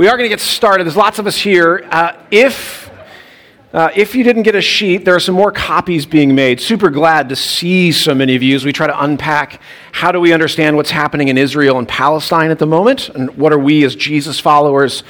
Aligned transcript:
We 0.00 0.08
are 0.08 0.16
going 0.16 0.24
to 0.24 0.30
get 0.30 0.40
started. 0.40 0.84
There's 0.84 0.96
lots 0.96 1.18
of 1.18 1.26
us 1.26 1.36
here. 1.36 1.86
Uh, 1.90 2.16
if 2.30 2.90
uh, 3.74 3.90
if 3.94 4.14
you 4.14 4.24
didn't 4.24 4.44
get 4.44 4.54
a 4.54 4.62
sheet, 4.62 5.04
there 5.04 5.14
are 5.14 5.20
some 5.20 5.34
more 5.34 5.52
copies 5.52 6.06
being 6.06 6.34
made. 6.34 6.58
Super 6.58 6.88
glad 6.88 7.28
to 7.28 7.36
see 7.36 7.92
so 7.92 8.14
many 8.14 8.34
of 8.34 8.42
you 8.42 8.56
as 8.56 8.64
we 8.64 8.72
try 8.72 8.86
to 8.86 8.98
unpack 9.04 9.60
how 9.92 10.12
do 10.12 10.20
we 10.20 10.32
understand 10.32 10.76
what's 10.76 10.90
happening 10.90 11.28
in 11.28 11.36
Israel 11.36 11.78
and 11.78 11.86
Palestine 11.86 12.50
at 12.50 12.58
the 12.58 12.66
moment, 12.66 13.08
and 13.10 13.36
what 13.36 13.52
are 13.52 13.58
we 13.58 13.84
as 13.84 13.94
Jesus 13.94 14.40
followers 14.40 15.02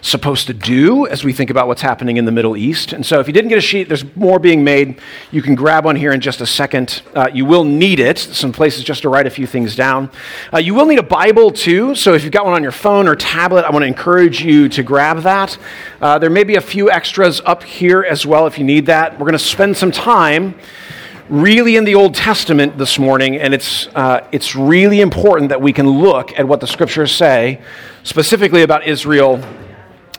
supposed 0.00 0.46
to 0.46 0.54
do 0.54 1.06
as 1.06 1.24
we 1.24 1.32
think 1.32 1.50
about 1.50 1.66
what's 1.66 1.82
happening 1.82 2.16
in 2.16 2.24
the 2.24 2.32
Middle 2.32 2.56
East. 2.56 2.92
And 2.92 3.04
so, 3.04 3.20
if 3.20 3.26
you 3.26 3.32
didn't 3.32 3.48
get 3.48 3.58
a 3.58 3.62
sheet, 3.62 3.88
there's 3.88 4.04
more 4.16 4.38
being 4.38 4.62
made. 4.62 5.00
You 5.32 5.42
can 5.42 5.54
grab 5.54 5.84
one 5.84 5.96
here 5.96 6.12
in 6.12 6.20
just 6.20 6.40
a 6.40 6.46
second. 6.46 7.02
Uh, 7.14 7.28
you 7.32 7.44
will 7.44 7.64
need 7.64 8.00
it, 8.00 8.18
some 8.18 8.52
places 8.52 8.84
just 8.84 9.02
to 9.02 9.08
write 9.08 9.26
a 9.26 9.30
few 9.30 9.46
things 9.46 9.74
down. 9.74 10.10
Uh, 10.52 10.58
you 10.58 10.74
will 10.74 10.86
need 10.86 10.98
a 10.98 11.02
Bible 11.02 11.50
too, 11.50 11.94
so 11.94 12.14
if 12.14 12.22
you've 12.22 12.32
got 12.32 12.44
one 12.44 12.54
on 12.54 12.62
your 12.62 12.72
phone 12.72 13.08
or 13.08 13.16
tablet, 13.16 13.64
I 13.64 13.70
want 13.70 13.82
to 13.82 13.86
encourage 13.86 14.42
you 14.42 14.68
to 14.70 14.82
grab 14.82 15.22
that. 15.22 15.58
Uh, 16.00 16.18
there 16.18 16.30
may 16.30 16.44
be 16.44 16.56
a 16.56 16.60
few 16.60 16.90
extras 16.90 17.40
up 17.44 17.62
here 17.62 18.02
as 18.02 18.24
well 18.24 18.46
if 18.46 18.58
you 18.58 18.64
need 18.64 18.86
that. 18.86 19.12
We're 19.12 19.26
going 19.26 19.32
to 19.32 19.38
spend 19.38 19.76
some 19.76 19.90
time 19.90 20.54
really 21.28 21.76
in 21.76 21.84
the 21.84 21.94
Old 21.94 22.14
Testament 22.14 22.78
this 22.78 22.98
morning, 22.98 23.36
and 23.36 23.52
it's, 23.52 23.86
uh, 23.88 24.26
it's 24.32 24.54
really 24.54 25.00
important 25.00 25.50
that 25.50 25.60
we 25.60 25.72
can 25.72 25.88
look 25.88 26.38
at 26.38 26.46
what 26.46 26.60
the 26.60 26.66
scriptures 26.66 27.12
say, 27.12 27.60
specifically 28.02 28.62
about 28.62 28.86
Israel 28.86 29.42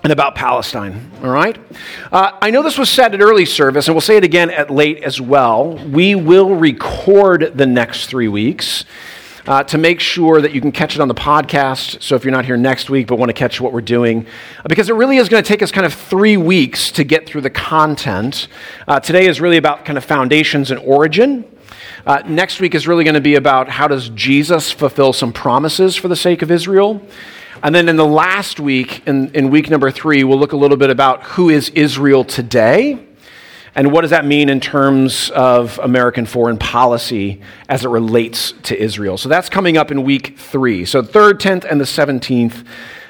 and 0.04 0.14
about 0.14 0.36
Palestine. 0.36 1.12
All 1.24 1.30
right? 1.30 1.58
Uh, 2.12 2.32
I 2.42 2.52
know 2.52 2.64
this 2.64 2.78
was 2.78 2.90
said 2.90 3.14
at 3.14 3.22
early 3.22 3.46
service, 3.46 3.88
and 3.88 3.96
we'll 3.96 4.02
say 4.02 4.18
it 4.18 4.24
again 4.24 4.50
at 4.50 4.70
late 4.70 5.04
as 5.04 5.20
well. 5.20 5.76
We 5.88 6.16
will 6.16 6.56
record 6.56 7.52
the 7.56 7.66
next 7.66 8.08
three 8.08 8.28
weeks. 8.28 8.86
Uh, 9.50 9.64
to 9.64 9.80
make 9.80 10.00
sure 10.00 10.40
that 10.40 10.54
you 10.54 10.62
can 10.62 10.72
catch 10.72 10.94
it 10.94 11.02
on 11.02 11.08
the 11.08 11.16
podcast. 11.16 12.04
So 12.04 12.14
if 12.14 12.24
you're 12.24 12.32
not 12.32 12.46
here 12.46 12.56
next 12.56 12.88
week 12.92 13.08
but 13.08 13.18
want 13.18 13.30
to 13.30 13.34
catch 13.34 13.60
what 13.60 13.74
we're 13.74 13.82
doing, 13.82 14.28
uh, 14.60 14.68
because 14.70 14.92
it 14.92 14.94
really 14.94 15.18
is 15.18 15.28
going 15.28 15.42
to 15.44 15.48
take 15.48 15.64
us 15.64 15.72
kind 15.72 15.88
of 15.88 15.94
three 15.96 16.38
weeks 16.38 16.92
to 16.92 17.04
get 17.04 17.26
through 17.26 17.42
the 17.42 17.50
content. 17.50 18.48
Uh, 18.88 19.00
today 19.00 19.26
is 19.26 19.42
really 19.42 19.58
about 19.58 19.86
kind 19.86 19.98
of 19.98 20.06
foundations 20.06 20.70
and 20.70 20.80
origin. 20.82 21.44
Uh, 22.06 22.22
next 22.28 22.60
week 22.60 22.76
is 22.76 22.88
really 22.88 23.04
going 23.04 23.16
to 23.16 23.22
be 23.22 23.34
about 23.34 23.70
how 23.70 23.88
does 23.88 24.10
Jesus 24.10 24.72
fulfill 24.72 25.14
some 25.14 25.34
promises 25.34 25.96
for 25.96 26.10
the 26.10 26.16
sake 26.16 26.44
of 26.44 26.52
Israel. 26.52 27.02
And 27.64 27.74
then 27.74 27.90
in 27.90 27.96
the 27.96 28.06
last 28.06 28.60
week, 28.60 29.02
in, 29.08 29.34
in 29.34 29.50
week 29.50 29.72
number 29.72 29.90
three, 29.90 30.24
we'll 30.24 30.38
look 30.38 30.54
a 30.54 30.58
little 30.58 30.78
bit 30.78 30.92
about 30.92 31.24
who 31.24 31.50
is 31.50 31.70
Israel 31.70 32.24
today 32.24 33.04
and 33.76 33.92
what 33.92 34.02
does 34.02 34.12
that 34.12 34.26
mean 34.26 34.50
in 34.50 34.60
terms 34.60 35.30
of 35.32 35.80
American 35.80 36.26
foreign 36.26 36.58
policy 36.58 37.42
as 37.68 37.86
it 37.86 37.90
relates 37.90 38.54
to 38.64 38.80
Israel. 38.80 39.18
So 39.18 39.30
that's 39.30 39.50
coming 39.50 39.78
up 39.78 39.92
in 39.92 40.04
week 40.04 40.38
three. 40.38 40.86
So 40.86 41.02
3rd, 41.02 41.34
10th, 41.34 41.66
and 41.70 41.80
the 41.80 41.86
17th. 41.86 42.66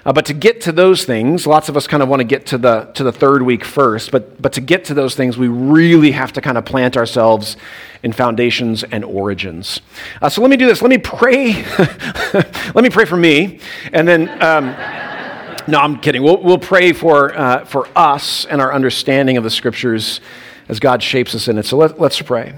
Uh, 0.05 0.13
but 0.13 0.25
to 0.25 0.33
get 0.33 0.61
to 0.61 0.71
those 0.71 1.03
things, 1.05 1.45
lots 1.45 1.69
of 1.69 1.75
us 1.75 1.85
kind 1.85 2.02
of 2.02 2.09
want 2.09 2.21
to 2.21 2.23
get 2.23 2.45
to 2.47 2.57
the, 2.57 2.85
to 2.93 3.03
the 3.03 3.11
third 3.11 3.41
week 3.41 3.65
first. 3.65 4.11
But, 4.11 4.41
but 4.41 4.53
to 4.53 4.61
get 4.61 4.85
to 4.85 4.93
those 4.93 5.13
things, 5.13 5.37
we 5.37 5.47
really 5.47 6.11
have 6.11 6.33
to 6.33 6.41
kind 6.41 6.57
of 6.57 6.65
plant 6.65 6.97
ourselves 6.97 7.57
in 8.02 8.13
foundations 8.13 8.83
and 8.83 9.03
origins. 9.03 9.81
Uh, 10.21 10.30
so 10.30 10.41
let 10.41 10.49
me 10.49 10.57
do 10.57 10.65
this. 10.65 10.81
Let 10.81 10.89
me 10.89 10.97
pray. 10.97 11.63
let 12.33 12.75
me 12.75 12.89
pray 12.89 13.05
for 13.05 13.17
me. 13.17 13.59
And 13.93 14.07
then. 14.07 14.30
Um, 14.41 14.75
no, 15.67 15.77
I'm 15.77 15.99
kidding. 15.99 16.23
We'll, 16.23 16.41
we'll 16.41 16.57
pray 16.57 16.93
for, 16.93 17.37
uh, 17.37 17.65
for 17.65 17.87
us 17.95 18.45
and 18.45 18.61
our 18.61 18.73
understanding 18.73 19.37
of 19.37 19.43
the 19.43 19.49
scriptures 19.52 20.21
as 20.69 20.80
God 20.80 21.03
shapes 21.03 21.35
us 21.35 21.47
in 21.47 21.57
it. 21.57 21.65
So 21.65 21.77
let, 21.77 21.99
us 21.99 22.21
pray. 22.21 22.53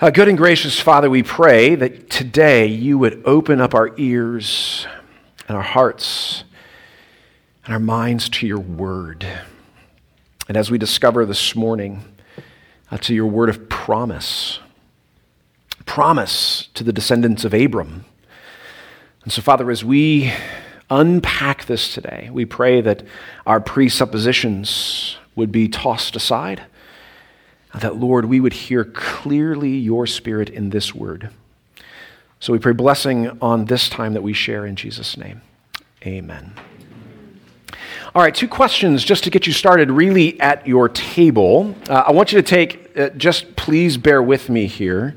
Uh, 0.00 0.10
good 0.10 0.28
and 0.28 0.38
gracious 0.38 0.80
Father, 0.80 1.10
we 1.10 1.22
pray 1.22 1.74
that 1.74 2.08
today 2.08 2.66
you 2.66 2.96
would 2.96 3.22
open 3.26 3.60
up 3.60 3.74
our 3.74 3.92
ears 3.98 4.86
and 5.48 5.56
our 5.56 5.62
hearts 5.62 6.44
and 7.64 7.74
our 7.74 7.80
minds 7.80 8.28
to 8.28 8.46
your 8.46 8.60
word. 8.60 9.26
And 10.48 10.56
as 10.56 10.70
we 10.70 10.78
discover 10.78 11.26
this 11.26 11.54
morning, 11.54 12.04
uh, 12.90 12.98
to 12.98 13.14
your 13.14 13.26
word 13.26 13.48
of 13.48 13.68
promise, 13.68 14.60
promise 15.86 16.68
to 16.74 16.84
the 16.84 16.92
descendants 16.92 17.44
of 17.44 17.54
Abram. 17.54 18.04
And 19.24 19.32
so, 19.32 19.40
Father, 19.42 19.70
as 19.70 19.84
we 19.84 20.32
unpack 20.90 21.64
this 21.64 21.94
today, 21.94 22.28
we 22.32 22.44
pray 22.44 22.80
that 22.80 23.02
our 23.46 23.60
presuppositions 23.60 25.16
would 25.34 25.50
be 25.50 25.68
tossed 25.68 26.14
aside, 26.14 26.62
that, 27.74 27.96
Lord, 27.96 28.26
we 28.26 28.40
would 28.40 28.52
hear 28.52 28.84
clearly 28.84 29.76
your 29.76 30.06
spirit 30.06 30.48
in 30.50 30.70
this 30.70 30.94
word. 30.94 31.30
So 32.40 32.52
we 32.52 32.58
pray 32.58 32.72
blessing 32.72 33.38
on 33.40 33.66
this 33.66 33.88
time 33.88 34.14
that 34.14 34.22
we 34.22 34.32
share 34.32 34.66
in 34.66 34.76
Jesus' 34.76 35.16
name. 35.16 35.42
Amen. 36.04 36.54
All 38.14 38.22
right, 38.22 38.34
two 38.34 38.48
questions 38.48 39.04
just 39.04 39.24
to 39.24 39.30
get 39.30 39.46
you 39.46 39.52
started 39.54 39.90
really 39.90 40.38
at 40.38 40.66
your 40.66 40.88
table. 40.88 41.74
Uh, 41.88 42.04
I 42.06 42.12
want 42.12 42.32
you 42.32 42.42
to 42.42 42.46
take, 42.46 42.98
uh, 42.98 43.08
just 43.10 43.56
please 43.56 43.96
bear 43.96 44.22
with 44.22 44.50
me 44.50 44.66
here. 44.66 45.16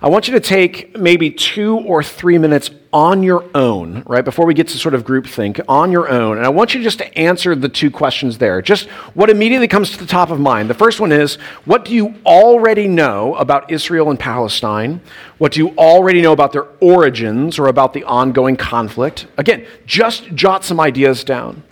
I 0.00 0.08
want 0.08 0.28
you 0.28 0.34
to 0.34 0.40
take 0.40 0.96
maybe 0.96 1.32
two 1.32 1.78
or 1.78 2.04
three 2.04 2.38
minutes 2.38 2.70
on 2.92 3.22
your 3.22 3.44
own, 3.54 4.02
right, 4.06 4.24
before 4.24 4.46
we 4.46 4.54
get 4.54 4.68
to 4.68 4.78
sort 4.78 4.94
of 4.94 5.04
group 5.04 5.26
think, 5.26 5.60
on 5.68 5.92
your 5.92 6.08
own. 6.08 6.38
And 6.38 6.46
I 6.46 6.48
want 6.48 6.74
you 6.74 6.82
just 6.82 6.98
to 6.98 7.18
answer 7.18 7.54
the 7.54 7.68
two 7.68 7.90
questions 7.90 8.38
there. 8.38 8.62
Just 8.62 8.88
what 9.14 9.28
immediately 9.28 9.68
comes 9.68 9.90
to 9.90 9.98
the 9.98 10.06
top 10.06 10.30
of 10.30 10.40
mind. 10.40 10.70
The 10.70 10.74
first 10.74 10.98
one 10.98 11.12
is 11.12 11.34
what 11.66 11.84
do 11.84 11.94
you 11.94 12.14
already 12.24 12.88
know 12.88 13.34
about 13.34 13.70
Israel 13.70 14.08
and 14.08 14.18
Palestine? 14.18 15.02
What 15.36 15.52
do 15.52 15.60
you 15.60 15.76
already 15.76 16.22
know 16.22 16.32
about 16.32 16.52
their 16.52 16.66
origins 16.80 17.58
or 17.58 17.66
about 17.66 17.92
the 17.92 18.04
ongoing 18.04 18.56
conflict? 18.56 19.26
Again, 19.36 19.66
just 19.84 20.34
jot 20.34 20.64
some 20.64 20.80
ideas 20.80 21.24
down. 21.24 21.62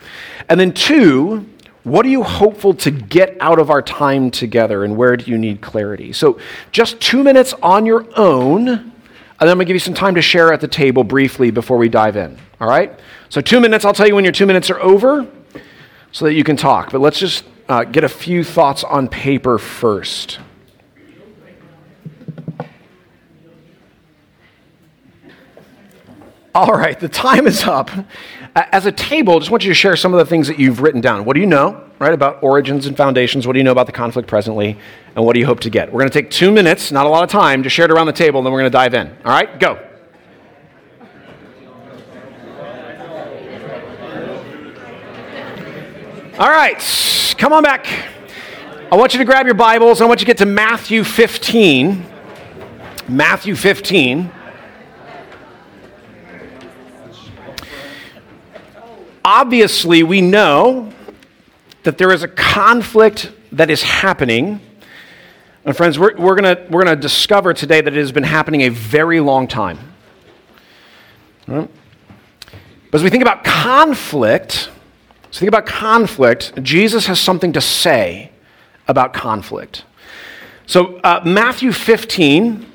And 0.48 0.60
then, 0.60 0.72
two, 0.72 1.46
what 1.82 2.04
are 2.04 2.10
you 2.10 2.24
hopeful 2.24 2.74
to 2.74 2.90
get 2.90 3.36
out 3.40 3.58
of 3.58 3.70
our 3.70 3.80
time 3.80 4.30
together 4.30 4.84
and 4.84 4.96
where 4.96 5.16
do 5.16 5.30
you 5.30 5.38
need 5.38 5.60
clarity? 5.60 6.12
So, 6.12 6.38
just 6.72 7.00
two 7.00 7.22
minutes 7.22 7.54
on 7.62 7.86
your 7.86 8.06
own, 8.16 8.92
and 9.38 9.46
then 9.46 9.52
I'm 9.52 9.58
going 9.58 9.66
to 9.66 9.68
give 9.68 9.74
you 9.74 9.80
some 9.80 9.94
time 9.94 10.14
to 10.14 10.22
share 10.22 10.52
at 10.52 10.62
the 10.62 10.68
table 10.68 11.04
briefly 11.04 11.50
before 11.50 11.76
we 11.76 11.90
dive 11.90 12.16
in. 12.16 12.38
All 12.58 12.68
right? 12.68 12.98
So, 13.28 13.42
two 13.42 13.60
minutes, 13.60 13.84
I'll 13.84 13.92
tell 13.92 14.06
you 14.06 14.14
when 14.14 14.24
your 14.24 14.32
two 14.32 14.46
minutes 14.46 14.70
are 14.70 14.80
over 14.80 15.26
so 16.10 16.24
that 16.24 16.32
you 16.32 16.42
can 16.42 16.56
talk. 16.56 16.90
But 16.90 17.02
let's 17.02 17.18
just 17.18 17.44
uh, 17.68 17.84
get 17.84 18.02
a 18.02 18.08
few 18.08 18.44
thoughts 18.44 18.82
on 18.82 19.08
paper 19.08 19.58
first. 19.58 20.38
All 26.54 26.72
right, 26.72 26.98
the 26.98 27.10
time 27.10 27.46
is 27.46 27.64
up. 27.64 27.90
As 28.56 28.86
a 28.86 28.92
table, 28.92 29.36
I 29.36 29.38
just 29.40 29.50
want 29.50 29.64
you 29.64 29.70
to 29.70 29.74
share 29.74 29.96
some 29.96 30.14
of 30.14 30.18
the 30.18 30.24
things 30.24 30.48
that 30.48 30.58
you've 30.58 30.80
written 30.80 31.02
down. 31.02 31.26
What 31.26 31.34
do 31.34 31.40
you 31.40 31.46
know, 31.46 31.84
right, 31.98 32.14
about 32.14 32.42
origins 32.42 32.86
and 32.86 32.96
foundations? 32.96 33.46
What 33.46 33.52
do 33.52 33.58
you 33.58 33.64
know 33.64 33.70
about 33.70 33.84
the 33.84 33.92
conflict 33.92 34.30
presently? 34.30 34.78
And 35.14 35.26
what 35.26 35.34
do 35.34 35.40
you 35.40 35.44
hope 35.44 35.60
to 35.60 35.68
get? 35.68 35.92
We're 35.92 36.00
going 36.00 36.10
to 36.10 36.22
take 36.22 36.30
two 36.30 36.50
minutes, 36.50 36.90
not 36.90 37.04
a 37.04 37.10
lot 37.10 37.22
of 37.22 37.28
time, 37.28 37.62
to 37.64 37.68
share 37.68 37.84
it 37.84 37.90
around 37.90 38.06
the 38.06 38.14
table, 38.14 38.40
and 38.40 38.46
then 38.46 38.54
we're 38.54 38.60
going 38.60 38.72
to 38.72 38.78
dive 38.78 38.94
in. 38.94 39.14
All 39.26 39.30
right, 39.30 39.60
go. 39.60 39.78
All 46.38 46.48
right, 46.48 47.34
come 47.36 47.52
on 47.52 47.62
back. 47.62 47.86
I 48.90 48.96
want 48.96 49.12
you 49.12 49.18
to 49.18 49.26
grab 49.26 49.44
your 49.44 49.54
Bibles. 49.54 50.00
I 50.00 50.06
want 50.06 50.20
you 50.20 50.24
to 50.24 50.30
get 50.30 50.38
to 50.38 50.46
Matthew 50.46 51.04
15. 51.04 52.06
Matthew 53.06 53.54
15. 53.54 54.32
Obviously, 59.26 60.04
we 60.04 60.20
know 60.20 60.92
that 61.82 61.98
there 61.98 62.12
is 62.12 62.22
a 62.22 62.28
conflict 62.28 63.32
that 63.52 63.70
is 63.70 63.82
happening. 63.82 64.60
And, 65.64 65.76
friends, 65.76 65.98
we're, 65.98 66.16
we're 66.16 66.36
going 66.36 66.70
we're 66.70 66.84
gonna 66.84 66.96
discover 66.96 67.52
today 67.52 67.80
that 67.80 67.92
it 67.92 67.98
has 67.98 68.12
been 68.12 68.22
happening 68.22 68.62
a 68.62 68.68
very 68.68 69.20
long 69.20 69.48
time. 69.48 69.78
But 71.46 71.68
as 72.92 73.02
we 73.02 73.10
think 73.10 73.22
about 73.22 73.44
conflict, 73.44 74.70
we 75.24 75.38
think 75.38 75.48
about 75.48 75.66
conflict, 75.66 76.62
Jesus 76.62 77.06
has 77.06 77.20
something 77.20 77.52
to 77.52 77.60
say 77.60 78.30
about 78.88 79.12
conflict. 79.12 79.84
So, 80.66 80.96
uh, 80.98 81.20
Matthew 81.24 81.72
15, 81.72 82.66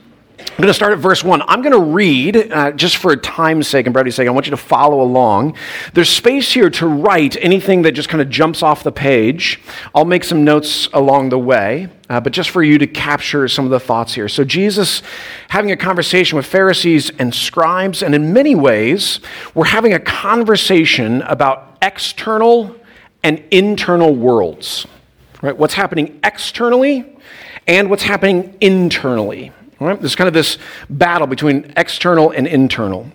I'm 0.50 0.58
going 0.58 0.68
to 0.68 0.74
start 0.74 0.92
at 0.94 1.00
verse 1.00 1.24
1. 1.24 1.44
I'm 1.44 1.62
going 1.62 1.72
to 1.72 1.80
read, 1.80 2.52
uh, 2.52 2.72
just 2.72 2.98
for 2.98 3.16
time's 3.16 3.68
sake 3.68 3.86
and 3.86 3.94
brevity's 3.94 4.16
sake, 4.16 4.28
I 4.28 4.32
want 4.32 4.48
you 4.48 4.52
to 4.52 4.58
follow 4.58 5.02
along. 5.02 5.56
There's 5.94 6.10
space 6.10 6.52
here 6.52 6.70
to 6.72 6.88
write 6.88 7.38
anything 7.38 7.84
that 7.84 7.94
just 7.94 8.10
kind 8.10 8.22
of 8.22 8.30
jumps 8.30 8.62
off 8.62 8.84
the 8.84 8.92
page. 8.92 9.62
I'll 9.96 10.06
make 10.06 10.24
some 10.24 10.44
notes 10.44 10.90
along 10.94 11.30
the 11.30 11.40
way, 11.40 11.88
uh, 12.10 12.20
but 12.20 12.34
just 12.34 12.50
for 12.50 12.62
you 12.62 12.78
to 12.80 12.88
capture 12.88 13.48
some 13.48 13.66
of 13.66 13.72
the 13.72 13.80
thoughts 13.80 14.14
here. 14.14 14.28
So, 14.28 14.44
Jesus 14.44 15.02
having 15.50 15.72
a 15.72 15.78
conversation 15.78 16.36
with 16.36 16.46
Pharisees 16.46 17.12
and 17.18 17.34
scribes, 17.34 18.04
and 18.04 18.14
in 18.14 18.34
many 18.34 18.54
ways, 18.54 19.20
we're 19.56 19.66
having 19.66 19.94
a 19.94 20.00
conversation 20.00 21.22
about 21.24 21.78
external 21.82 22.76
and 23.24 23.44
internal 23.52 24.14
worlds. 24.14 24.86
Right? 25.42 25.58
What's 25.58 25.76
happening 25.76 26.20
externally 26.24 27.18
and 27.68 27.90
what's 27.90 28.04
happening 28.04 28.58
internally 28.60 29.54
Right? 29.82 30.00
There's 30.00 30.16
kind 30.16 30.28
of 30.28 30.36
this 30.36 30.60
battle 30.92 31.26
between 31.26 31.74
external 31.76 32.30
and 32.30 32.46
internal. 32.46 33.08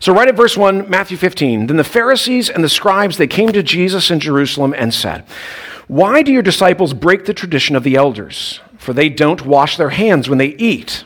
So, 0.00 0.12
right 0.12 0.28
at 0.28 0.36
verse 0.36 0.54
1, 0.54 0.90
Matthew 0.90 1.16
15, 1.16 1.66
then 1.66 1.78
the 1.78 1.82
Pharisees 1.84 2.50
and 2.50 2.62
the 2.62 2.68
scribes, 2.68 3.16
they 3.16 3.26
came 3.26 3.52
to 3.52 3.62
Jesus 3.62 4.10
in 4.10 4.20
Jerusalem 4.20 4.74
and 4.76 4.92
said, 4.92 5.24
Why 5.88 6.22
do 6.22 6.30
your 6.30 6.42
disciples 6.42 6.92
break 6.92 7.24
the 7.24 7.32
tradition 7.32 7.74
of 7.74 7.84
the 7.84 7.96
elders? 7.96 8.60
For 8.76 8.92
they 8.92 9.08
don't 9.08 9.46
wash 9.46 9.78
their 9.78 9.90
hands 9.90 10.28
when 10.28 10.36
they 10.36 10.48
eat. 10.56 11.04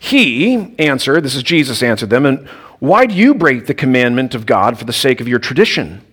He 0.00 0.74
answered, 0.80 1.22
this 1.22 1.36
is 1.36 1.44
Jesus 1.44 1.80
answered 1.80 2.10
them, 2.10 2.26
and 2.26 2.48
why 2.80 3.06
do 3.06 3.14
you 3.14 3.34
break 3.34 3.66
the 3.66 3.72
commandment 3.72 4.34
of 4.34 4.46
God 4.46 4.78
for 4.78 4.84
the 4.84 4.92
sake 4.92 5.20
of 5.20 5.28
your 5.28 5.38
tradition? 5.38 6.04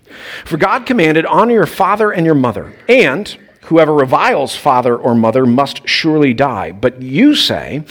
For 0.45 0.57
God 0.57 0.85
commanded, 0.85 1.25
Honor 1.25 1.53
your 1.53 1.65
father 1.65 2.12
and 2.12 2.24
your 2.24 2.35
mother, 2.35 2.77
and 2.88 3.35
Whoever 3.71 3.94
reviles 3.94 4.53
father 4.53 4.97
or 4.97 5.15
mother 5.15 5.45
must 5.45 5.88
surely 5.88 6.33
die. 6.33 6.73
But 6.73 7.01
you 7.01 7.33
say, 7.33 7.85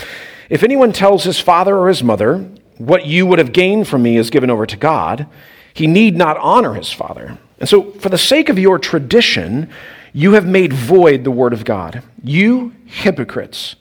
if 0.50 0.62
anyone 0.62 0.93
tells 0.93 1.25
his 1.25 1.41
father 1.41 1.75
or 1.75 1.88
his 1.88 2.03
mother, 2.03 2.47
what 2.77 3.06
you 3.06 3.25
would 3.25 3.38
have 3.38 3.55
gained 3.55 3.88
from 3.88 4.03
me 4.03 4.19
is 4.19 4.29
given 4.29 4.50
over 4.50 4.67
to 4.67 4.77
God, 4.77 5.27
he 5.73 5.87
need 5.87 6.19
not 6.19 6.37
honor 6.37 6.75
his 6.75 6.93
father. 6.93 7.38
And 7.59 7.67
so, 7.67 7.93
for 7.93 8.11
the 8.11 8.19
sake 8.19 8.50
of 8.50 8.59
your 8.59 8.79
tradition, 8.79 9.71
you 10.12 10.35
have 10.35 10.47
made 10.47 10.75
void 10.75 11.25
the 11.25 11.31
word 11.31 11.55
of 11.55 11.65
God. 11.65 12.03
You 12.23 12.75
hypocrites. 12.85 13.76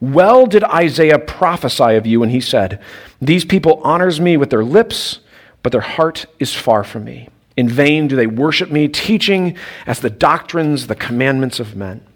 Well 0.00 0.44
did 0.44 0.64
Isaiah 0.64 1.18
prophesy 1.18 1.94
of 1.94 2.06
you 2.06 2.20
when 2.20 2.28
he 2.28 2.42
said, 2.42 2.78
These 3.22 3.46
people 3.46 3.80
honors 3.82 4.20
me 4.20 4.36
with 4.36 4.50
their 4.50 4.64
lips, 4.64 5.20
but 5.62 5.72
their 5.72 5.80
heart 5.80 6.26
is 6.38 6.54
far 6.54 6.84
from 6.84 7.04
me. 7.04 7.30
In 7.58 7.68
vain 7.68 8.06
do 8.06 8.14
they 8.14 8.28
worship 8.28 8.70
me, 8.70 8.86
teaching 8.86 9.56
as 9.84 9.98
the 9.98 10.10
doctrines, 10.10 10.86
the 10.86 10.94
commandments 10.94 11.58
of 11.58 11.74
men. 11.74 12.06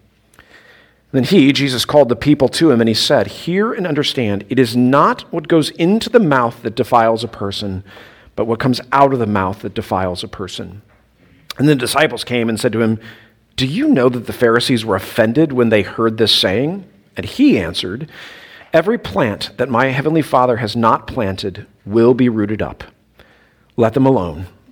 Then 1.10 1.24
he, 1.24 1.52
Jesus, 1.52 1.84
called 1.84 2.08
the 2.08 2.14
people 2.14 2.48
to 2.50 2.70
him 2.70 2.80
and 2.80 2.86
he 2.86 2.94
said, 2.94 3.26
Hear 3.26 3.72
and 3.72 3.84
understand, 3.84 4.44
it 4.48 4.60
is 4.60 4.76
not 4.76 5.22
what 5.32 5.48
goes 5.48 5.70
into 5.70 6.08
the 6.08 6.20
mouth 6.20 6.62
that 6.62 6.76
defiles 6.76 7.24
a 7.24 7.28
person, 7.28 7.82
but 8.36 8.44
what 8.44 8.60
comes 8.60 8.80
out 8.92 9.12
of 9.12 9.18
the 9.18 9.26
mouth 9.26 9.62
that 9.62 9.74
defiles 9.74 10.22
a 10.22 10.28
person. 10.28 10.80
And 11.58 11.68
the 11.68 11.74
disciples 11.74 12.22
came 12.22 12.48
and 12.48 12.60
said 12.60 12.72
to 12.74 12.80
him, 12.80 13.00
Do 13.56 13.66
you 13.66 13.88
know 13.88 14.08
that 14.10 14.28
the 14.28 14.32
Pharisees 14.32 14.84
were 14.84 14.94
offended 14.94 15.52
when 15.52 15.70
they 15.70 15.82
heard 15.82 16.18
this 16.18 16.32
saying? 16.32 16.84
And 17.16 17.26
he 17.26 17.58
answered, 17.58 18.08
Every 18.72 18.96
plant 18.96 19.50
that 19.56 19.68
my 19.68 19.86
heavenly 19.86 20.22
Father 20.22 20.58
has 20.58 20.76
not 20.76 21.08
planted 21.08 21.66
will 21.84 22.14
be 22.14 22.28
rooted 22.28 22.62
up. 22.62 22.84
Let 23.76 23.94
them 23.94 24.06
alone. 24.06 24.46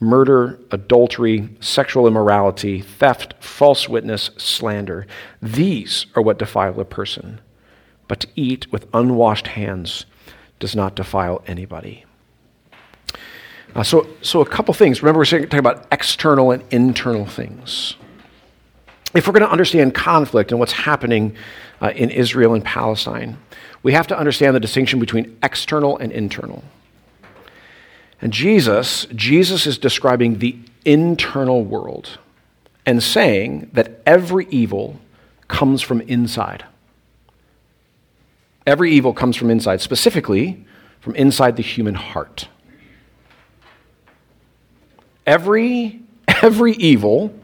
murder, 0.00 0.58
adultery, 0.70 1.48
sexual 1.60 2.06
immorality, 2.06 2.80
theft, 2.80 3.34
false 3.38 3.88
witness, 3.88 4.30
slander. 4.38 5.06
These 5.42 6.06
are 6.16 6.22
what 6.22 6.38
defile 6.38 6.80
a 6.80 6.84
person. 6.84 7.40
But 8.08 8.20
to 8.20 8.28
eat 8.34 8.72
with 8.72 8.88
unwashed 8.92 9.48
hands 9.48 10.06
does 10.58 10.74
not 10.74 10.96
defile 10.96 11.42
anybody. 11.46 12.04
Uh, 13.74 13.84
so, 13.84 14.08
so, 14.20 14.40
a 14.40 14.46
couple 14.46 14.74
things. 14.74 15.00
Remember, 15.00 15.18
we're 15.18 15.24
talking 15.26 15.60
about 15.60 15.86
external 15.92 16.50
and 16.50 16.64
internal 16.72 17.24
things. 17.24 17.94
If 19.14 19.26
we're 19.26 19.32
going 19.32 19.44
to 19.44 19.50
understand 19.50 19.94
conflict 19.94 20.50
and 20.50 20.58
what's 20.58 20.72
happening 20.72 21.36
uh, 21.80 21.92
in 21.94 22.10
Israel 22.10 22.54
and 22.54 22.64
Palestine, 22.64 23.38
we 23.82 23.92
have 23.92 24.06
to 24.08 24.18
understand 24.18 24.56
the 24.56 24.60
distinction 24.60 24.98
between 24.98 25.36
external 25.42 25.98
and 25.98 26.10
internal. 26.10 26.64
And 28.22 28.32
Jesus, 28.32 29.06
Jesus 29.14 29.66
is 29.66 29.78
describing 29.78 30.38
the 30.38 30.58
internal 30.84 31.64
world 31.64 32.18
and 32.84 33.02
saying 33.02 33.70
that 33.72 34.00
every 34.04 34.46
evil 34.50 35.00
comes 35.48 35.82
from 35.82 36.00
inside. 36.02 36.64
Every 38.66 38.92
evil 38.92 39.12
comes 39.12 39.36
from 39.36 39.50
inside, 39.50 39.80
specifically 39.80 40.64
from 41.00 41.14
inside 41.14 41.56
the 41.56 41.62
human 41.62 41.94
heart. 41.94 42.48
Every, 45.26 46.00
every 46.28 46.72
evil 46.72 47.34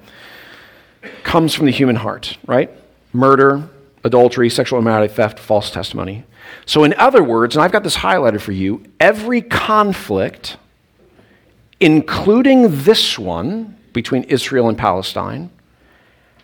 comes 1.22 1.54
from 1.54 1.66
the 1.66 1.72
human 1.72 1.96
heart, 1.96 2.36
right? 2.46 2.70
Murder, 3.12 3.68
adultery, 4.04 4.50
sexual 4.50 4.78
immorality, 4.78 5.12
theft, 5.12 5.38
false 5.38 5.70
testimony. 5.70 6.24
So, 6.64 6.84
in 6.84 6.94
other 6.94 7.22
words, 7.22 7.56
and 7.56 7.64
I've 7.64 7.72
got 7.72 7.82
this 7.82 7.96
highlighted 7.96 8.40
for 8.40 8.52
you, 8.52 8.84
every 9.00 9.40
conflict 9.42 10.58
including 11.80 12.84
this 12.84 13.18
one 13.18 13.76
between 13.92 14.24
Israel 14.24 14.68
and 14.68 14.76
Palestine, 14.76 15.50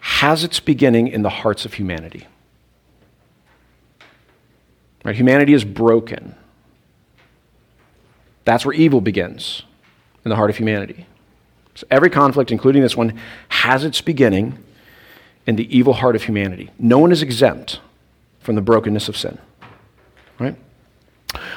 has 0.00 0.42
its 0.42 0.58
beginning 0.58 1.08
in 1.08 1.22
the 1.22 1.28
hearts 1.28 1.64
of 1.64 1.74
humanity. 1.74 2.26
Right? 5.04 5.14
Humanity 5.14 5.52
is 5.52 5.64
broken. 5.64 6.34
That's 8.44 8.66
where 8.66 8.74
evil 8.74 9.00
begins, 9.00 9.62
in 10.24 10.30
the 10.30 10.36
heart 10.36 10.50
of 10.50 10.56
humanity. 10.56 11.06
So 11.74 11.86
every 11.90 12.10
conflict, 12.10 12.50
including 12.50 12.82
this 12.82 12.96
one, 12.96 13.18
has 13.48 13.84
its 13.84 14.00
beginning 14.00 14.58
in 15.46 15.56
the 15.56 15.76
evil 15.76 15.94
heart 15.94 16.16
of 16.16 16.24
humanity. 16.24 16.70
No 16.78 16.98
one 16.98 17.12
is 17.12 17.22
exempt 17.22 17.80
from 18.40 18.56
the 18.56 18.60
brokenness 18.60 19.08
of 19.08 19.16
sin. 19.16 19.38
Right? 20.38 20.56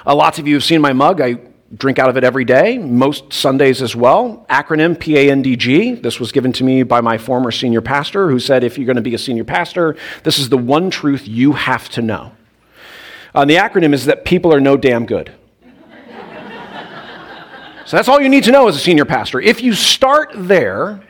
Uh, 0.06 0.16
lots 0.16 0.40
of 0.40 0.48
you 0.48 0.54
have 0.54 0.64
seen 0.64 0.82
my 0.82 0.94
mug. 0.94 1.20
I 1.20 1.40
drink 1.74 1.98
out 1.98 2.10
of 2.10 2.18
it 2.18 2.24
every 2.24 2.46
day, 2.46 2.78
most 2.78 3.34
Sundays 3.34 3.82
as 3.82 3.96
well. 3.96 4.46
Acronym 4.50 4.96
PANDG. 4.96 6.02
This 6.02 6.20
was 6.20 6.32
given 6.32 6.54
to 6.54 6.64
me 6.64 6.84
by 6.84 7.02
my 7.02 7.18
former 7.18 7.52
senior 7.52 7.82
pastor 7.82 8.30
who 8.30 8.40
said, 8.40 8.64
if 8.64 8.78
you're 8.78 8.86
going 8.86 8.96
to 8.98 9.02
be 9.02 9.16
a 9.16 9.20
senior 9.20 9.44
pastor, 9.44 9.96
this 10.24 10.38
is 10.38 10.50
the 10.50 10.58
one 10.58 10.90
truth 10.90 11.28
you 11.28 11.54
have 11.54 11.90
to 11.90 12.02
know. 12.02 12.34
Uh, 13.34 13.46
the 13.46 13.56
acronym 13.56 13.94
is 13.94 14.06
that 14.06 14.26
people 14.26 14.54
are 14.54 14.62
no 14.62 14.78
damn 14.78 15.06
good. 15.06 15.34
so 17.86 17.98
that's 17.98 18.08
all 18.08 18.22
you 18.22 18.30
need 18.30 18.44
to 18.44 18.52
know 18.52 18.68
as 18.68 18.76
a 18.76 18.80
senior 18.80 19.06
pastor. 19.06 19.42
If 19.42 19.62
you 19.62 19.74
start 19.74 20.32
there, 20.36 21.02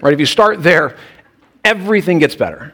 right, 0.00 0.14
if 0.14 0.20
you 0.20 0.26
start 0.26 0.62
there, 0.62 0.96
everything 1.64 2.20
gets 2.20 2.36
better. 2.36 2.72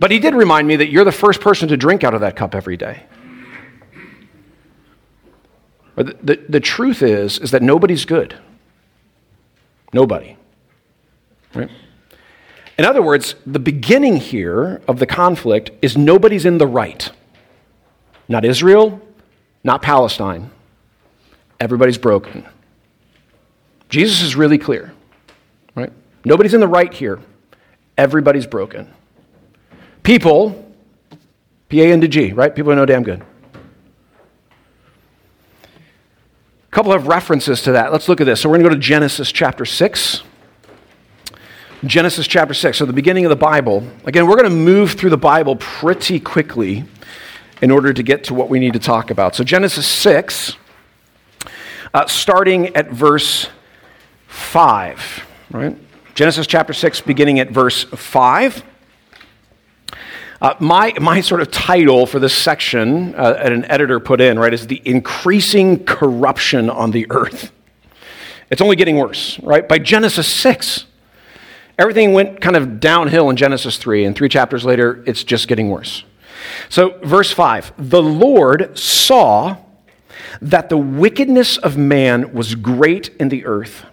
But 0.00 0.10
he 0.10 0.18
did 0.18 0.34
remind 0.34 0.66
me 0.66 0.76
that 0.76 0.90
you're 0.90 1.04
the 1.04 1.12
first 1.12 1.40
person 1.40 1.68
to 1.68 1.76
drink 1.76 2.04
out 2.04 2.14
of 2.14 2.20
that 2.20 2.36
cup 2.36 2.54
every 2.54 2.76
day. 2.76 3.04
But 5.94 6.06
the, 6.06 6.34
the, 6.34 6.44
the 6.48 6.60
truth 6.60 7.02
is, 7.02 7.38
is 7.38 7.50
that 7.52 7.62
nobody's 7.62 8.04
good. 8.04 8.36
Nobody. 9.92 10.36
Right? 11.54 11.70
In 12.76 12.84
other 12.84 13.00
words, 13.00 13.36
the 13.46 13.60
beginning 13.60 14.16
here 14.16 14.82
of 14.88 14.98
the 14.98 15.06
conflict 15.06 15.70
is 15.80 15.96
nobody's 15.96 16.44
in 16.44 16.58
the 16.58 16.66
right. 16.66 17.10
Not 18.28 18.44
Israel, 18.44 19.00
not 19.62 19.82
Palestine. 19.82 20.50
Everybody's 21.60 21.98
broken. 21.98 22.44
Jesus 23.88 24.22
is 24.22 24.34
really 24.34 24.58
clear, 24.58 24.92
right? 25.76 25.92
Nobody's 26.24 26.54
in 26.54 26.60
the 26.60 26.66
right 26.66 26.92
here. 26.92 27.20
Everybody's 27.96 28.46
broken. 28.46 28.92
People, 30.02 30.74
P 31.68 31.80
A 31.82 31.92
N 31.92 32.00
D 32.00 32.08
G, 32.08 32.32
right? 32.32 32.52
People 32.52 32.72
are 32.72 32.76
no 32.76 32.86
damn 32.86 33.04
good. 33.04 33.22
A 36.63 36.63
couple 36.74 36.92
of 36.92 37.06
references 37.06 37.62
to 37.62 37.70
that. 37.70 37.92
Let's 37.92 38.08
look 38.08 38.20
at 38.20 38.24
this. 38.24 38.40
So 38.40 38.48
we're 38.48 38.56
going 38.56 38.64
to 38.64 38.70
go 38.70 38.74
to 38.74 38.80
Genesis 38.80 39.30
chapter 39.30 39.64
6. 39.64 40.24
Genesis 41.86 42.26
chapter 42.26 42.52
6, 42.52 42.78
so 42.78 42.84
the 42.84 42.92
beginning 42.92 43.24
of 43.24 43.28
the 43.28 43.36
Bible. 43.36 43.86
Again, 44.06 44.26
we're 44.26 44.36
going 44.36 44.50
to 44.50 44.56
move 44.56 44.92
through 44.92 45.10
the 45.10 45.16
Bible 45.16 45.54
pretty 45.54 46.18
quickly 46.18 46.84
in 47.62 47.70
order 47.70 47.92
to 47.92 48.02
get 48.02 48.24
to 48.24 48.34
what 48.34 48.48
we 48.48 48.58
need 48.58 48.72
to 48.72 48.80
talk 48.80 49.10
about. 49.10 49.36
So, 49.36 49.44
Genesis 49.44 49.86
6, 49.86 50.56
uh, 51.92 52.06
starting 52.06 52.74
at 52.74 52.90
verse 52.90 53.48
5, 54.26 55.26
right? 55.52 55.76
Genesis 56.14 56.46
chapter 56.46 56.72
6, 56.72 57.02
beginning 57.02 57.38
at 57.38 57.50
verse 57.50 57.84
5. 57.84 58.64
Uh, 60.44 60.54
my, 60.60 60.92
my 61.00 61.22
sort 61.22 61.40
of 61.40 61.50
title 61.50 62.04
for 62.04 62.18
this 62.18 62.36
section, 62.36 63.14
uh, 63.14 63.32
an 63.40 63.64
editor 63.64 63.98
put 63.98 64.20
in, 64.20 64.38
right, 64.38 64.52
is 64.52 64.66
the 64.66 64.82
increasing 64.84 65.82
corruption 65.86 66.68
on 66.68 66.90
the 66.90 67.06
earth. 67.08 67.50
It's 68.50 68.60
only 68.60 68.76
getting 68.76 68.98
worse, 68.98 69.40
right? 69.40 69.66
By 69.66 69.78
Genesis 69.78 70.28
6, 70.28 70.84
everything 71.78 72.12
went 72.12 72.42
kind 72.42 72.56
of 72.56 72.78
downhill 72.78 73.30
in 73.30 73.36
Genesis 73.36 73.78
3, 73.78 74.04
and 74.04 74.14
three 74.14 74.28
chapters 74.28 74.66
later, 74.66 75.02
it's 75.06 75.24
just 75.24 75.48
getting 75.48 75.70
worse. 75.70 76.04
So, 76.68 76.98
verse 77.02 77.32
5 77.32 77.72
The 77.78 78.02
Lord 78.02 78.78
saw 78.78 79.56
that 80.42 80.68
the 80.68 80.76
wickedness 80.76 81.56
of 81.56 81.78
man 81.78 82.34
was 82.34 82.54
great 82.54 83.08
in 83.18 83.30
the 83.30 83.46
earth, 83.46 83.86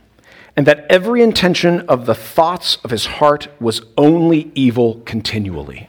and 0.57 0.67
that 0.67 0.85
every 0.89 1.23
intention 1.23 1.79
of 1.87 2.07
the 2.07 2.13
thoughts 2.13 2.77
of 2.83 2.91
his 2.91 3.05
heart 3.05 3.47
was 3.61 3.83
only 3.97 4.51
evil 4.53 5.01
continually. 5.05 5.87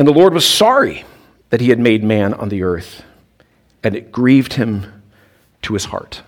And 0.00 0.08
the 0.08 0.14
Lord 0.14 0.32
was 0.32 0.46
sorry 0.46 1.04
that 1.50 1.60
he 1.60 1.68
had 1.68 1.78
made 1.78 2.02
man 2.02 2.32
on 2.32 2.48
the 2.48 2.62
earth, 2.62 3.04
and 3.82 3.94
it 3.94 4.10
grieved 4.10 4.54
him 4.54 5.02
to 5.60 5.74
his 5.74 5.84
heart. 5.84 6.22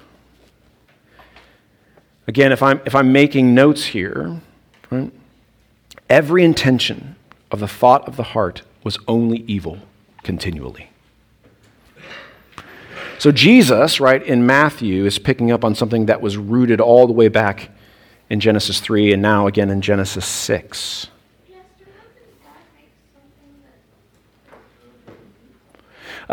Again, 2.27 2.53
if 2.53 2.63
I'm, 2.63 2.83
if 2.85 2.95
I'm 2.95 3.13
making 3.13 3.55
notes 3.55 3.87
here, 3.87 4.43
right, 4.91 5.11
every 6.11 6.45
intention 6.45 7.17
of 7.51 7.61
the 7.61 7.67
thought 7.67 8.07
of 8.07 8.17
the 8.17 8.23
heart 8.23 8.61
was 8.85 8.99
only 9.09 9.39
evil 9.47 9.79
continually. 10.23 10.91
So 13.19 13.33
Jesus, 13.33 14.01
right, 14.01 14.23
in 14.23 14.45
Matthew 14.45 15.07
is 15.07 15.19
picking 15.19 15.51
up 15.51 15.65
on 15.65 15.75
something 15.75 16.05
that 16.07 16.21
was 16.21 16.37
rooted 16.37 16.79
all 16.79 17.07
the 17.07 17.15
way 17.15 17.29
back 17.29 17.71
in 18.29 18.39
Genesis 18.39 18.81
3 18.81 19.15
and 19.15 19.23
now 19.23 19.47
again 19.47 19.71
in 19.71 19.81
Genesis 19.81 20.27
6. 20.27 21.07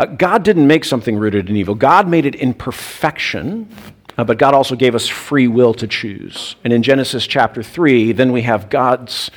Uh, 0.00 0.06
God 0.06 0.44
didn't 0.44 0.66
make 0.66 0.86
something 0.86 1.18
rooted 1.18 1.50
in 1.50 1.56
evil. 1.56 1.74
God 1.74 2.08
made 2.08 2.24
it 2.24 2.34
in 2.34 2.54
perfection, 2.54 3.68
uh, 4.16 4.24
but 4.24 4.38
God 4.38 4.54
also 4.54 4.74
gave 4.74 4.94
us 4.94 5.06
free 5.06 5.46
will 5.46 5.74
to 5.74 5.86
choose. 5.86 6.56
And 6.64 6.72
in 6.72 6.82
Genesis 6.82 7.26
chapter 7.26 7.62
3, 7.62 8.12
then 8.12 8.32
we 8.32 8.40
have 8.40 8.70
God's 8.70 9.30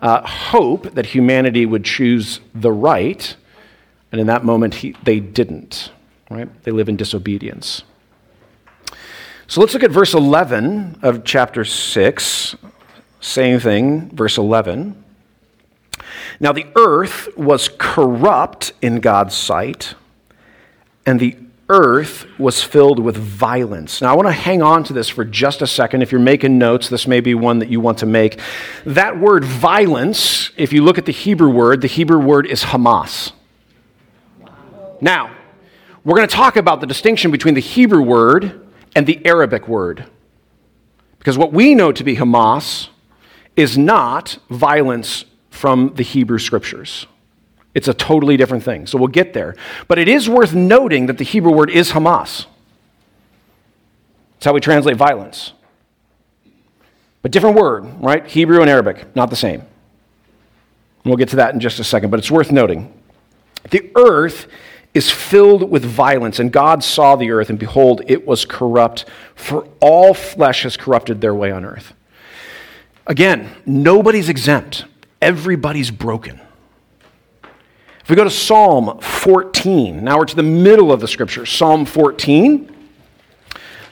uh, 0.00 0.26
hope 0.26 0.94
that 0.94 1.04
humanity 1.04 1.66
would 1.66 1.84
choose 1.84 2.40
the 2.54 2.72
right, 2.72 3.36
and 4.10 4.18
in 4.18 4.26
that 4.28 4.42
moment, 4.42 4.76
he, 4.76 4.96
they 5.04 5.20
didn't. 5.20 5.90
Right? 6.30 6.48
They 6.62 6.70
live 6.70 6.88
in 6.88 6.96
disobedience. 6.96 7.82
So 9.48 9.60
let's 9.60 9.74
look 9.74 9.82
at 9.82 9.90
verse 9.90 10.14
11 10.14 11.00
of 11.02 11.24
chapter 11.24 11.62
6. 11.62 12.56
Same 13.20 13.60
thing, 13.60 14.08
verse 14.16 14.38
11. 14.38 15.04
Now 16.40 16.52
the 16.52 16.66
earth 16.74 17.36
was 17.36 17.68
corrupt 17.68 18.72
in 18.80 19.00
God's 19.00 19.34
sight, 19.34 19.94
and 21.06 21.20
the 21.20 21.36
earth 21.68 22.26
was 22.38 22.62
filled 22.62 22.98
with 22.98 23.16
violence. 23.16 24.00
Now, 24.00 24.12
I 24.12 24.16
want 24.16 24.28
to 24.28 24.32
hang 24.32 24.62
on 24.62 24.84
to 24.84 24.92
this 24.92 25.08
for 25.08 25.24
just 25.24 25.62
a 25.62 25.66
second. 25.66 26.02
If 26.02 26.12
you're 26.12 26.20
making 26.20 26.58
notes, 26.58 26.88
this 26.88 27.06
may 27.06 27.20
be 27.20 27.34
one 27.34 27.58
that 27.60 27.68
you 27.68 27.80
want 27.80 27.98
to 27.98 28.06
make. 28.06 28.38
That 28.84 29.18
word 29.18 29.44
violence, 29.44 30.50
if 30.56 30.72
you 30.72 30.84
look 30.84 30.98
at 30.98 31.06
the 31.06 31.12
Hebrew 31.12 31.50
word, 31.50 31.80
the 31.80 31.88
Hebrew 31.88 32.18
word 32.18 32.46
is 32.46 32.64
Hamas. 32.64 33.32
Now, 35.00 35.34
we're 36.04 36.16
going 36.16 36.28
to 36.28 36.34
talk 36.34 36.56
about 36.56 36.80
the 36.80 36.86
distinction 36.86 37.30
between 37.30 37.54
the 37.54 37.60
Hebrew 37.60 38.02
word 38.02 38.66
and 38.94 39.06
the 39.06 39.24
Arabic 39.26 39.66
word. 39.66 40.06
Because 41.18 41.36
what 41.36 41.52
we 41.52 41.74
know 41.74 41.90
to 41.90 42.04
be 42.04 42.16
Hamas 42.16 42.88
is 43.56 43.76
not 43.76 44.38
violence 44.48 45.24
from 45.50 45.94
the 45.94 46.04
Hebrew 46.04 46.38
scriptures. 46.38 47.06
It's 47.76 47.88
a 47.88 47.94
totally 47.94 48.38
different 48.38 48.64
thing. 48.64 48.86
So 48.86 48.96
we'll 48.96 49.08
get 49.08 49.34
there. 49.34 49.54
But 49.86 49.98
it 49.98 50.08
is 50.08 50.30
worth 50.30 50.54
noting 50.54 51.06
that 51.06 51.18
the 51.18 51.24
Hebrew 51.24 51.52
word 51.52 51.68
is 51.68 51.90
Hamas. 51.90 52.46
It's 54.38 54.46
how 54.46 54.54
we 54.54 54.60
translate 54.60 54.96
violence. 54.96 55.52
But 57.20 57.32
different 57.32 57.54
word, 57.54 58.02
right? 58.02 58.26
Hebrew 58.26 58.62
and 58.62 58.70
Arabic, 58.70 59.14
not 59.14 59.28
the 59.28 59.36
same. 59.36 59.62
We'll 61.04 61.18
get 61.18 61.28
to 61.28 61.36
that 61.36 61.52
in 61.52 61.60
just 61.60 61.78
a 61.78 61.84
second, 61.84 62.08
but 62.08 62.18
it's 62.18 62.30
worth 62.30 62.50
noting. 62.50 62.94
The 63.70 63.90
earth 63.94 64.46
is 64.94 65.10
filled 65.10 65.70
with 65.70 65.84
violence, 65.84 66.38
and 66.38 66.50
God 66.50 66.82
saw 66.82 67.14
the 67.14 67.30
earth, 67.30 67.50
and 67.50 67.58
behold, 67.58 68.00
it 68.06 68.26
was 68.26 68.46
corrupt, 68.46 69.04
for 69.34 69.68
all 69.80 70.14
flesh 70.14 70.62
has 70.62 70.78
corrupted 70.78 71.20
their 71.20 71.34
way 71.34 71.50
on 71.50 71.62
earth. 71.62 71.92
Again, 73.06 73.54
nobody's 73.66 74.30
exempt, 74.30 74.86
everybody's 75.20 75.90
broken. 75.90 76.40
If 78.06 78.10
we 78.10 78.14
go 78.14 78.22
to 78.22 78.30
Psalm 78.30 79.00
14, 79.00 80.04
now 80.04 80.18
we're 80.18 80.26
to 80.26 80.36
the 80.36 80.42
middle 80.44 80.92
of 80.92 81.00
the 81.00 81.08
scripture, 81.08 81.44
Psalm 81.44 81.84
14. 81.84 82.72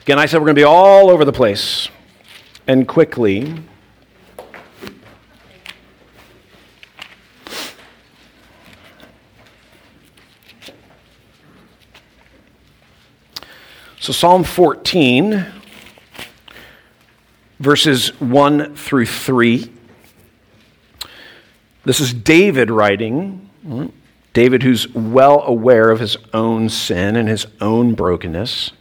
Again, 0.03 0.17
I 0.17 0.25
said 0.25 0.37
we're 0.37 0.45
going 0.45 0.55
to 0.55 0.59
be 0.61 0.63
all 0.63 1.09
over 1.09 1.25
the 1.25 1.33
place 1.33 1.89
and 2.65 2.87
quickly. 2.87 3.53
So, 13.99 14.13
Psalm 14.13 14.45
14, 14.45 15.45
verses 17.59 18.17
1 18.21 18.75
through 18.77 19.07
3. 19.07 19.73
This 21.83 21.99
is 21.99 22.13
David 22.13 22.71
writing. 22.71 23.49
Hmm, 23.63 23.87
David, 24.35 24.63
who's 24.63 24.93
well 24.93 25.43
aware 25.43 25.91
of 25.91 26.01
his 26.01 26.17
own 26.33 26.67
sin 26.67 27.15
and 27.15 27.29
his 27.29 27.47
own 27.61 27.95
brokenness, 27.95 28.73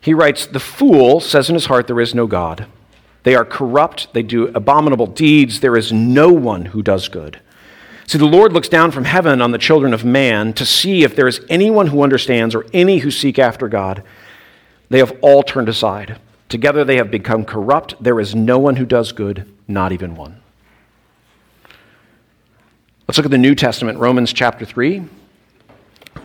he 0.00 0.14
writes, 0.14 0.46
The 0.46 0.58
fool 0.58 1.20
says 1.20 1.50
in 1.50 1.54
his 1.54 1.66
heart, 1.66 1.86
There 1.86 2.00
is 2.00 2.14
no 2.14 2.26
God. 2.26 2.66
They 3.22 3.34
are 3.34 3.44
corrupt, 3.44 4.14
they 4.14 4.22
do 4.22 4.48
abominable 4.48 5.06
deeds, 5.06 5.60
there 5.60 5.76
is 5.76 5.92
no 5.92 6.32
one 6.32 6.64
who 6.64 6.82
does 6.82 7.08
good. 7.08 7.40
See, 8.06 8.16
the 8.16 8.24
Lord 8.24 8.54
looks 8.54 8.70
down 8.70 8.90
from 8.90 9.04
heaven 9.04 9.42
on 9.42 9.50
the 9.50 9.58
children 9.58 9.92
of 9.92 10.02
man 10.02 10.54
to 10.54 10.64
see 10.64 11.04
if 11.04 11.14
there 11.14 11.28
is 11.28 11.44
anyone 11.50 11.88
who 11.88 12.02
understands 12.02 12.54
or 12.54 12.64
any 12.72 13.00
who 13.00 13.10
seek 13.10 13.38
after 13.38 13.68
God. 13.68 14.02
They 14.88 14.98
have 14.98 15.14
all 15.20 15.42
turned 15.42 15.68
aside. 15.68 16.18
Together 16.48 16.86
they 16.86 16.96
have 16.96 17.10
become 17.10 17.44
corrupt. 17.44 18.02
There 18.02 18.18
is 18.18 18.34
no 18.34 18.58
one 18.58 18.76
who 18.76 18.86
does 18.86 19.12
good, 19.12 19.46
not 19.68 19.92
even 19.92 20.16
one. 20.16 20.40
Let's 23.10 23.18
look 23.18 23.24
at 23.24 23.32
the 23.32 23.38
New 23.38 23.56
Testament, 23.56 23.98
Romans 23.98 24.32
chapter 24.32 24.64
3. 24.64 25.02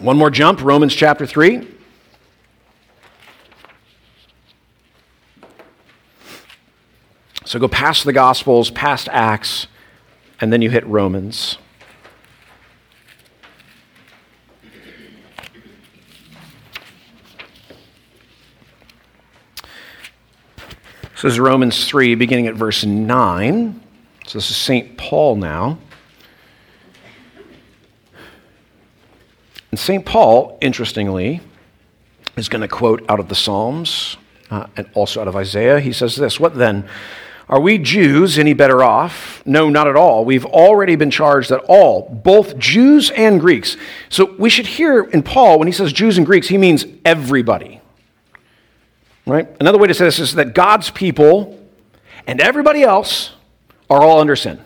One 0.02 0.18
more 0.18 0.30
jump, 0.30 0.62
Romans 0.62 0.94
chapter 0.94 1.26
3. 1.26 1.68
So 7.44 7.58
go 7.58 7.68
past 7.68 8.04
the 8.04 8.14
Gospels, 8.14 8.70
past 8.70 9.10
Acts, 9.12 9.66
and 10.40 10.54
then 10.54 10.62
you 10.62 10.70
hit 10.70 10.86
Romans. 10.86 11.58
This 21.16 21.24
is 21.24 21.40
Romans 21.40 21.88
3, 21.88 22.14
beginning 22.14 22.46
at 22.46 22.54
verse 22.54 22.86
9. 22.86 23.82
So 24.28 24.38
this 24.38 24.52
is 24.52 24.56
St. 24.56 24.96
Paul 25.00 25.38
now. 25.38 25.80
And 29.76 29.80
St. 29.82 30.06
Paul, 30.06 30.58
interestingly, 30.62 31.42
is 32.38 32.48
going 32.48 32.62
to 32.62 32.68
quote 32.70 33.04
out 33.10 33.20
of 33.20 33.28
the 33.28 33.36
Psalms 33.36 34.16
uh, 34.50 34.68
and 34.78 34.90
also 34.94 35.20
out 35.20 35.28
of 35.28 35.36
Isaiah. 35.36 35.82
He 35.82 35.92
says 35.92 36.16
this 36.16 36.40
What 36.40 36.56
then? 36.56 36.88
Are 37.50 37.60
we 37.60 37.78
Jews 37.78 38.40
any 38.40 38.54
better 38.54 38.86
off? 38.86 39.44
No, 39.46 39.70
not 39.70 39.86
at 39.86 39.98
all. 39.98 40.24
We've 40.24 40.46
already 40.46 40.96
been 40.96 41.12
charged 41.12 41.50
that 41.50 41.60
all, 41.68 42.10
both 42.10 42.58
Jews 42.58 43.12
and 43.12 43.38
Greeks. 43.42 43.76
So 44.08 44.34
we 44.40 44.50
should 44.50 44.66
hear 44.66 45.04
in 45.04 45.24
Paul, 45.24 45.60
when 45.60 45.68
he 45.68 45.74
says 45.74 45.92
Jews 45.92 46.18
and 46.18 46.26
Greeks, 46.26 46.48
he 46.48 46.58
means 46.58 46.86
everybody. 47.04 47.82
Right? 49.26 49.54
Another 49.60 49.78
way 49.78 49.90
to 49.90 49.94
say 49.94 50.06
this 50.06 50.20
is 50.20 50.36
that 50.36 50.56
God's 50.56 50.90
people 50.90 51.60
and 52.26 52.40
everybody 52.40 52.82
else 52.82 53.34
are 53.90 54.02
all 54.02 54.22
under 54.22 54.38
sin. 54.38 54.62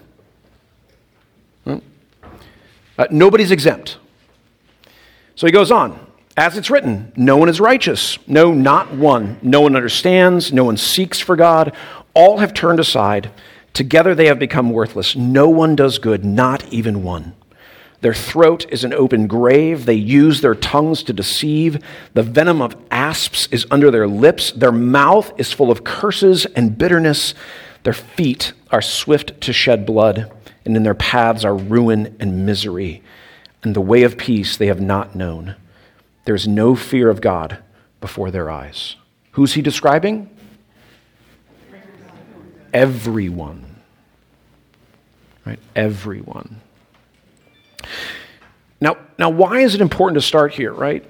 Uh, 1.66 3.08
nobody's 3.10 3.50
exempt. 3.50 3.98
So 5.40 5.48
he 5.48 5.54
goes 5.54 5.72
on. 5.72 5.98
As 6.36 6.58
it's 6.58 6.70
written, 6.70 7.14
no 7.16 7.38
one 7.38 7.48
is 7.48 7.62
righteous. 7.62 8.20
No, 8.28 8.54
not 8.54 8.92
one. 8.94 9.40
No 9.42 9.62
one 9.62 9.78
understands. 9.78 10.52
No 10.52 10.66
one 10.66 10.76
seeks 10.76 11.18
for 11.18 11.38
God. 11.38 11.74
All 12.14 12.40
have 12.40 12.54
turned 12.54 12.82
aside. 12.82 13.32
Together 13.72 14.14
they 14.14 14.26
have 14.26 14.38
become 14.38 14.70
worthless. 14.72 15.16
No 15.16 15.48
one 15.48 15.78
does 15.78 15.98
good, 15.98 16.26
not 16.26 16.68
even 16.74 17.04
one. 17.04 17.38
Their 18.02 18.14
throat 18.14 18.66
is 18.68 18.84
an 18.84 18.92
open 18.92 19.28
grave. 19.28 19.86
They 19.86 19.94
use 19.94 20.42
their 20.42 20.56
tongues 20.56 21.04
to 21.04 21.14
deceive. 21.14 21.82
The 22.16 22.24
venom 22.24 22.62
of 22.62 22.76
asps 22.92 23.48
is 23.50 23.66
under 23.72 23.90
their 23.92 24.10
lips. 24.10 24.52
Their 24.52 24.74
mouth 24.74 25.32
is 25.38 25.54
full 25.54 25.72
of 25.72 25.86
curses 25.86 26.48
and 26.48 26.78
bitterness. 26.78 27.34
Their 27.84 27.94
feet 27.94 28.52
are 28.72 28.82
swift 28.82 29.40
to 29.40 29.54
shed 29.54 29.86
blood, 29.86 30.30
and 30.66 30.76
in 30.76 30.84
their 30.84 30.96
paths 30.96 31.46
are 31.46 31.56
ruin 31.56 32.18
and 32.20 32.46
misery 32.46 33.02
and 33.64 33.76
the 33.76 33.82
way 33.82 34.04
of 34.04 34.18
peace 34.18 34.58
they 34.58 34.68
have 34.68 34.82
not 34.82 35.16
known. 35.16 35.56
There 36.26 36.36
is 36.36 36.48
no 36.48 36.76
fear 36.76 37.10
of 37.10 37.22
God 37.22 37.60
before 38.02 38.32
their 38.32 38.50
eyes. 38.50 38.96
Who's 39.32 39.54
he 39.54 39.62
describing? 39.62 40.30
Everyone. 42.74 43.78
Right? 45.46 45.60
Everyone. 45.76 46.62
Now, 48.82 48.98
now, 49.18 49.30
why 49.30 49.60
is 49.60 49.76
it 49.76 49.82
important 49.82 50.16
to 50.16 50.26
start 50.26 50.54
here, 50.54 50.72
right? 50.72 51.04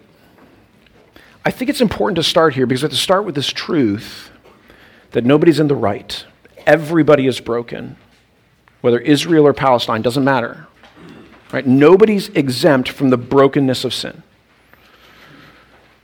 I 1.45 1.51
think 1.51 1.69
it's 1.69 1.81
important 1.81 2.15
to 2.17 2.23
start 2.23 2.53
here 2.53 2.65
because 2.65 2.81
we 2.81 2.87
have 2.87 2.91
to 2.91 2.97
start 2.97 3.25
with 3.25 3.35
this 3.35 3.47
truth 3.47 4.31
that 5.11 5.25
nobody's 5.25 5.59
in 5.59 5.67
the 5.67 5.75
right. 5.75 6.25
Everybody 6.65 7.27
is 7.27 7.39
broken, 7.39 7.97
whether 8.81 8.99
Israel 8.99 9.45
or 9.45 9.53
Palestine, 9.53 10.01
doesn't 10.01 10.23
matter. 10.23 10.67
Right? 11.51 11.65
Nobody's 11.65 12.29
exempt 12.29 12.89
from 12.89 13.09
the 13.09 13.17
brokenness 13.17 13.83
of 13.83 13.93
sin. 13.93 14.23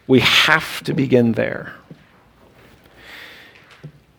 We 0.08 0.20
have 0.20 0.84
to 0.84 0.94
begin 0.94 1.34
there. 1.34 1.74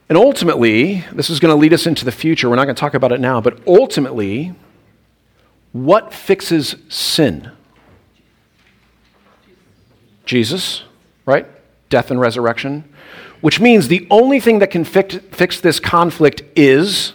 And 0.08 0.16
ultimately, 0.16 1.04
this 1.12 1.30
is 1.30 1.40
going 1.40 1.52
to 1.52 1.60
lead 1.60 1.72
us 1.72 1.86
into 1.86 2.04
the 2.04 2.12
future. 2.12 2.48
We're 2.48 2.56
not 2.56 2.66
going 2.66 2.76
to 2.76 2.80
talk 2.80 2.94
about 2.94 3.10
it 3.10 3.18
now, 3.18 3.40
but 3.40 3.58
ultimately, 3.66 4.54
what 5.72 6.12
fixes 6.14 6.76
sin? 6.88 7.50
Jesus, 10.24 10.84
right? 11.24 11.46
Death 11.88 12.12
and 12.12 12.20
resurrection. 12.20 12.84
Which 13.40 13.60
means 13.60 13.88
the 13.88 14.06
only 14.10 14.38
thing 14.40 14.60
that 14.60 14.70
can 14.70 14.84
fix, 14.84 15.60
this 15.60 15.80
conflict 15.80 16.42
is 16.54 17.12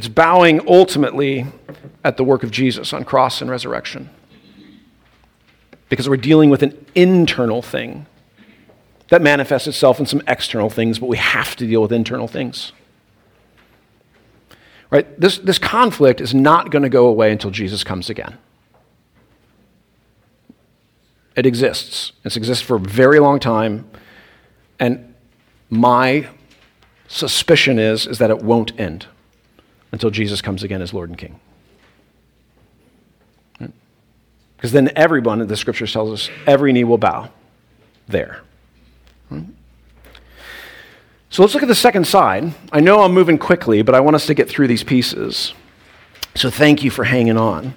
it's 0.00 0.08
bowing 0.08 0.66
ultimately 0.66 1.44
at 2.02 2.16
the 2.16 2.24
work 2.24 2.42
of 2.42 2.50
Jesus 2.50 2.94
on 2.94 3.04
cross 3.04 3.42
and 3.42 3.50
resurrection. 3.50 4.08
Because 5.90 6.08
we're 6.08 6.16
dealing 6.16 6.48
with 6.48 6.62
an 6.62 6.86
internal 6.94 7.60
thing 7.60 8.06
that 9.08 9.20
manifests 9.20 9.68
itself 9.68 10.00
in 10.00 10.06
some 10.06 10.22
external 10.26 10.70
things, 10.70 10.98
but 10.98 11.10
we 11.10 11.18
have 11.18 11.54
to 11.56 11.66
deal 11.66 11.82
with 11.82 11.92
internal 11.92 12.26
things. 12.26 12.72
Right? 14.90 15.20
This, 15.20 15.36
this 15.36 15.58
conflict 15.58 16.22
is 16.22 16.32
not 16.32 16.70
going 16.70 16.82
to 16.82 16.88
go 16.88 17.06
away 17.06 17.30
until 17.30 17.50
Jesus 17.50 17.84
comes 17.84 18.08
again. 18.08 18.38
It 21.36 21.44
exists. 21.44 22.12
It's 22.24 22.38
existed 22.38 22.66
for 22.66 22.76
a 22.76 22.80
very 22.80 23.18
long 23.18 23.38
time. 23.38 23.86
And 24.78 25.14
my 25.68 26.30
suspicion 27.06 27.78
is, 27.78 28.06
is 28.06 28.16
that 28.16 28.30
it 28.30 28.38
won't 28.38 28.80
end 28.80 29.04
until 29.92 30.10
Jesus 30.10 30.40
comes 30.40 30.62
again 30.62 30.82
as 30.82 30.94
Lord 30.94 31.08
and 31.08 31.18
King. 31.18 31.40
Because 34.56 34.72
then 34.72 34.90
everyone, 34.94 35.46
the 35.46 35.56
scriptures 35.56 35.92
tells 35.92 36.12
us, 36.12 36.30
every 36.46 36.72
knee 36.72 36.84
will 36.84 36.98
bow 36.98 37.30
there. 38.08 38.42
So 41.30 41.42
let's 41.42 41.54
look 41.54 41.62
at 41.62 41.68
the 41.68 41.74
second 41.74 42.06
side. 42.06 42.52
I 42.72 42.80
know 42.80 43.02
I'm 43.02 43.14
moving 43.14 43.38
quickly, 43.38 43.82
but 43.82 43.94
I 43.94 44.00
want 44.00 44.16
us 44.16 44.26
to 44.26 44.34
get 44.34 44.48
through 44.48 44.66
these 44.66 44.82
pieces. 44.82 45.54
So 46.34 46.50
thank 46.50 46.82
you 46.84 46.90
for 46.90 47.04
hanging 47.04 47.38
on. 47.38 47.72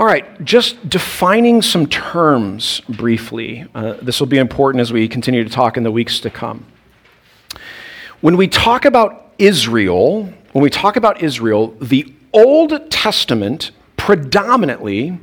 All 0.00 0.06
right, 0.06 0.42
just 0.42 0.88
defining 0.88 1.60
some 1.60 1.86
terms 1.86 2.80
briefly. 2.88 3.66
Uh, 3.74 3.98
this 4.00 4.18
will 4.18 4.28
be 4.28 4.38
important 4.38 4.80
as 4.80 4.90
we 4.90 5.06
continue 5.06 5.44
to 5.44 5.50
talk 5.50 5.76
in 5.76 5.82
the 5.82 5.90
weeks 5.90 6.20
to 6.20 6.30
come. 6.30 6.64
When 8.22 8.38
we 8.38 8.48
talk 8.48 8.86
about 8.86 9.30
Israel, 9.36 10.32
when 10.52 10.62
we 10.62 10.70
talk 10.70 10.96
about 10.96 11.22
Israel, 11.22 11.76
the 11.82 12.14
Old 12.32 12.90
Testament 12.90 13.72
predominantly 13.98 15.20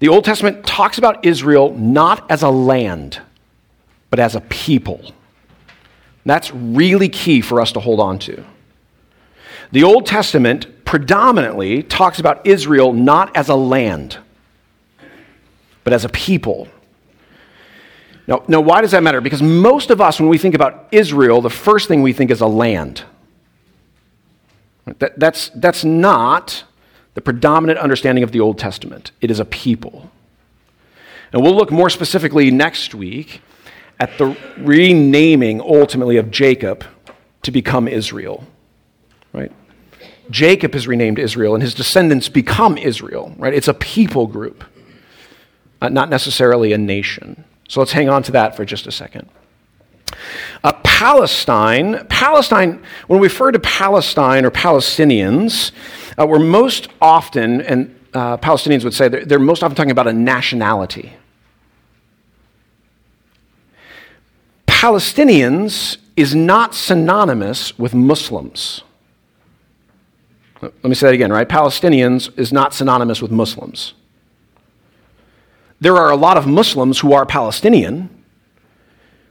the 0.00 0.08
Old 0.08 0.24
Testament 0.24 0.66
talks 0.66 0.98
about 0.98 1.24
Israel 1.24 1.72
not 1.74 2.28
as 2.28 2.42
a 2.42 2.50
land, 2.50 3.20
but 4.10 4.18
as 4.18 4.34
a 4.34 4.40
people. 4.40 5.12
That's 6.24 6.52
really 6.52 7.08
key 7.08 7.42
for 7.42 7.60
us 7.60 7.70
to 7.70 7.78
hold 7.78 8.00
on 8.00 8.18
to. 8.18 8.44
The 9.70 9.84
Old 9.84 10.04
Testament 10.04 10.66
predominantly 10.86 11.82
talks 11.82 12.18
about 12.18 12.46
Israel 12.46 12.94
not 12.94 13.36
as 13.36 13.50
a 13.50 13.54
land, 13.54 14.16
but 15.84 15.92
as 15.92 16.06
a 16.06 16.08
people. 16.08 16.68
Now, 18.26 18.42
now, 18.48 18.60
why 18.60 18.80
does 18.80 18.92
that 18.92 19.02
matter? 19.02 19.20
Because 19.20 19.42
most 19.42 19.90
of 19.90 20.00
us, 20.00 20.18
when 20.18 20.28
we 20.28 20.38
think 20.38 20.54
about 20.54 20.88
Israel, 20.90 21.40
the 21.42 21.50
first 21.50 21.86
thing 21.86 22.02
we 22.02 22.12
think 22.12 22.30
is 22.30 22.40
a 22.40 22.46
land. 22.46 23.04
That, 24.98 25.18
that's, 25.18 25.50
that's 25.50 25.84
not 25.84 26.64
the 27.14 27.20
predominant 27.20 27.78
understanding 27.78 28.24
of 28.24 28.32
the 28.32 28.40
Old 28.40 28.58
Testament. 28.58 29.10
It 29.20 29.30
is 29.30 29.40
a 29.40 29.44
people. 29.44 30.10
And 31.32 31.42
we'll 31.42 31.54
look 31.54 31.70
more 31.70 31.90
specifically 31.90 32.50
next 32.50 32.94
week 32.94 33.42
at 33.98 34.16
the 34.18 34.36
renaming 34.58 35.60
ultimately 35.60 36.16
of 36.16 36.30
Jacob 36.30 36.84
to 37.42 37.50
become 37.50 37.88
Israel. 37.88 38.44
Right? 39.32 39.52
Jacob 40.30 40.74
is 40.74 40.86
renamed 40.86 41.18
Israel 41.18 41.54
and 41.54 41.62
his 41.62 41.74
descendants 41.74 42.28
become 42.28 42.76
Israel, 42.78 43.34
right? 43.38 43.54
It's 43.54 43.68
a 43.68 43.74
people 43.74 44.26
group, 44.26 44.64
uh, 45.80 45.88
not 45.88 46.08
necessarily 46.08 46.72
a 46.72 46.78
nation. 46.78 47.44
So 47.68 47.80
let's 47.80 47.92
hang 47.92 48.08
on 48.08 48.22
to 48.24 48.32
that 48.32 48.56
for 48.56 48.64
just 48.64 48.86
a 48.86 48.92
second. 48.92 49.28
Uh, 50.62 50.72
Palestine, 50.84 52.06
Palestine, 52.08 52.82
when 53.06 53.20
we 53.20 53.26
refer 53.26 53.52
to 53.52 53.58
Palestine 53.58 54.44
or 54.44 54.50
Palestinians, 54.50 55.72
uh, 56.18 56.26
we're 56.26 56.38
most 56.38 56.88
often, 57.00 57.60
and 57.60 57.94
uh, 58.14 58.36
Palestinians 58.38 58.84
would 58.84 58.94
say, 58.94 59.08
they're, 59.08 59.24
they're 59.24 59.38
most 59.38 59.62
often 59.62 59.76
talking 59.76 59.90
about 59.90 60.06
a 60.06 60.12
nationality. 60.12 61.12
Palestinians 64.66 65.98
is 66.16 66.34
not 66.34 66.74
synonymous 66.74 67.78
with 67.78 67.94
Muslims. 67.94 68.82
Let 70.62 70.84
me 70.84 70.94
say 70.94 71.08
that 71.08 71.14
again, 71.14 71.32
right? 71.32 71.48
Palestinians 71.48 72.36
is 72.38 72.52
not 72.52 72.74
synonymous 72.74 73.20
with 73.20 73.30
Muslims. 73.30 73.94
There 75.80 75.96
are 75.96 76.10
a 76.10 76.16
lot 76.16 76.38
of 76.38 76.46
Muslims 76.46 77.00
who 77.00 77.12
are 77.12 77.26
Palestinian, 77.26 78.08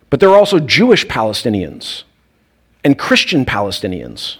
but 0.09 0.19
there 0.19 0.29
are 0.29 0.38
also 0.38 0.59
Jewish 0.59 1.05
Palestinians 1.07 2.03
and 2.83 2.97
Christian 2.99 3.45
Palestinians. 3.45 4.38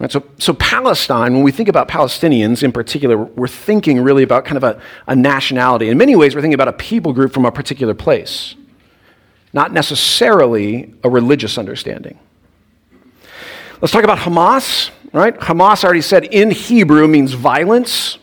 Right, 0.00 0.10
so, 0.10 0.24
so, 0.38 0.52
Palestine, 0.54 1.34
when 1.34 1.44
we 1.44 1.52
think 1.52 1.68
about 1.68 1.86
Palestinians 1.86 2.64
in 2.64 2.72
particular, 2.72 3.16
we're 3.16 3.46
thinking 3.46 4.00
really 4.00 4.24
about 4.24 4.44
kind 4.44 4.56
of 4.56 4.64
a, 4.64 4.82
a 5.06 5.14
nationality. 5.14 5.88
In 5.88 5.96
many 5.96 6.16
ways, 6.16 6.34
we're 6.34 6.40
thinking 6.40 6.54
about 6.54 6.66
a 6.66 6.72
people 6.72 7.12
group 7.12 7.32
from 7.32 7.46
a 7.46 7.52
particular 7.52 7.94
place, 7.94 8.56
not 9.52 9.72
necessarily 9.72 10.92
a 11.04 11.08
religious 11.08 11.58
understanding. 11.58 12.18
Let's 13.80 13.92
talk 13.92 14.02
about 14.02 14.18
Hamas, 14.18 14.90
right? 15.14 15.38
Hamas 15.38 15.84
already 15.84 16.02
said 16.02 16.24
in 16.24 16.50
Hebrew 16.50 17.06
means 17.06 17.32
violence. 17.32 18.18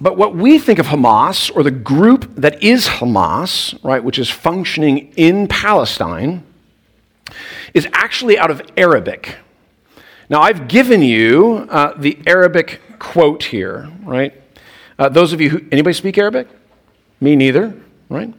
But 0.00 0.16
what 0.16 0.34
we 0.34 0.58
think 0.58 0.78
of 0.78 0.86
Hamas, 0.86 1.54
or 1.54 1.62
the 1.62 1.72
group 1.72 2.34
that 2.36 2.62
is 2.62 2.86
Hamas, 2.86 3.78
right, 3.84 4.02
which 4.02 4.18
is 4.18 4.30
functioning 4.30 5.12
in 5.16 5.46
Palestine, 5.48 6.44
is 7.74 7.86
actually 7.92 8.38
out 8.38 8.50
of 8.50 8.62
Arabic. 8.76 9.36
Now, 10.30 10.40
I've 10.40 10.68
given 10.68 11.02
you 11.02 11.66
uh, 11.68 11.94
the 11.98 12.18
Arabic 12.26 12.80
quote 12.98 13.42
here, 13.42 13.90
right? 14.04 14.40
Uh, 14.98 15.08
those 15.08 15.32
of 15.32 15.40
you 15.40 15.50
who, 15.50 15.60
anybody 15.72 15.94
speak 15.94 16.16
Arabic? 16.16 16.46
Me 17.20 17.34
neither, 17.34 17.74
right? 18.08 18.32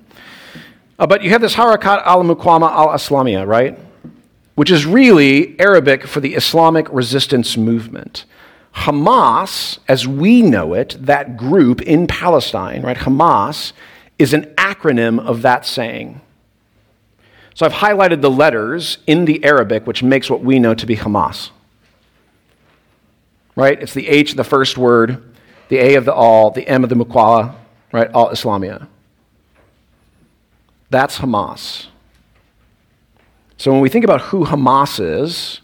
Uh, 0.98 1.06
but 1.06 1.24
you 1.24 1.30
have 1.32 1.42
this 1.42 1.56
Harakat 1.56 2.04
al 2.06 2.24
Muqama 2.24 2.72
al 2.72 2.88
Islamiyah, 2.90 3.46
right? 3.46 3.78
Which 4.56 4.72
is 4.72 4.86
really 4.86 5.60
Arabic 5.60 6.06
for 6.06 6.20
the 6.20 6.36
Islamic 6.36 6.88
resistance 6.92 7.58
movement. 7.58 8.26
Hamas, 8.76 9.80
as 9.88 10.08
we 10.08 10.42
know 10.42 10.74
it, 10.74 10.98
that 11.00 11.38
group 11.38 11.82
in 11.82 12.08
Palestine, 12.08 12.82
right? 12.82 12.98
Hamas 12.98 13.74
is 14.18 14.34
an 14.34 14.44
acronym 14.58 15.20
of 15.20 15.42
that 15.42 15.66
saying. 15.66 16.22
So 17.54 17.66
I've 17.66 17.74
highlighted 17.74 18.22
the 18.22 18.30
letters 18.30 19.00
in 19.08 19.26
the 19.26 19.44
Arabic, 19.44 19.86
which 19.86 20.04
makes 20.04 20.30
what 20.30 20.42
we 20.42 20.60
know 20.60 20.74
to 20.74 20.86
be 20.86 20.96
Hamas. 20.96 21.50
Right? 23.56 23.82
It's 23.82 23.94
the 23.94 24.08
H, 24.08 24.36
the 24.36 24.44
first 24.44 24.78
word, 24.78 25.22
the 25.68 25.78
A 25.78 25.96
of 25.96 26.06
the 26.06 26.14
all, 26.14 26.52
the 26.52 26.68
M 26.68 26.84
of 26.84 26.90
the 26.90 26.96
Muqawwa, 26.96 27.56
right? 27.92 28.10
Al 28.14 28.30
Islamia. 28.30 28.88
That's 30.90 31.20
Hamas. 31.20 31.88
So 33.62 33.72
when 33.72 33.82
we 33.82 33.90
think 33.90 34.04
about 34.04 34.22
who 34.22 34.46
Hamas 34.46 35.00
is, 35.00 35.62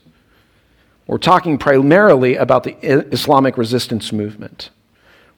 we're 1.08 1.18
talking 1.18 1.58
primarily 1.58 2.36
about 2.36 2.64
the 2.64 2.78
Islamic 2.84 3.58
resistance 3.58 4.14
movement, 4.14 4.70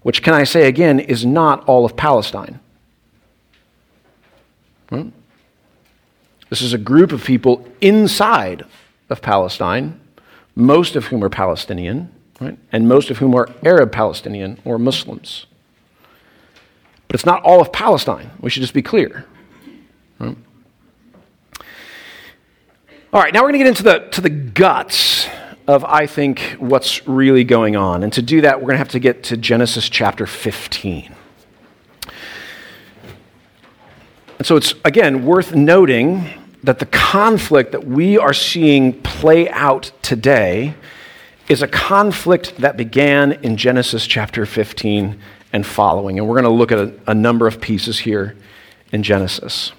which, 0.02 0.22
can 0.22 0.34
I 0.34 0.44
say 0.44 0.68
again, 0.68 1.00
is 1.00 1.26
not 1.26 1.64
all 1.70 1.86
of 1.86 1.96
Palestine. 1.96 2.60
Hmm? 4.90 5.12
This 6.50 6.62
is 6.62 6.74
a 6.74 6.78
group 6.78 7.14
of 7.14 7.24
people 7.24 7.66
inside 7.80 8.66
of 9.10 9.22
Palestine, 9.22 9.98
most 10.54 10.98
of 10.98 11.06
whom 11.06 11.24
are 11.24 11.30
Palestinian, 11.30 12.12
right? 12.42 12.58
and 12.74 12.90
most 12.90 13.10
of 13.10 13.20
whom 13.20 13.36
are 13.36 13.48
Arab 13.64 13.94
Palestinian 13.94 14.60
or 14.66 14.78
Muslims. 14.78 15.46
But 17.08 17.16
it's 17.16 17.26
not 17.26 17.42
all 17.44 17.62
of 17.62 17.72
Palestine. 17.72 18.32
We 18.42 18.50
should 18.50 18.64
just 18.64 18.74
be 18.74 18.82
clear. 18.82 19.26
All 23.12 23.20
right, 23.20 23.34
now 23.34 23.40
we're 23.40 23.52
going 23.52 23.54
to 23.54 23.66
get 23.66 23.68
into 23.68 23.82
the, 23.82 24.00
to 24.12 24.22
the 24.22 24.30
guts 24.30 25.28
of, 25.66 25.84
I 25.84 26.06
think, 26.06 26.58
what's 26.60 27.08
really 27.08 27.44
going 27.44 27.76
on. 27.76 28.04
And 28.04 28.14
to 28.14 28.22
do 28.22 28.42
that, 28.42 28.60
we're 28.60 28.68
going 28.68 28.76
to 28.76 28.80
have 28.80 28.90
to 28.90 29.00
get 29.00 29.24
to 29.24 29.38
Genesis 29.38 29.90
chapter 29.90 30.28
15. 30.28 31.16
And 34.38 34.46
so 34.46 34.56
it's, 34.58 34.76
again, 34.86 35.26
worth 35.26 35.56
noting 35.56 36.30
that 36.62 36.78
the 36.78 36.86
conflict 36.86 37.72
that 37.72 37.84
we 37.84 38.20
are 38.20 38.32
seeing 38.32 39.02
play 39.02 39.50
out 39.50 39.92
today 40.04 40.76
is 41.48 41.64
a 41.64 41.68
conflict 41.68 42.58
that 42.58 42.78
began 42.78 43.32
in 43.32 43.58
Genesis 43.58 44.06
chapter 44.06 44.46
15 44.46 45.20
and 45.52 45.66
following. 45.66 46.20
And 46.20 46.28
we're 46.28 46.40
going 46.40 46.44
to 46.44 46.52
look 46.52 46.72
at 46.72 46.78
a, 46.78 46.94
a 47.08 47.16
number 47.16 47.48
of 47.48 47.60
pieces 47.60 47.98
here 47.98 48.38
in 48.92 49.02
Genesis. 49.02 49.72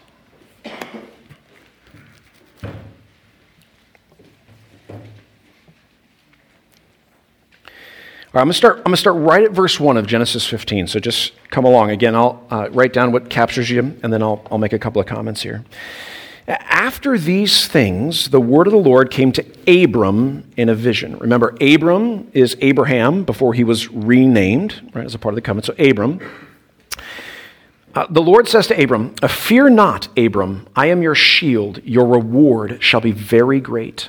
I'm 8.32 8.44
going 8.44 8.52
to 8.52 8.54
start, 8.54 8.76
I'm 8.78 8.84
going 8.84 8.92
to 8.92 9.00
start 9.00 9.16
right 9.16 9.42
at 9.42 9.50
verse 9.50 9.80
1 9.80 9.96
of 9.96 10.06
Genesis 10.06 10.46
15. 10.46 10.86
So 10.86 11.00
just 11.00 11.32
come 11.50 11.64
along. 11.64 11.90
Again, 11.90 12.14
I'll 12.14 12.46
uh, 12.48 12.68
write 12.70 12.92
down 12.92 13.10
what 13.10 13.28
captures 13.28 13.68
you, 13.68 13.98
and 14.04 14.12
then 14.12 14.22
I'll, 14.22 14.46
I'll 14.52 14.58
make 14.58 14.72
a 14.72 14.78
couple 14.78 15.00
of 15.00 15.08
comments 15.08 15.42
here. 15.42 15.64
After 16.46 17.18
these 17.18 17.66
things, 17.66 18.30
the 18.30 18.40
word 18.40 18.68
of 18.68 18.72
the 18.72 18.78
Lord 18.78 19.10
came 19.10 19.32
to 19.32 19.44
Abram 19.66 20.48
in 20.56 20.68
a 20.68 20.74
vision. 20.76 21.18
Remember, 21.18 21.56
Abram 21.60 22.30
is 22.32 22.56
Abraham 22.60 23.24
before 23.24 23.52
he 23.52 23.64
was 23.64 23.90
renamed, 23.90 24.90
right, 24.94 25.04
as 25.04 25.14
a 25.14 25.18
part 25.18 25.32
of 25.32 25.36
the 25.36 25.42
covenant. 25.42 25.66
So, 25.66 25.74
Abram. 25.78 26.20
Uh, 27.94 28.06
the 28.08 28.22
Lord 28.22 28.46
says 28.46 28.68
to 28.68 28.80
Abram, 28.80 29.14
Fear 29.28 29.70
not, 29.70 30.06
Abram, 30.16 30.68
I 30.76 30.86
am 30.86 31.02
your 31.02 31.16
shield. 31.16 31.82
Your 31.82 32.06
reward 32.06 32.80
shall 32.80 33.00
be 33.00 33.10
very 33.10 33.60
great. 33.60 34.08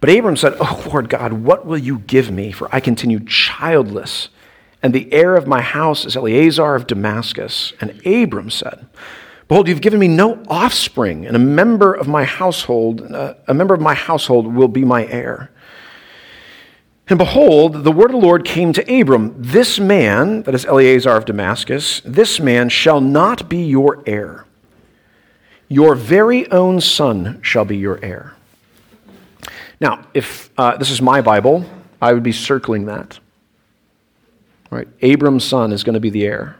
But 0.00 0.10
Abram 0.10 0.36
said, 0.36 0.54
Oh, 0.60 0.84
Lord 0.86 1.08
God, 1.08 1.32
what 1.32 1.66
will 1.66 1.78
you 1.78 1.98
give 2.00 2.30
me? 2.30 2.52
For 2.52 2.68
I 2.74 2.80
continue 2.80 3.20
childless, 3.24 4.28
and 4.82 4.94
the 4.94 5.12
heir 5.12 5.36
of 5.36 5.46
my 5.46 5.60
house 5.60 6.04
is 6.04 6.16
Eliezer 6.16 6.74
of 6.74 6.86
Damascus. 6.86 7.72
And 7.80 8.06
Abram 8.06 8.50
said, 8.50 8.86
Behold, 9.48 9.68
you've 9.68 9.80
given 9.80 10.00
me 10.00 10.08
no 10.08 10.42
offspring, 10.48 11.24
and 11.24 11.36
a 11.36 11.40
member 11.40 11.94
of 11.94 12.08
my 12.08 12.24
household, 12.24 13.00
uh, 13.12 13.34
a 13.46 13.54
member 13.54 13.74
of 13.74 13.80
my 13.80 13.94
household 13.94 14.52
will 14.52 14.68
be 14.68 14.84
my 14.84 15.06
heir. 15.06 15.50
And 17.08 17.18
behold, 17.18 17.84
the 17.84 17.92
word 17.92 18.06
of 18.06 18.20
the 18.20 18.26
Lord 18.26 18.44
came 18.44 18.72
to 18.72 19.00
Abram 19.00 19.34
This 19.38 19.78
man, 19.78 20.42
that 20.42 20.54
is 20.54 20.64
Eliezer 20.64 21.10
of 21.10 21.24
Damascus, 21.24 22.00
this 22.04 22.40
man 22.40 22.68
shall 22.68 23.00
not 23.00 23.48
be 23.48 23.62
your 23.62 24.02
heir. 24.06 24.44
Your 25.68 25.94
very 25.94 26.50
own 26.50 26.80
son 26.80 27.40
shall 27.42 27.64
be 27.64 27.76
your 27.76 28.04
heir. 28.04 28.35
Now, 29.80 30.06
if 30.14 30.50
uh, 30.58 30.76
this 30.76 30.90
is 30.90 31.02
my 31.02 31.20
Bible, 31.20 31.64
I 32.00 32.12
would 32.12 32.22
be 32.22 32.32
circling 32.32 32.86
that. 32.86 33.18
Right? 34.70 34.88
Abram's 35.02 35.44
son 35.44 35.72
is 35.72 35.84
going 35.84 35.94
to 35.94 36.00
be 36.00 36.10
the 36.10 36.24
heir. 36.24 36.56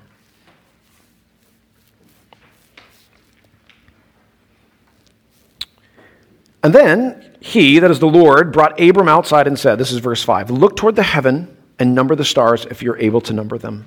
And 6.62 6.74
then 6.74 7.24
he, 7.40 7.78
that 7.78 7.90
is 7.92 8.00
the 8.00 8.08
Lord, 8.08 8.52
brought 8.52 8.80
Abram 8.80 9.08
outside 9.08 9.46
and 9.46 9.56
said, 9.56 9.76
This 9.76 9.92
is 9.92 9.98
verse 9.98 10.22
5 10.22 10.50
Look 10.50 10.76
toward 10.76 10.96
the 10.96 11.02
heaven 11.02 11.56
and 11.78 11.94
number 11.94 12.16
the 12.16 12.24
stars 12.24 12.66
if 12.66 12.82
you're 12.82 12.98
able 12.98 13.20
to 13.22 13.32
number 13.32 13.56
them. 13.56 13.86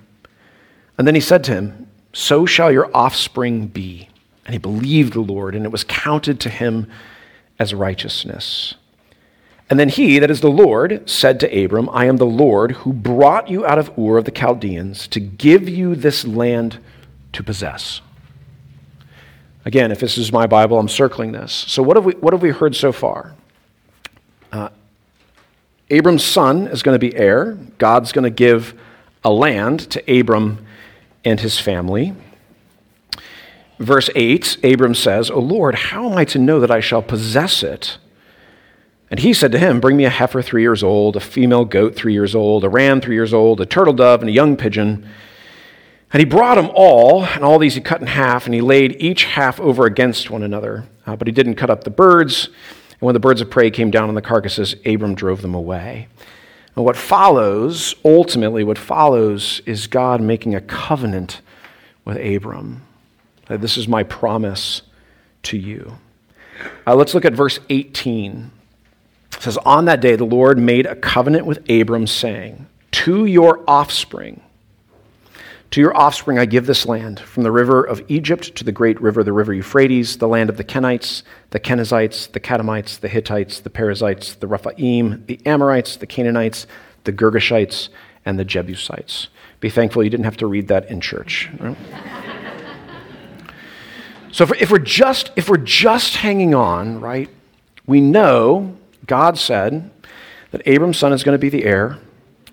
And 0.97 1.05
then 1.05 1.15
he 1.15 1.21
said 1.21 1.43
to 1.45 1.53
him, 1.53 1.87
So 2.13 2.45
shall 2.45 2.71
your 2.71 2.89
offspring 2.95 3.67
be. 3.67 4.09
And 4.45 4.53
he 4.53 4.59
believed 4.59 5.13
the 5.13 5.21
Lord, 5.21 5.55
and 5.55 5.65
it 5.65 5.71
was 5.71 5.83
counted 5.83 6.39
to 6.39 6.49
him 6.49 6.89
as 7.59 7.73
righteousness. 7.73 8.75
And 9.69 9.79
then 9.79 9.89
he, 9.89 10.17
that 10.17 10.31
is 10.31 10.41
the 10.41 10.49
Lord, 10.49 11.07
said 11.07 11.39
to 11.41 11.63
Abram, 11.63 11.89
I 11.91 12.05
am 12.05 12.17
the 12.17 12.25
Lord 12.25 12.71
who 12.71 12.91
brought 12.91 13.49
you 13.49 13.65
out 13.65 13.77
of 13.77 13.91
Ur 13.99 14.17
of 14.17 14.25
the 14.25 14.31
Chaldeans 14.31 15.07
to 15.09 15.19
give 15.19 15.69
you 15.69 15.95
this 15.95 16.25
land 16.25 16.79
to 17.33 17.43
possess. 17.43 18.01
Again, 19.65 19.91
if 19.91 19.99
this 19.99 20.17
is 20.17 20.31
my 20.31 20.47
Bible, 20.47 20.79
I'm 20.79 20.89
circling 20.89 21.33
this. 21.33 21.53
So, 21.53 21.83
what 21.83 21.97
have 21.97 22.05
we, 22.05 22.13
what 22.13 22.33
have 22.33 22.41
we 22.41 22.49
heard 22.49 22.75
so 22.75 22.91
far? 22.91 23.35
Uh, 24.51 24.69
Abram's 25.91 26.23
son 26.23 26.67
is 26.67 26.81
going 26.81 26.95
to 26.95 26.99
be 26.99 27.15
heir. 27.15 27.57
God's 27.77 28.11
going 28.11 28.23
to 28.23 28.31
give 28.31 28.73
a 29.23 29.31
land 29.31 29.81
to 29.91 30.19
Abram 30.19 30.65
and 31.23 31.39
his 31.39 31.59
family. 31.59 32.15
Verse 33.77 34.09
8, 34.15 34.57
Abram 34.63 34.95
says, 34.95 35.29
O 35.29 35.39
Lord, 35.39 35.75
how 35.75 36.09
am 36.09 36.17
I 36.17 36.25
to 36.25 36.39
know 36.39 36.59
that 36.59 36.71
I 36.71 36.79
shall 36.79 37.01
possess 37.01 37.61
it? 37.61 37.97
And 39.11 39.19
he 39.19 39.33
said 39.33 39.51
to 39.53 39.59
him, 39.59 39.79
Bring 39.79 39.97
me 39.97 40.05
a 40.05 40.09
heifer 40.09 40.41
three 40.41 40.61
years 40.61 40.83
old, 40.83 41.15
a 41.15 41.19
female 41.19 41.65
goat 41.65 41.95
three 41.95 42.13
years 42.13 42.35
old, 42.35 42.63
a 42.63 42.69
ram 42.69 43.01
three 43.01 43.15
years 43.15 43.33
old, 43.33 43.59
a 43.59 43.65
turtle 43.65 43.93
dove, 43.93 44.21
and 44.21 44.29
a 44.29 44.33
young 44.33 44.55
pigeon. 44.55 45.07
And 46.11 46.19
he 46.19 46.25
brought 46.25 46.55
them 46.55 46.71
all, 46.73 47.25
and 47.25 47.43
all 47.43 47.59
these 47.59 47.75
he 47.75 47.81
cut 47.81 48.01
in 48.01 48.07
half, 48.07 48.45
and 48.45 48.53
he 48.53 48.61
laid 48.61 48.95
each 48.99 49.25
half 49.25 49.59
over 49.59 49.85
against 49.85 50.29
one 50.29 50.43
another. 50.43 50.85
Uh, 51.05 51.15
but 51.15 51.27
he 51.27 51.31
didn't 51.31 51.55
cut 51.55 51.69
up 51.69 51.83
the 51.83 51.89
birds. 51.89 52.49
And 52.91 53.01
when 53.01 53.13
the 53.13 53.19
birds 53.19 53.41
of 53.41 53.49
prey 53.49 53.71
came 53.71 53.91
down 53.91 54.09
on 54.09 54.15
the 54.15 54.21
carcasses, 54.21 54.75
Abram 54.85 55.15
drove 55.15 55.41
them 55.41 55.53
away. 55.53 56.07
And 56.75 56.85
what 56.85 56.95
follows, 56.95 57.95
ultimately, 58.05 58.63
what 58.63 58.77
follows 58.77 59.61
is 59.65 59.87
God 59.87 60.21
making 60.21 60.55
a 60.55 60.61
covenant 60.61 61.41
with 62.05 62.17
Abram. 62.17 62.83
This 63.47 63.77
is 63.77 63.87
my 63.87 64.03
promise 64.03 64.83
to 65.43 65.57
you. 65.57 65.97
Uh, 66.85 66.95
let's 66.95 67.13
look 67.13 67.25
at 67.25 67.33
verse 67.33 67.59
18. 67.69 68.51
It 69.39 69.43
says, 69.43 69.57
On 69.59 69.85
that 69.85 70.01
day, 70.01 70.17
the 70.17 70.25
Lord 70.25 70.57
made 70.57 70.85
a 70.85 70.97
covenant 70.97 71.45
with 71.45 71.69
Abram, 71.69 72.07
saying, 72.07 72.67
To 72.91 73.23
your 73.23 73.63
offspring, 73.69 74.41
to 75.71 75.79
your 75.79 75.95
offspring 75.95 76.37
I 76.37 76.45
give 76.45 76.65
this 76.65 76.85
land, 76.85 77.21
from 77.21 77.43
the 77.43 77.51
river 77.51 77.81
of 77.81 78.03
Egypt 78.09 78.53
to 78.55 78.65
the 78.65 78.73
great 78.73 78.99
river, 78.99 79.23
the 79.23 79.31
river 79.31 79.53
Euphrates, 79.53 80.17
the 80.17 80.27
land 80.27 80.49
of 80.49 80.57
the 80.57 80.65
Kenites, 80.65 81.23
the 81.51 81.59
Kenizzites, 81.59 82.29
the 82.29 82.41
Kadmonites, 82.41 82.99
the 82.99 83.07
Hittites, 83.07 83.61
the 83.61 83.69
Perizzites, 83.69 84.35
the 84.35 84.47
Rephaim, 84.47 85.23
the 85.27 85.39
Amorites, 85.45 85.95
the 85.95 86.05
Canaanites, 86.05 86.67
the 87.05 87.13
Girgashites, 87.13 87.87
and 88.25 88.37
the 88.37 88.43
Jebusites. 88.43 89.29
Be 89.61 89.69
thankful 89.69 90.03
you 90.03 90.09
didn't 90.09 90.25
have 90.25 90.37
to 90.37 90.47
read 90.47 90.67
that 90.67 90.91
in 90.91 90.99
church. 90.99 91.49
Right? 91.61 91.77
so 94.33 94.45
if 94.59 94.69
we're 94.69 94.79
just 94.79 95.31
if 95.37 95.47
we're 95.47 95.55
just 95.55 96.17
hanging 96.17 96.53
on, 96.53 96.99
right, 96.99 97.29
we 97.87 98.01
know 98.01 98.75
God 99.05 99.37
said 99.37 99.89
that 100.51 100.61
Abram's 100.65 100.97
son 100.97 101.13
is 101.13 101.23
going 101.23 101.35
to 101.35 101.39
be 101.39 101.49
the 101.49 101.65
heir 101.65 101.99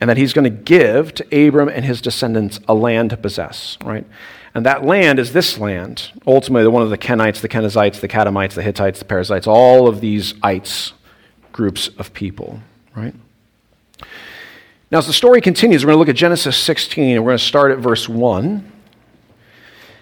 and 0.00 0.10
that 0.10 0.16
he's 0.16 0.32
going 0.32 0.44
to 0.44 0.50
give 0.50 1.14
to 1.14 1.46
Abram 1.46 1.68
and 1.68 1.84
his 1.84 2.00
descendants 2.00 2.60
a 2.68 2.74
land 2.74 3.10
to 3.10 3.16
possess, 3.16 3.78
right? 3.84 4.06
And 4.54 4.64
that 4.64 4.84
land 4.84 5.18
is 5.18 5.32
this 5.32 5.58
land, 5.58 6.12
ultimately 6.26 6.64
the 6.64 6.70
one 6.70 6.82
of 6.82 6.90
the 6.90 6.98
Kenites, 6.98 7.40
the 7.40 7.48
Kenizzites, 7.48 8.00
the 8.00 8.08
Kadmonites, 8.08 8.54
the 8.54 8.62
Hittites, 8.62 8.98
the 8.98 9.04
Perizzites, 9.04 9.46
all 9.46 9.86
of 9.86 10.00
these 10.00 10.34
ites 10.42 10.92
groups 11.52 11.88
of 11.98 12.12
people, 12.12 12.60
right? 12.94 13.14
Now, 14.90 14.98
as 14.98 15.06
the 15.06 15.12
story 15.12 15.40
continues, 15.40 15.84
we're 15.84 15.88
going 15.88 15.96
to 15.96 15.98
look 15.98 16.08
at 16.08 16.16
Genesis 16.16 16.56
16, 16.56 17.16
and 17.16 17.24
we're 17.24 17.30
going 17.30 17.38
to 17.38 17.44
start 17.44 17.72
at 17.72 17.78
verse 17.78 18.08
1. 18.08 18.72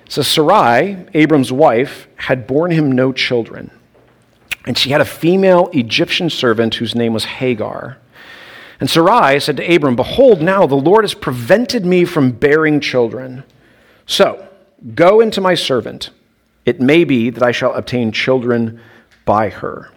It 0.06 0.12
says, 0.12 0.28
Sarai, 0.28 1.06
Abram's 1.14 1.50
wife, 1.50 2.06
had 2.16 2.46
borne 2.46 2.70
him 2.70 2.92
no 2.92 3.12
children. 3.12 3.70
And 4.66 4.78
she 4.78 4.90
had 4.90 5.00
a 5.00 5.06
female 5.06 5.68
Egyptian 5.72 6.30
servant 6.30 6.76
whose 6.76 6.94
name 6.94 7.12
was 7.12 7.24
Hagar. 7.24 7.98
And 8.80 8.90
Sarai 8.90 9.38
said 9.40 9.56
to 9.58 9.74
Abram, 9.74 9.96
Behold, 9.96 10.42
now 10.42 10.66
the 10.66 10.74
Lord 10.74 11.04
has 11.04 11.14
prevented 11.14 11.84
me 11.84 12.04
from 12.04 12.32
bearing 12.32 12.80
children. 12.80 13.44
So 14.06 14.48
go 14.94 15.20
into 15.20 15.40
my 15.40 15.54
servant. 15.54 16.10
It 16.64 16.80
may 16.80 17.04
be 17.04 17.30
that 17.30 17.42
I 17.42 17.52
shall 17.52 17.74
obtain 17.74 18.10
children 18.10 18.80
by 19.24 19.50
her. 19.50 19.90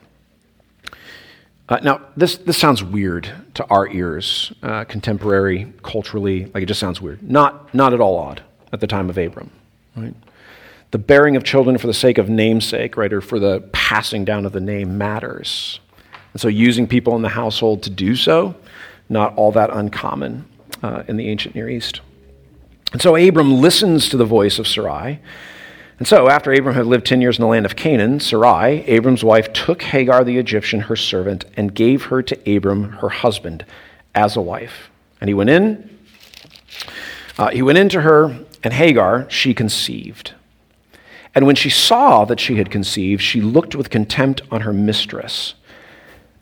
Uh, 1.70 1.80
now, 1.84 2.02
this, 2.16 2.38
this 2.38 2.58
sounds 2.58 2.82
weird 2.82 3.30
to 3.56 3.66
our 3.66 3.90
ears, 3.90 4.54
uh, 4.64 4.86
contemporary, 4.86 5.74
culturally, 5.84 6.46
like 6.54 6.64
it 6.64 6.68
just 6.68 6.80
sounds 6.80 7.02
weird. 7.02 7.22
Not, 7.22 7.74
not 7.74 7.94
at 7.94 8.00
all 8.00 8.18
odd 8.18 8.42
at 8.72 8.80
the 8.80 8.88
time 8.88 9.10
of 9.10 9.18
Abram, 9.18 9.52
right? 9.96 10.14
The 10.92 10.98
bearing 10.98 11.36
of 11.36 11.44
children 11.44 11.78
for 11.78 11.88
the 11.88 11.94
sake 11.94 12.18
of 12.18 12.30
namesake, 12.30 12.98
right, 12.98 13.12
or 13.12 13.22
for 13.22 13.40
the 13.40 13.62
passing 13.72 14.24
down 14.26 14.46
of 14.46 14.54
the 14.54 14.60
name 14.60 14.98
matters. 14.98 15.80
And 16.34 16.42
so 16.42 16.48
using 16.48 16.88
people 16.88 17.16
in 17.16 17.22
the 17.22 17.30
household 17.30 17.84
to 17.84 17.90
do 17.90 18.16
so, 18.16 18.56
not 19.10 19.36
all 19.36 19.52
that 19.54 19.70
uncommon 19.72 20.46
uh, 20.84 21.04
in 21.08 21.18
the 21.18 21.30
ancient 21.30 21.56
Near 21.56 21.70
East. 21.70 22.02
And 22.94 23.02
so 23.02 23.16
Abram 23.16 23.60
listens 23.60 24.10
to 24.10 24.18
the 24.18 24.26
voice 24.26 24.60
of 24.60 24.68
Sarai. 24.68 25.20
And 26.00 26.08
so, 26.08 26.30
after 26.30 26.54
Abram 26.54 26.76
had 26.76 26.86
lived 26.86 27.08
10 27.08 27.22
years 27.22 27.40
in 27.40 27.42
the 27.42 27.48
land 27.48 27.66
of 27.66 27.76
Canaan, 27.76 28.20
Sarai, 28.20 28.84
Abram's 28.86 29.24
wife, 29.24 29.52
took 29.52 29.82
Hagar 29.82 30.24
the 30.24 30.38
Egyptian, 30.38 30.82
her 30.82 30.96
servant, 30.96 31.46
and 31.58 31.74
gave 31.74 32.04
her 32.06 32.22
to 32.22 32.56
Abram, 32.56 32.92
her 32.92 33.10
husband, 33.10 33.66
as 34.14 34.36
a 34.36 34.42
wife. 34.42 34.92
And 35.20 35.28
he 35.28 35.34
went 35.34 35.50
in. 35.50 35.98
Uh, 37.40 37.50
he 37.50 37.64
went 37.64 37.80
in 37.80 37.90
to 37.90 38.02
her, 38.02 38.46
and 38.64 38.74
Hagar, 38.74 39.28
she 39.28 39.56
conceived. 39.56 40.36
And 41.38 41.46
when 41.46 41.56
she 41.56 41.70
saw 41.70 42.26
that 42.26 42.40
she 42.40 42.56
had 42.56 42.72
conceived, 42.72 43.22
she 43.22 43.42
looked 43.42 43.76
with 43.76 43.92
contempt 43.92 44.42
on 44.50 44.62
her 44.62 44.74
mistress. 44.74 45.54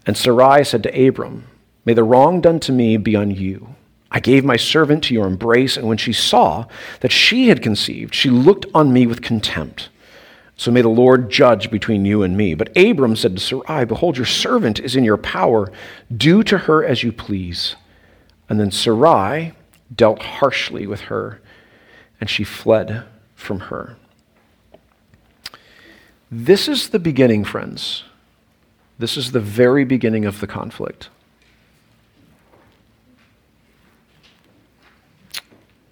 And 0.08 0.16
Sarai 0.16 0.64
said 0.64 0.84
to 0.84 1.08
Abram, 1.08 1.50
May 1.84 1.94
the 1.94 2.06
wrong 2.06 2.40
done 2.40 2.62
to 2.62 2.72
me 2.72 2.96
be 2.96 3.14
on 3.14 3.30
you. 3.30 3.76
I 4.10 4.22
gave 4.22 4.46
my 4.46 4.56
servant 4.56 5.04
to 5.04 5.14
your 5.14 5.28
embrace, 5.28 5.76
and 5.76 5.90
when 5.90 5.98
she 5.98 6.14
saw 6.14 6.68
that 7.02 7.12
she 7.12 7.50
had 7.50 7.62
conceived, 7.62 8.16
she 8.16 8.30
looked 8.30 8.68
on 8.74 8.94
me 8.94 9.06
with 9.06 9.22
contempt. 9.22 9.90
So 10.56 10.72
may 10.72 10.82
the 10.82 10.88
Lord 10.88 11.30
judge 11.30 11.70
between 11.70 12.06
you 12.06 12.24
and 12.24 12.38
me. 12.38 12.54
But 12.54 12.72
Abram 12.78 13.18
said 13.18 13.36
to 13.36 13.44
Sarai, 13.44 13.84
Behold, 13.84 14.16
your 14.16 14.26
servant 14.26 14.80
is 14.80 14.96
in 14.96 15.04
your 15.04 15.18
power. 15.18 15.70
Do 16.16 16.42
to 16.44 16.58
her 16.58 16.86
as 16.86 17.04
you 17.04 17.12
please. 17.12 17.76
And 18.48 18.62
then 18.62 18.72
Sarai 18.72 19.56
dealt 19.94 20.24
harshly 20.24 20.88
with 20.88 21.02
her, 21.02 21.42
and 22.22 22.30
she 22.30 22.46
fled 22.46 23.04
from 23.36 23.60
her. 23.60 23.98
This 26.32 26.68
is 26.68 26.90
the 26.90 27.00
beginning, 27.00 27.44
friends. 27.44 28.04
This 28.98 29.18
is 29.18 29.32
the 29.32 29.40
very 29.40 29.86
beginning 29.86 30.26
of 30.26 30.40
the 30.40 30.48
conflict. 30.48 31.10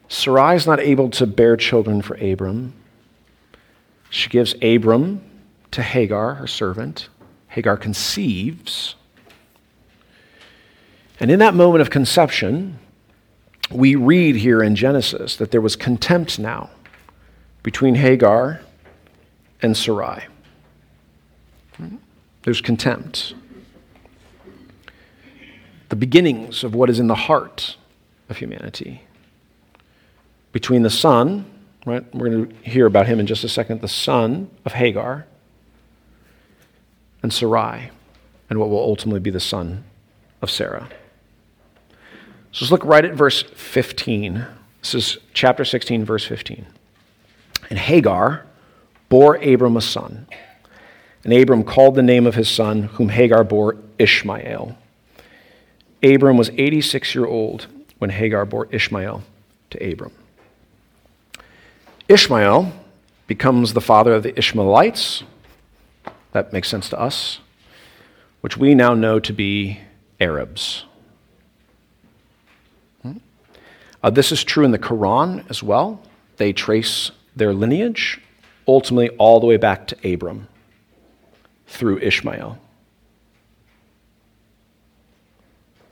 Sarai 0.08 0.56
is 0.56 0.66
not 0.66 0.80
able 0.80 1.10
to 1.12 1.28
bear 1.28 1.58
children 1.58 2.02
for 2.02 2.16
Abram. 2.16 2.74
She 4.10 4.30
gives 4.30 4.56
Abram 4.62 5.22
to 5.72 5.82
Hagar, 5.82 6.36
her 6.36 6.48
servant. 6.48 7.10
Hagar 7.48 7.78
conceives. 7.78 8.96
And 11.20 11.30
in 11.30 11.40
that 11.40 11.54
moment 11.54 11.82
of 11.82 11.90
conception, 11.90 12.80
we 13.70 13.96
read 13.96 14.36
here 14.36 14.62
in 14.64 14.76
Genesis 14.76 15.36
that 15.38 15.52
there 15.52 15.62
was 15.62 15.76
contempt 15.76 16.40
now 16.40 16.70
between 17.62 17.96
Hagar 17.96 18.62
and 19.64 19.76
Sarai. 19.76 20.26
There's 22.44 22.62
contempt. 22.62 23.34
The 25.90 25.96
beginnings 25.96 26.64
of 26.64 26.76
what 26.76 26.90
is 26.90 27.00
in 27.00 27.08
the 27.08 27.16
heart 27.16 27.78
of 28.30 28.38
humanity. 28.38 29.04
Between 30.52 30.84
the 30.84 30.90
son, 30.90 31.46
right? 31.86 32.04
We're 32.14 32.30
going 32.30 32.48
to 32.50 32.70
hear 32.70 32.86
about 32.86 33.08
him 33.08 33.20
in 33.20 33.26
just 33.26 33.44
a 33.44 33.50
second, 33.50 33.82
the 33.82 33.88
son 33.88 34.52
of 34.66 34.74
Hagar, 34.74 35.26
and 37.22 37.34
Sarai, 37.34 37.90
and 38.50 38.60
what 38.60 38.70
will 38.70 38.80
ultimately 38.80 39.22
be 39.22 39.30
the 39.30 39.40
son 39.40 39.86
of 40.42 40.52
Sarah. 40.52 40.90
So 42.52 42.66
let's 42.66 42.72
look 42.72 42.86
right 42.86 43.04
at 43.04 43.14
verse 43.14 43.42
15. 43.42 44.46
This 44.82 44.94
is 44.94 45.18
chapter 45.34 45.64
16, 45.64 46.04
verse 46.06 46.26
15. 46.26 46.66
And 47.70 47.80
Hagar 47.80 48.46
bore 49.14 49.36
Abram 49.36 49.78
a 49.78 49.82
son. 49.82 50.26
And 51.24 51.32
Abram 51.32 51.64
called 51.64 51.94
the 51.94 52.02
name 52.02 52.26
of 52.26 52.34
his 52.34 52.50
son, 52.50 52.82
whom 52.96 53.10
Hagar 53.10 53.44
bore 53.44 53.78
Ishmael. 54.00 54.76
Abram 56.02 56.36
was 56.36 56.50
86 56.50 57.14
years 57.14 57.28
old 57.28 57.68
when 58.00 58.10
Hagar 58.10 58.44
bore 58.44 58.68
Ishmael 58.72 59.22
to 59.70 59.92
Abram. 59.92 60.14
Ishmael 62.10 62.74
becomes 63.28 63.74
the 63.74 63.82
father 63.82 64.16
of 64.16 64.24
the 64.24 64.36
Ishmaelites. 64.36 65.22
That 66.32 66.52
makes 66.52 66.68
sense 66.68 66.90
to 66.90 67.00
us, 67.00 67.38
which 68.42 68.58
we 68.58 68.74
now 68.74 68.96
know 68.96 69.20
to 69.20 69.32
be 69.32 69.80
Arabs. 70.20 70.86
Uh, 74.02 74.10
this 74.10 74.32
is 74.32 74.44
true 74.44 74.66
in 74.66 74.72
the 74.72 74.80
Quran 74.80 75.48
as 75.52 75.62
well. 75.62 76.02
They 76.38 76.52
trace 76.52 77.12
their 77.36 77.54
lineage 77.54 78.20
ultimately 78.68 79.10
all 79.18 79.40
the 79.40 79.46
way 79.46 79.58
back 79.58 79.88
to 79.88 80.14
Abram 80.14 80.48
through 81.68 82.00
Ishmael. 82.00 82.58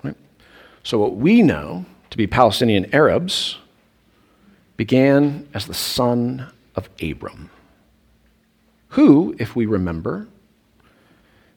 Right? 0.03 0.15
So, 0.83 0.99
what 0.99 1.15
we 1.15 1.41
know 1.41 1.85
to 2.09 2.17
be 2.17 2.27
Palestinian 2.27 2.93
Arabs 2.93 3.57
began 4.77 5.47
as 5.53 5.65
the 5.65 5.73
son 5.73 6.51
of 6.75 6.89
Abram, 7.01 7.49
who, 8.89 9.35
if 9.39 9.55
we 9.55 9.65
remember, 9.65 10.27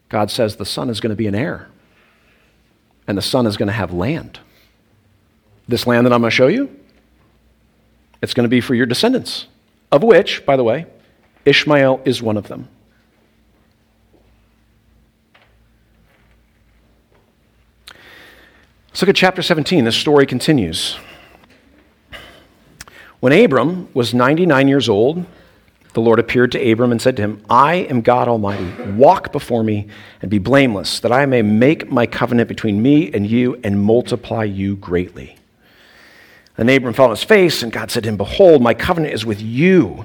God 0.08 0.30
says 0.30 0.56
the 0.56 0.66
son 0.66 0.90
is 0.90 1.00
going 1.00 1.10
to 1.10 1.16
be 1.16 1.26
an 1.26 1.34
heir, 1.34 1.68
and 3.06 3.18
the 3.18 3.22
son 3.22 3.46
is 3.46 3.56
going 3.56 3.66
to 3.66 3.72
have 3.72 3.92
land. 3.92 4.40
This 5.66 5.86
land 5.86 6.06
that 6.06 6.12
I'm 6.12 6.20
going 6.20 6.30
to 6.30 6.34
show 6.34 6.46
you, 6.46 6.74
it's 8.22 8.34
going 8.34 8.44
to 8.44 8.50
be 8.50 8.60
for 8.60 8.74
your 8.74 8.86
descendants, 8.86 9.46
of 9.90 10.02
which, 10.02 10.44
by 10.44 10.56
the 10.56 10.64
way, 10.64 10.86
Ishmael 11.44 12.00
is 12.04 12.22
one 12.22 12.36
of 12.36 12.48
them. 12.48 12.68
Let's 18.88 19.02
look 19.02 19.08
at 19.08 19.16
chapter 19.16 19.42
17. 19.42 19.84
This 19.84 19.96
story 19.96 20.24
continues. 20.24 20.96
When 23.18 23.32
Abram 23.32 23.88
was 23.92 24.14
99 24.14 24.68
years 24.68 24.88
old, 24.88 25.26
the 25.94 26.00
Lord 26.00 26.18
appeared 26.18 26.52
to 26.52 26.70
Abram 26.70 26.92
and 26.92 27.00
said 27.00 27.16
to 27.16 27.22
him, 27.22 27.44
I 27.48 27.74
am 27.74 28.02
God 28.02 28.28
Almighty. 28.28 28.68
Walk 28.92 29.32
before 29.32 29.62
me 29.62 29.88
and 30.20 30.30
be 30.30 30.38
blameless, 30.38 31.00
that 31.00 31.10
I 31.10 31.24
may 31.26 31.42
make 31.42 31.90
my 31.90 32.06
covenant 32.06 32.48
between 32.48 32.82
me 32.82 33.12
and 33.12 33.26
you 33.26 33.60
and 33.64 33.80
multiply 33.80 34.44
you 34.44 34.76
greatly. 34.76 35.36
And 36.56 36.70
Abram 36.70 36.94
fell 36.94 37.06
on 37.06 37.10
his 37.12 37.24
face, 37.24 37.62
and 37.62 37.72
God 37.72 37.90
said 37.90 38.02
to 38.04 38.08
him, 38.08 38.16
Behold, 38.16 38.62
my 38.62 38.74
covenant 38.74 39.14
is 39.14 39.24
with 39.24 39.40
you, 39.40 40.04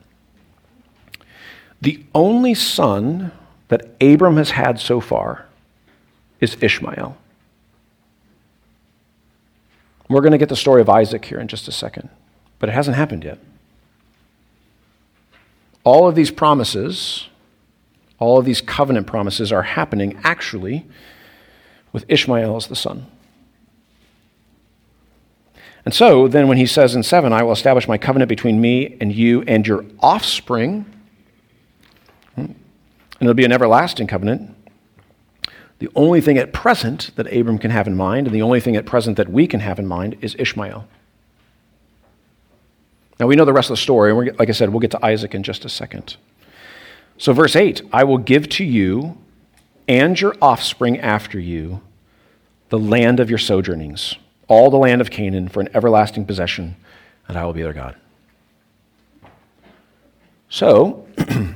The 1.81 2.03
only 2.13 2.53
son 2.53 3.31
that 3.69 3.95
Abram 3.99 4.37
has 4.37 4.51
had 4.51 4.79
so 4.79 4.99
far 4.99 5.47
is 6.39 6.55
Ishmael. 6.61 7.17
We're 10.07 10.21
going 10.21 10.33
to 10.33 10.37
get 10.37 10.49
the 10.49 10.55
story 10.55 10.81
of 10.81 10.89
Isaac 10.89 11.23
here 11.25 11.39
in 11.39 11.47
just 11.47 11.67
a 11.67 11.71
second, 11.71 12.09
but 12.59 12.69
it 12.69 12.73
hasn't 12.73 12.97
happened 12.97 13.23
yet. 13.23 13.39
All 15.83 16.07
of 16.07 16.15
these 16.15 16.29
promises, 16.29 17.29
all 18.19 18.37
of 18.37 18.45
these 18.45 18.61
covenant 18.61 19.07
promises 19.07 19.51
are 19.51 19.63
happening 19.63 20.19
actually 20.23 20.85
with 21.93 22.05
Ishmael 22.07 22.57
as 22.57 22.67
the 22.67 22.75
son. 22.75 23.07
And 25.85 25.93
so 25.93 26.27
then, 26.27 26.47
when 26.47 26.57
he 26.57 26.67
says 26.67 26.93
in 26.93 27.01
7, 27.01 27.33
I 27.33 27.41
will 27.41 27.53
establish 27.53 27.87
my 27.87 27.97
covenant 27.97 28.29
between 28.29 28.61
me 28.61 28.97
and 29.01 29.11
you 29.11 29.41
and 29.43 29.65
your 29.65 29.83
offspring, 29.99 30.85
it'll 33.27 33.33
be 33.33 33.45
an 33.45 33.51
everlasting 33.51 34.07
covenant. 34.07 34.55
The 35.79 35.89
only 35.95 36.21
thing 36.21 36.37
at 36.37 36.53
present 36.53 37.11
that 37.15 37.31
Abram 37.33 37.57
can 37.57 37.71
have 37.71 37.87
in 37.87 37.95
mind, 37.95 38.27
and 38.27 38.35
the 38.35 38.41
only 38.41 38.59
thing 38.59 38.75
at 38.75 38.85
present 38.85 39.17
that 39.17 39.29
we 39.29 39.47
can 39.47 39.59
have 39.61 39.79
in 39.79 39.87
mind, 39.87 40.17
is 40.21 40.35
Ishmael. 40.37 40.87
Now, 43.19 43.27
we 43.27 43.35
know 43.35 43.45
the 43.45 43.53
rest 43.53 43.69
of 43.69 43.75
the 43.75 43.81
story, 43.81 44.11
and 44.11 44.39
like 44.39 44.49
I 44.49 44.53
said, 44.53 44.69
we'll 44.69 44.79
get 44.79 44.91
to 44.91 45.05
Isaac 45.05 45.35
in 45.35 45.43
just 45.43 45.65
a 45.65 45.69
second. 45.69 46.17
So, 47.17 47.33
verse 47.33 47.55
8 47.55 47.81
I 47.93 48.03
will 48.03 48.17
give 48.17 48.49
to 48.49 48.63
you 48.63 49.17
and 49.87 50.19
your 50.19 50.35
offspring 50.41 50.99
after 50.99 51.39
you 51.39 51.81
the 52.69 52.79
land 52.79 53.19
of 53.19 53.29
your 53.29 53.39
sojournings 53.39 54.15
all 54.51 54.69
the 54.69 54.77
land 54.77 54.99
of 54.99 55.09
Canaan 55.09 55.47
for 55.47 55.61
an 55.61 55.69
everlasting 55.73 56.25
possession, 56.25 56.75
and 57.29 57.37
I 57.37 57.45
will 57.45 57.53
be 57.53 57.61
their 57.61 57.71
God. 57.71 57.95
So, 60.49 61.07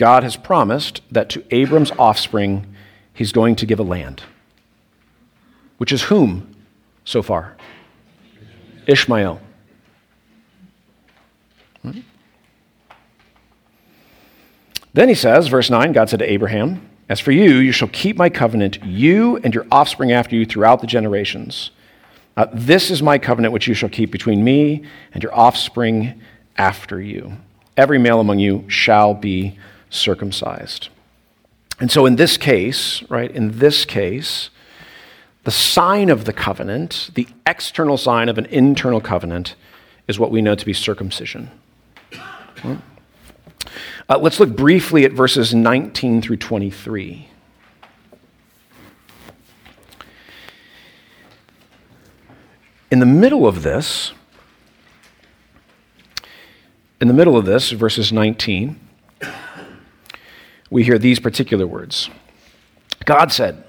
God 0.00 0.22
has 0.22 0.34
promised 0.34 1.02
that 1.10 1.28
to 1.28 1.44
Abram's 1.50 1.90
offspring, 1.98 2.66
he's 3.12 3.32
going 3.32 3.54
to 3.56 3.66
give 3.66 3.78
a 3.78 3.82
land. 3.82 4.22
Which 5.76 5.92
is 5.92 6.04
whom 6.04 6.56
so 7.04 7.20
far? 7.20 7.54
Ishmael. 8.86 9.42
Hmm? 11.82 12.00
Then 14.94 15.10
he 15.10 15.14
says, 15.14 15.48
verse 15.48 15.68
9, 15.68 15.92
God 15.92 16.08
said 16.08 16.20
to 16.20 16.32
Abraham, 16.32 16.88
As 17.10 17.20
for 17.20 17.32
you, 17.32 17.56
you 17.56 17.70
shall 17.70 17.88
keep 17.88 18.16
my 18.16 18.30
covenant, 18.30 18.82
you 18.82 19.36
and 19.44 19.54
your 19.54 19.66
offspring 19.70 20.12
after 20.12 20.34
you 20.34 20.46
throughout 20.46 20.80
the 20.80 20.86
generations. 20.86 21.72
Uh, 22.38 22.46
this 22.54 22.90
is 22.90 23.02
my 23.02 23.18
covenant 23.18 23.52
which 23.52 23.68
you 23.68 23.74
shall 23.74 23.90
keep 23.90 24.10
between 24.10 24.42
me 24.42 24.82
and 25.12 25.22
your 25.22 25.34
offspring 25.34 26.22
after 26.56 27.02
you. 27.02 27.36
Every 27.76 27.98
male 27.98 28.20
among 28.20 28.38
you 28.38 28.64
shall 28.66 29.12
be 29.12 29.58
circumcised. 29.90 30.88
And 31.78 31.90
so 31.90 32.06
in 32.06 32.16
this 32.16 32.36
case, 32.36 33.02
right, 33.10 33.30
in 33.30 33.58
this 33.58 33.84
case, 33.84 34.50
the 35.44 35.50
sign 35.50 36.10
of 36.10 36.24
the 36.24 36.32
covenant, 36.32 37.10
the 37.14 37.26
external 37.46 37.96
sign 37.96 38.28
of 38.28 38.38
an 38.38 38.46
internal 38.46 39.00
covenant, 39.00 39.54
is 40.06 40.18
what 40.18 40.30
we 40.30 40.42
know 40.42 40.54
to 40.54 40.66
be 40.66 40.72
circumcision. 40.72 41.50
Uh, 44.08 44.18
let's 44.18 44.40
look 44.40 44.54
briefly 44.56 45.04
at 45.04 45.12
verses 45.12 45.54
19 45.54 46.20
through 46.20 46.36
23. 46.36 47.28
In 52.90 52.98
the 52.98 53.06
middle 53.06 53.46
of 53.46 53.62
this, 53.62 54.12
in 57.00 57.08
the 57.08 57.14
middle 57.14 57.36
of 57.36 57.46
this, 57.46 57.70
verses 57.70 58.12
19, 58.12 58.78
we 60.70 60.84
hear 60.84 60.98
these 60.98 61.20
particular 61.20 61.66
words 61.66 62.08
God 63.04 63.32
said, 63.32 63.64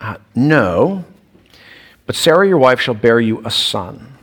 uh, 0.00 0.16
No, 0.34 1.04
but 2.06 2.16
Sarah 2.16 2.48
your 2.48 2.58
wife 2.58 2.80
shall 2.80 2.94
bear 2.94 3.20
you 3.20 3.42
a 3.44 3.50
son, 3.50 4.14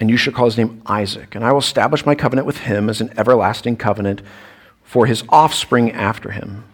and 0.00 0.10
you 0.10 0.16
shall 0.16 0.32
call 0.32 0.46
his 0.46 0.56
name 0.56 0.82
Isaac, 0.86 1.34
and 1.34 1.44
I 1.44 1.52
will 1.52 1.60
establish 1.60 2.04
my 2.04 2.14
covenant 2.14 2.46
with 2.46 2.58
him 2.58 2.88
as 2.88 3.00
an 3.00 3.12
everlasting 3.16 3.76
covenant 3.76 4.22
for 4.82 5.06
his 5.06 5.22
offspring 5.28 5.92
after 5.92 6.32
him. 6.32 6.64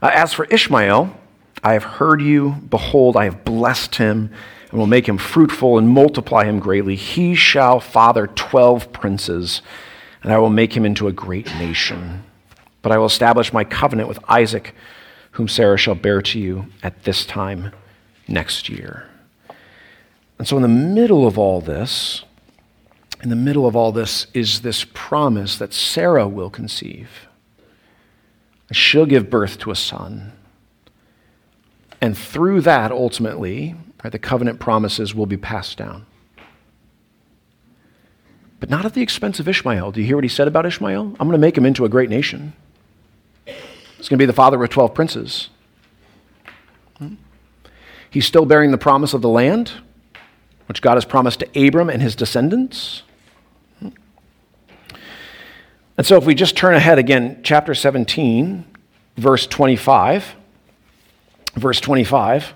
Uh, 0.00 0.10
as 0.12 0.32
for 0.32 0.46
Ishmael, 0.46 1.16
I 1.62 1.74
have 1.74 1.84
heard 1.84 2.20
you. 2.20 2.56
Behold, 2.68 3.16
I 3.16 3.24
have 3.24 3.44
blessed 3.44 3.94
him 3.96 4.30
and 4.70 4.78
will 4.78 4.86
make 4.86 5.08
him 5.08 5.18
fruitful 5.18 5.78
and 5.78 5.88
multiply 5.88 6.44
him 6.44 6.58
greatly. 6.58 6.96
He 6.96 7.36
shall 7.36 7.78
father 7.78 8.26
twelve 8.26 8.92
princes, 8.92 9.62
and 10.22 10.32
I 10.32 10.38
will 10.38 10.50
make 10.50 10.76
him 10.76 10.84
into 10.84 11.06
a 11.06 11.12
great 11.12 11.46
nation. 11.56 12.24
But 12.82 12.92
I 12.92 12.98
will 12.98 13.06
establish 13.06 13.52
my 13.52 13.64
covenant 13.64 14.08
with 14.08 14.18
Isaac, 14.28 14.74
whom 15.32 15.48
Sarah 15.48 15.78
shall 15.78 15.94
bear 15.94 16.20
to 16.22 16.38
you 16.38 16.66
at 16.82 17.04
this 17.04 17.24
time 17.24 17.72
next 18.28 18.68
year. 18.68 19.08
And 20.38 20.46
so, 20.46 20.56
in 20.56 20.62
the 20.62 20.68
middle 20.68 21.26
of 21.26 21.38
all 21.38 21.60
this, 21.60 22.24
in 23.22 23.28
the 23.28 23.36
middle 23.36 23.66
of 23.66 23.76
all 23.76 23.92
this 23.92 24.26
is 24.34 24.62
this 24.62 24.84
promise 24.92 25.56
that 25.58 25.72
Sarah 25.72 26.26
will 26.26 26.50
conceive. 26.50 27.28
She'll 28.72 29.06
give 29.06 29.30
birth 29.30 29.58
to 29.60 29.70
a 29.70 29.76
son. 29.76 30.32
And 32.00 32.18
through 32.18 32.62
that, 32.62 32.90
ultimately, 32.90 33.76
Right, 34.02 34.10
the 34.10 34.18
covenant 34.18 34.58
promises 34.58 35.14
will 35.14 35.26
be 35.26 35.36
passed 35.36 35.78
down. 35.78 36.06
But 38.58 38.70
not 38.70 38.84
at 38.84 38.94
the 38.94 39.02
expense 39.02 39.38
of 39.40 39.48
Ishmael. 39.48 39.92
Do 39.92 40.00
you 40.00 40.06
hear 40.06 40.16
what 40.16 40.24
he 40.24 40.28
said 40.28 40.48
about 40.48 40.66
Ishmael? 40.66 41.02
I'm 41.02 41.28
going 41.28 41.32
to 41.32 41.38
make 41.38 41.56
him 41.56 41.66
into 41.66 41.84
a 41.84 41.88
great 41.88 42.10
nation. 42.10 42.52
He's 44.02 44.08
going 44.08 44.18
to 44.18 44.22
be 44.22 44.26
the 44.26 44.32
father 44.32 44.60
of 44.60 44.68
12 44.68 44.94
princes. 44.94 45.48
He's 48.10 48.26
still 48.26 48.44
bearing 48.44 48.72
the 48.72 48.76
promise 48.76 49.14
of 49.14 49.22
the 49.22 49.28
land, 49.28 49.74
which 50.66 50.82
God 50.82 50.94
has 50.94 51.04
promised 51.04 51.38
to 51.38 51.68
Abram 51.68 51.88
and 51.88 52.02
his 52.02 52.16
descendants. 52.16 53.04
And 53.80 53.94
so, 56.04 56.16
if 56.16 56.24
we 56.24 56.34
just 56.34 56.56
turn 56.56 56.74
ahead 56.74 56.98
again, 56.98 57.42
chapter 57.44 57.76
17, 57.76 58.64
verse 59.18 59.46
25, 59.46 60.34
verse 61.54 61.80
25. 61.80 62.54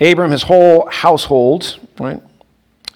Abram, 0.00 0.30
his 0.30 0.44
whole 0.44 0.88
household, 0.88 1.78
right, 1.98 2.22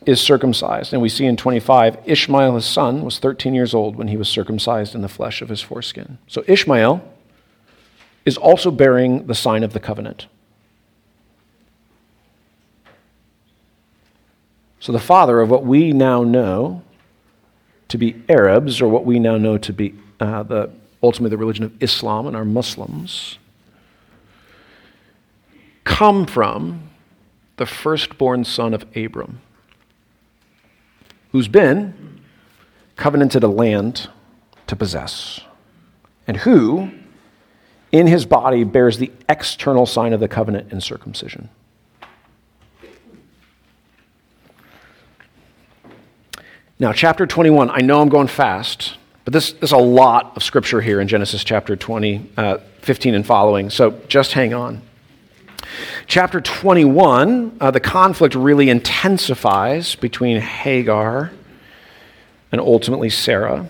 is 0.06 0.20
circumcised. 0.20 0.92
And 0.92 1.02
we 1.02 1.08
see 1.08 1.26
in 1.26 1.36
25, 1.36 1.98
Ishmael, 2.04 2.54
his 2.54 2.64
son, 2.64 3.02
was 3.02 3.18
13 3.18 3.54
years 3.54 3.74
old 3.74 3.96
when 3.96 4.08
he 4.08 4.16
was 4.16 4.28
circumcised 4.28 4.94
in 4.94 5.02
the 5.02 5.08
flesh 5.08 5.42
of 5.42 5.48
his 5.48 5.60
foreskin. 5.60 6.18
So 6.26 6.44
Ishmael 6.46 7.02
is 8.24 8.36
also 8.36 8.70
bearing 8.70 9.26
the 9.26 9.34
sign 9.34 9.62
of 9.62 9.72
the 9.72 9.80
covenant. 9.80 10.26
So 14.80 14.92
the 14.92 15.00
father 15.00 15.40
of 15.40 15.50
what 15.50 15.64
we 15.64 15.92
now 15.92 16.24
know 16.24 16.82
to 17.88 17.98
be 17.98 18.22
Arabs, 18.28 18.82
or 18.82 18.88
what 18.88 19.04
we 19.04 19.18
now 19.18 19.36
know 19.36 19.56
to 19.56 19.72
be 19.72 19.94
uh, 20.20 20.42
the 20.42 20.70
ultimately 21.02 21.30
the 21.30 21.38
religion 21.38 21.64
of 21.64 21.82
Islam 21.82 22.26
and 22.26 22.34
our 22.34 22.44
Muslims, 22.44 23.38
come 25.84 26.26
from 26.26 26.90
the 27.56 27.66
firstborn 27.66 28.44
son 28.44 28.74
of 28.74 28.84
Abram, 28.96 29.40
who's 31.35 31.49
been 31.49 32.20
covenanted 32.94 33.42
a 33.42 33.49
land 33.49 34.09
to 34.68 34.77
possess, 34.77 35.40
and 36.29 36.37
who, 36.37 36.88
in 37.90 38.07
his 38.07 38.25
body, 38.25 38.62
bears 38.62 38.99
the 38.99 39.11
external 39.29 39.85
sign 39.85 40.12
of 40.12 40.20
the 40.20 40.29
covenant 40.29 40.70
in 40.70 40.81
circumcision. 40.81 41.49
Now, 46.79 46.92
chapter 46.92 47.27
21, 47.27 47.68
I 47.68 47.81
know 47.81 48.01
I'm 48.01 48.09
going 48.09 48.29
fast, 48.29 48.97
but 49.25 49.33
this, 49.33 49.55
there's 49.55 49.73
a 49.73 49.77
lot 49.77 50.37
of 50.37 50.44
scripture 50.44 50.81
here 50.81 51.01
in 51.01 51.09
Genesis 51.09 51.42
chapter 51.42 51.75
20, 51.75 52.31
uh, 52.37 52.59
15 52.83 53.12
and 53.12 53.27
following, 53.27 53.70
so 53.70 54.01
just 54.07 54.35
hang 54.35 54.55
on. 54.55 54.83
Chapter 56.06 56.40
21, 56.40 57.56
uh, 57.60 57.70
the 57.70 57.80
conflict 57.80 58.34
really 58.34 58.70
intensifies 58.70 59.94
between 59.94 60.40
Hagar 60.40 61.32
and 62.52 62.60
ultimately 62.60 63.10
Sarah. 63.10 63.68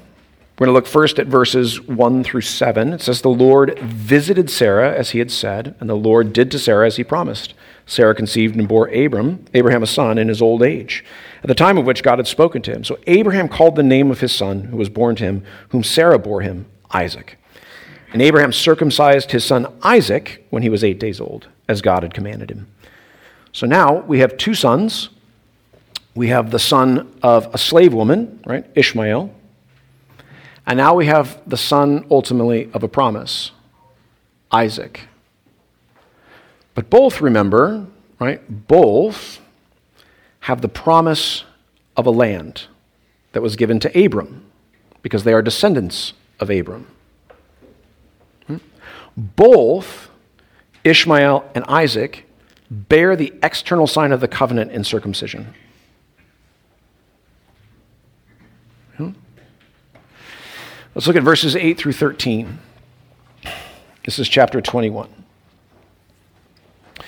We're 0.58 0.66
going 0.66 0.74
to 0.74 0.78
look 0.78 0.86
first 0.86 1.18
at 1.18 1.26
verses 1.26 1.80
1 1.80 2.22
through 2.22 2.42
7. 2.42 2.92
It 2.92 3.00
says, 3.00 3.22
The 3.22 3.28
Lord 3.28 3.76
visited 3.80 4.48
Sarah 4.48 4.94
as 4.94 5.10
he 5.10 5.18
had 5.18 5.32
said, 5.32 5.74
and 5.80 5.90
the 5.90 5.96
Lord 5.96 6.32
did 6.32 6.50
to 6.52 6.60
Sarah 6.60 6.86
as 6.86 6.96
he 6.96 7.02
promised. 7.02 7.54
Sarah 7.86 8.14
conceived 8.14 8.54
and 8.54 8.68
bore 8.68 8.88
Abram, 8.88 9.44
Abraham 9.52 9.82
a 9.82 9.86
son, 9.86 10.16
in 10.16 10.28
his 10.28 10.40
old 10.40 10.62
age, 10.62 11.04
at 11.42 11.48
the 11.48 11.56
time 11.56 11.76
of 11.76 11.86
which 11.86 12.04
God 12.04 12.18
had 12.18 12.28
spoken 12.28 12.62
to 12.62 12.72
him. 12.72 12.84
So 12.84 12.98
Abraham 13.08 13.48
called 13.48 13.74
the 13.74 13.82
name 13.82 14.10
of 14.10 14.20
his 14.20 14.32
son, 14.32 14.64
who 14.64 14.76
was 14.76 14.88
born 14.88 15.16
to 15.16 15.24
him, 15.24 15.44
whom 15.70 15.82
Sarah 15.82 16.20
bore 16.20 16.42
him, 16.42 16.66
Isaac. 16.92 17.36
And 18.12 18.22
Abraham 18.22 18.52
circumcised 18.52 19.32
his 19.32 19.44
son 19.44 19.66
Isaac 19.82 20.46
when 20.50 20.62
he 20.62 20.68
was 20.68 20.84
eight 20.84 21.00
days 21.00 21.20
old 21.20 21.48
as 21.68 21.82
God 21.82 22.02
had 22.02 22.14
commanded 22.14 22.50
him. 22.50 22.66
So 23.52 23.66
now 23.66 24.00
we 24.00 24.18
have 24.18 24.36
two 24.36 24.54
sons. 24.54 25.10
We 26.14 26.28
have 26.28 26.50
the 26.50 26.58
son 26.58 27.12
of 27.22 27.52
a 27.54 27.58
slave 27.58 27.92
woman, 27.92 28.40
right, 28.46 28.66
Ishmael. 28.74 29.32
And 30.66 30.76
now 30.76 30.94
we 30.94 31.06
have 31.06 31.40
the 31.46 31.56
son 31.56 32.06
ultimately 32.10 32.70
of 32.72 32.82
a 32.82 32.88
promise, 32.88 33.50
Isaac. 34.50 35.08
But 36.74 36.90
both, 36.90 37.20
remember, 37.20 37.86
right, 38.18 38.42
both 38.48 39.40
have 40.40 40.60
the 40.60 40.68
promise 40.68 41.44
of 41.96 42.06
a 42.06 42.10
land 42.10 42.64
that 43.32 43.42
was 43.42 43.56
given 43.56 43.78
to 43.80 44.04
Abram 44.04 44.44
because 45.02 45.24
they 45.24 45.32
are 45.32 45.42
descendants 45.42 46.12
of 46.40 46.50
Abram. 46.50 46.86
Hmm? 48.46 48.56
Both 49.16 50.08
Ishmael 50.84 51.50
and 51.54 51.64
Isaac 51.64 52.26
bear 52.70 53.16
the 53.16 53.32
external 53.42 53.86
sign 53.86 54.12
of 54.12 54.20
the 54.20 54.28
covenant 54.28 54.70
in 54.70 54.84
circumcision. 54.84 55.54
Hmm? 58.96 59.10
Let's 60.94 61.06
look 61.06 61.16
at 61.16 61.22
verses 61.22 61.56
8 61.56 61.78
through 61.78 61.92
13. 61.92 62.58
This 64.04 64.18
is 64.18 64.28
chapter 64.28 64.60
21. 64.60 65.08
It 66.98 67.04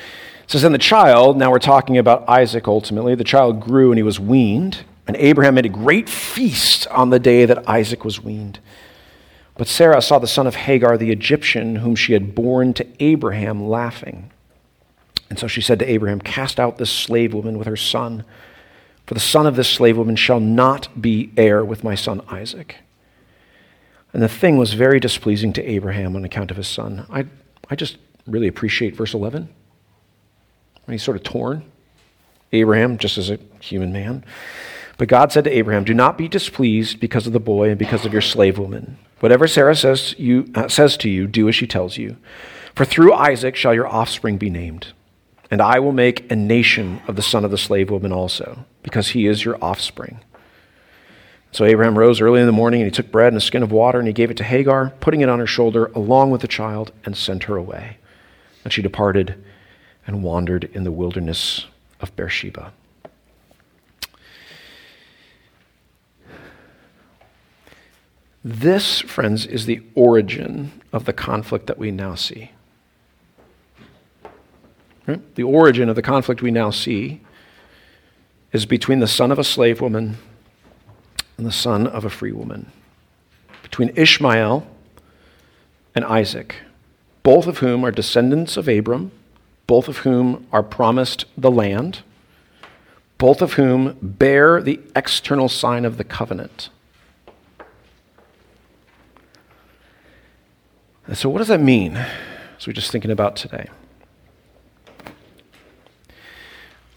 says, 0.47 0.65
And 0.65 0.75
the 0.75 0.79
child, 0.79 1.37
now 1.37 1.51
we're 1.51 1.59
talking 1.59 1.99
about 1.99 2.29
Isaac 2.29 2.67
ultimately, 2.67 3.15
the 3.15 3.25
child 3.25 3.61
grew 3.61 3.91
and 3.91 3.99
he 3.99 4.03
was 4.03 4.19
weaned, 4.19 4.85
and 5.07 5.17
Abraham 5.17 5.55
made 5.55 5.67
a 5.67 5.71
great 5.71 6.09
feast 6.09 6.87
on 6.89 7.11
the 7.11 7.19
day 7.19 7.45
that 7.45 7.69
Isaac 7.69 8.05
was 8.05 8.23
weaned. 8.23 8.61
But 9.59 9.69
Sarah 9.69 10.03
saw 10.03 10.19
the 10.19 10.27
son 10.27 10.47
of 10.47 10.55
Hagar, 10.55 10.99
the 10.99 11.11
Egyptian, 11.11 11.77
whom 11.77 11.97
she 11.97 12.13
had 12.13 12.35
borne 12.35 12.75
to 12.75 12.87
Abraham, 13.01 13.69
laughing. 13.69 14.31
And 15.31 15.39
so 15.39 15.47
she 15.47 15.61
said 15.61 15.79
to 15.79 15.91
Abraham, 15.91 16.21
Cast 16.21 16.61
out 16.61 16.79
this 16.79 16.91
slave 16.91 17.33
woman 17.33 17.59
with 17.59 17.67
her 17.67 17.77
son, 17.77 18.25
for 19.07 19.15
the 19.15 19.21
son 19.21 19.47
of 19.47 19.57
this 19.57 19.69
slave 19.69 19.97
woman 19.97 20.17
shall 20.17 20.41
not 20.41 21.01
be 21.01 21.33
heir 21.37 21.65
with 21.65 21.85
my 21.85 21.95
son 21.95 22.21
Isaac. 22.29 22.77
And 24.13 24.23
the 24.23 24.29
thing 24.29 24.57
was 24.57 24.75
very 24.75 25.01
displeasing 25.01 25.53
to 25.55 25.63
Abraham 25.63 26.17
on 26.17 26.25
account 26.25 26.51
of 26.51 26.57
his 26.57 26.69
son. 26.69 27.07
I, 27.11 27.27
I 27.71 27.77
just 27.77 27.99
really 28.27 28.49
appreciate 28.49 28.97
verse 28.97 29.15
11. 29.15 29.49
When 30.85 30.93
he's 30.93 31.03
sort 31.03 31.17
of 31.17 31.23
torn. 31.23 31.65
Abraham, 32.53 32.99
just 32.99 33.19
as 33.19 33.31
a 33.31 33.39
human 33.61 33.93
man. 33.93 34.25
But 34.99 35.09
God 35.09 35.33
said 35.33 35.45
to 35.45 35.51
Abraham, 35.51 35.85
Do 35.85 35.95
not 35.95 36.17
be 36.17 36.29
displeased 36.29 37.01
because 37.01 37.27
of 37.27 37.33
the 37.33 37.41
boy 37.41 37.71
and 37.71 37.79
because 37.79 38.05
of 38.05 38.13
your 38.13 38.23
slave 38.23 38.59
woman. 38.59 38.99
Whatever 39.21 39.49
Sarah 39.49 39.77
says, 39.77 40.15
you, 40.19 40.51
uh, 40.55 40.69
says 40.69 40.97
to 40.99 41.09
you, 41.09 41.27
do 41.27 41.49
as 41.49 41.55
she 41.55 41.67
tells 41.67 41.97
you. 41.97 42.17
For 42.75 42.85
through 42.85 43.15
Isaac 43.15 43.57
shall 43.57 43.75
your 43.75 43.87
offspring 43.87 44.37
be 44.37 44.51
named. 44.51 44.89
And 45.51 45.63
I 45.63 45.79
will 45.79 45.93
make 45.93 46.31
a 46.31 46.37
nation 46.37 47.01
of 47.07 47.17
the 47.17 47.23
son 47.23 47.45
of 47.45 47.51
the 47.51 47.59
slave 47.59 47.91
woman 47.91 48.13
also, 48.13 48.65
because 48.83 49.09
he 49.09 49.27
is 49.27 49.45
your 49.45 49.57
offspring. 49.63 50.21
So 51.53 51.65
Abraham 51.65 51.97
rose 51.97 52.21
early 52.21 52.41
in 52.41 52.47
the 52.47 52.53
morning 52.53 52.83
and 52.83 52.91
he 52.91 52.95
took 52.95 53.11
bread 53.11 53.29
and 53.29 53.39
a 53.39 53.41
skin 53.41 53.63
of 53.63 53.73
water 53.73 53.99
and 53.99 54.07
he 54.07 54.13
gave 54.13 54.31
it 54.31 54.37
to 54.39 54.45
Hagar, 54.45 54.93
putting 55.01 55.23
it 55.23 55.29
on 55.29 55.39
her 55.39 55.47
shoulder 55.47 55.87
along 55.95 56.31
with 56.31 56.43
the 56.43 56.49
child, 56.49 56.93
and 57.05 57.17
sent 57.17 57.45
her 57.45 57.57
away. 57.57 57.97
And 58.65 58.73
she 58.73 58.83
departed 58.83 59.43
and 60.07 60.23
wandered 60.23 60.65
in 60.75 60.85
the 60.85 60.93
wilderness 60.93 61.67
of 62.01 62.15
Beersheba. 62.17 62.73
This, 68.49 69.01
friends, 69.01 69.45
is 69.45 69.67
the 69.67 69.83
origin 69.97 70.81
of 70.93 71.05
the 71.05 71.13
conflict 71.13 71.67
that 71.67 71.79
we 71.79 71.91
now 71.91 72.15
see. 72.15 72.53
Right? 75.05 75.35
The 75.35 75.43
origin 75.43 75.89
of 75.89 75.97
the 75.97 76.03
conflict 76.03 76.43
we 76.43 76.53
now 76.53 76.71
see 76.71 77.23
is 78.53 78.65
between 78.65 79.01
the 79.01 79.09
son 79.09 79.33
of 79.33 79.41
a 79.41 79.45
slave 79.45 79.81
woman 79.81 80.19
and 81.37 81.45
the 81.45 81.51
son 81.51 81.89
of 81.89 82.05
a 82.05 82.09
free 82.09 82.31
woman, 82.31 82.71
between 83.65 83.91
Ishmael 83.97 84.65
and 85.97 86.05
Isaac, 86.05 86.55
both 87.25 87.49
of 87.49 87.59
whom 87.59 87.85
are 87.85 87.91
descendants 87.91 88.57
of 88.57 88.69
Abram, 88.69 89.11
both 89.67 89.89
of 89.89 89.99
whom 89.99 90.47
are 90.53 90.63
promised 90.63 91.25
the 91.37 91.51
land, 91.51 92.03
both 93.19 93.43
of 93.43 93.55
whom 93.55 93.99
bear 94.01 94.63
the 94.63 94.79
external 94.95 95.49
sign 95.49 95.85
of 95.85 95.97
the 95.97 96.05
covenant. 96.05 96.69
And 101.07 101.17
so, 101.17 101.29
what 101.29 101.39
does 101.39 101.49
that 101.49 101.61
mean 101.61 101.97
as 101.97 102.67
we're 102.67 102.73
just 102.73 102.91
thinking 102.91 103.11
about 103.11 103.37
today? 103.37 103.69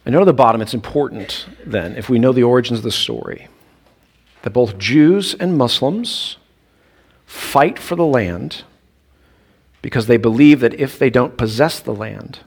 I 0.05 0.09
know 0.09 0.21
at 0.21 0.25
the 0.25 0.33
bottom 0.33 0.61
it's 0.61 0.73
important 0.73 1.45
then, 1.65 1.95
if 1.95 2.09
we 2.09 2.17
know 2.17 2.31
the 2.31 2.43
origins 2.43 2.79
of 2.79 2.83
the 2.83 2.91
story, 2.91 3.47
that 4.41 4.51
both 4.51 4.77
Jews 4.77 5.35
and 5.35 5.57
Muslims 5.57 6.37
fight 7.25 7.77
for 7.77 7.95
the 7.95 8.05
land 8.05 8.63
because 9.81 10.07
they 10.07 10.17
believe 10.17 10.59
that 10.61 10.73
if 10.73 10.97
they 10.97 11.09
don't 11.09 11.37
possess 11.37 11.79
the 11.79 11.93
land, 11.93 12.39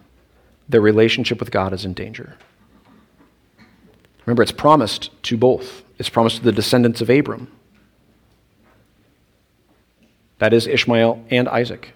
their 0.69 0.81
relationship 0.81 1.39
with 1.39 1.51
God 1.51 1.73
is 1.73 1.85
in 1.85 1.95
danger. 1.95 2.37
Remember, 4.27 4.43
it's 4.43 4.53
promised 4.53 5.11
to 5.25 5.37
both. 5.37 5.83
It's 5.99 6.09
promised 6.09 6.39
to 6.39 6.43
the 6.43 6.53
descendants 6.53 7.01
of 7.01 7.11
Abram. 7.11 7.51
That 10.43 10.53
is 10.53 10.67
Ishmael 10.67 11.25
and 11.31 11.49
Isaac. 11.49 11.95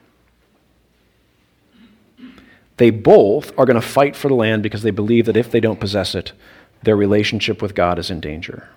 They 2.76 2.90
both 2.90 3.50
are 3.58 3.66
going 3.66 3.74
to 3.74 3.80
fight 3.80 4.14
for 4.14 4.28
the 4.28 4.36
land 4.36 4.62
because 4.62 4.82
they 4.82 4.92
believe 4.92 5.26
that 5.26 5.36
if 5.36 5.50
they 5.50 5.58
don't 5.58 5.80
possess 5.80 6.14
it, 6.14 6.30
their 6.80 6.94
relationship 6.94 7.60
with 7.60 7.74
God 7.74 7.98
is 7.98 8.08
in 8.08 8.20
danger. 8.20 8.68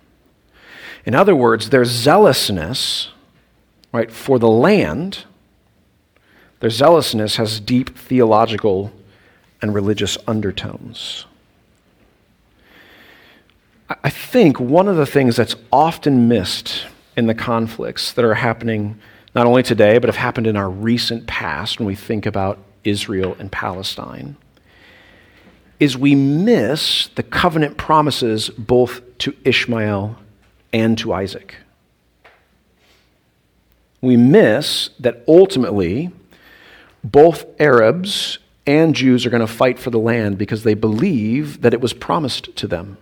In 1.06 1.14
other 1.14 1.36
words, 1.36 1.70
their 1.70 1.86
zealousness, 1.86 3.10
right, 3.92 4.10
for 4.10 4.40
the 4.40 4.50
land, 4.50 5.26
their 6.62 6.72
zealousness 6.72 7.36
has 7.36 7.60
deep 7.60 7.96
theological 7.96 8.92
and 9.62 9.76
religious 9.76 10.18
undertones. 10.28 11.28
I 13.88 14.10
think 14.10 14.60
one 14.60 14.88
of 14.88 14.96
the 14.96 15.06
things 15.06 15.36
that's 15.36 15.56
often 15.72 16.28
missed 16.28 16.88
in 17.16 17.28
the 17.28 17.36
conflicts 17.36 18.12
that 18.14 18.26
are 18.26 18.34
happening 18.34 19.00
not 19.36 19.46
only 19.46 19.64
today, 19.64 19.98
but 19.98 20.08
have 20.08 20.16
happened 20.16 20.48
in 20.48 20.56
our 20.56 20.70
recent 20.70 21.28
past 21.28 21.80
when 21.80 21.88
we 21.88 21.96
think 21.96 22.26
about 22.26 22.60
Israel 22.84 23.36
and 23.40 23.52
Palestine, 23.52 24.36
is 25.80 25.98
we 25.98 26.16
miss 26.16 27.08
the 27.16 27.24
covenant 27.24 27.78
promises 27.78 28.50
both 28.50 29.02
to 29.20 29.36
Ishmael 29.46 30.18
and 30.74 30.98
to 30.98 31.14
Isaac. 31.14 31.56
We 34.02 34.18
miss 34.18 34.90
that 35.00 35.24
ultimately 35.28 36.12
both 37.04 37.46
Arabs 37.60 38.40
and 38.66 38.96
Jews 38.96 39.26
are 39.26 39.30
going 39.30 39.42
to 39.42 39.48
fight 39.48 39.80
for 39.80 39.90
the 39.90 40.00
land 40.00 40.38
because 40.38 40.64
they 40.64 40.74
believe 40.74 41.62
that 41.62 41.74
it 41.74 41.82
was 41.82 41.94
promised 41.94 42.56
to 42.58 42.68
them. 42.68 42.98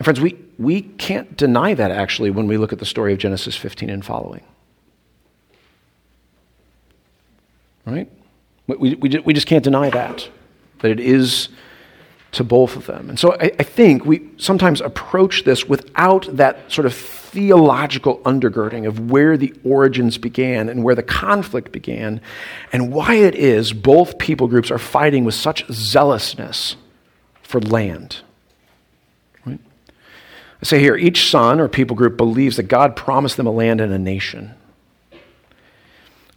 And 0.00 0.06
friends, 0.06 0.18
we, 0.18 0.34
we 0.56 0.80
can't 0.80 1.36
deny 1.36 1.74
that 1.74 1.90
actually 1.90 2.30
when 2.30 2.46
we 2.46 2.56
look 2.56 2.72
at 2.72 2.78
the 2.78 2.86
story 2.86 3.12
of 3.12 3.18
Genesis 3.18 3.54
15 3.54 3.90
and 3.90 4.02
following. 4.02 4.42
Right? 7.84 8.10
We, 8.66 8.94
we, 8.94 9.18
we 9.18 9.34
just 9.34 9.46
can't 9.46 9.62
deny 9.62 9.90
that, 9.90 10.26
that 10.78 10.90
it 10.90 11.00
is 11.00 11.50
to 12.32 12.42
both 12.42 12.76
of 12.76 12.86
them. 12.86 13.10
And 13.10 13.18
so 13.18 13.34
I, 13.34 13.52
I 13.58 13.62
think 13.62 14.06
we 14.06 14.26
sometimes 14.38 14.80
approach 14.80 15.44
this 15.44 15.66
without 15.66 16.34
that 16.34 16.72
sort 16.72 16.86
of 16.86 16.94
theological 16.94 18.20
undergirding 18.20 18.88
of 18.88 19.10
where 19.10 19.36
the 19.36 19.52
origins 19.64 20.16
began 20.16 20.70
and 20.70 20.82
where 20.82 20.94
the 20.94 21.02
conflict 21.02 21.72
began 21.72 22.22
and 22.72 22.90
why 22.90 23.16
it 23.16 23.34
is 23.34 23.74
both 23.74 24.16
people 24.16 24.48
groups 24.48 24.70
are 24.70 24.78
fighting 24.78 25.26
with 25.26 25.34
such 25.34 25.70
zealousness 25.70 26.76
for 27.42 27.60
land. 27.60 28.22
Say 30.62 30.78
here 30.78 30.96
each 30.96 31.30
son 31.30 31.58
or 31.58 31.68
people 31.68 31.96
group 31.96 32.16
believes 32.16 32.56
that 32.56 32.64
God 32.64 32.94
promised 32.94 33.36
them 33.36 33.46
a 33.46 33.50
land 33.50 33.80
and 33.80 33.92
a 33.92 33.98
nation, 33.98 34.54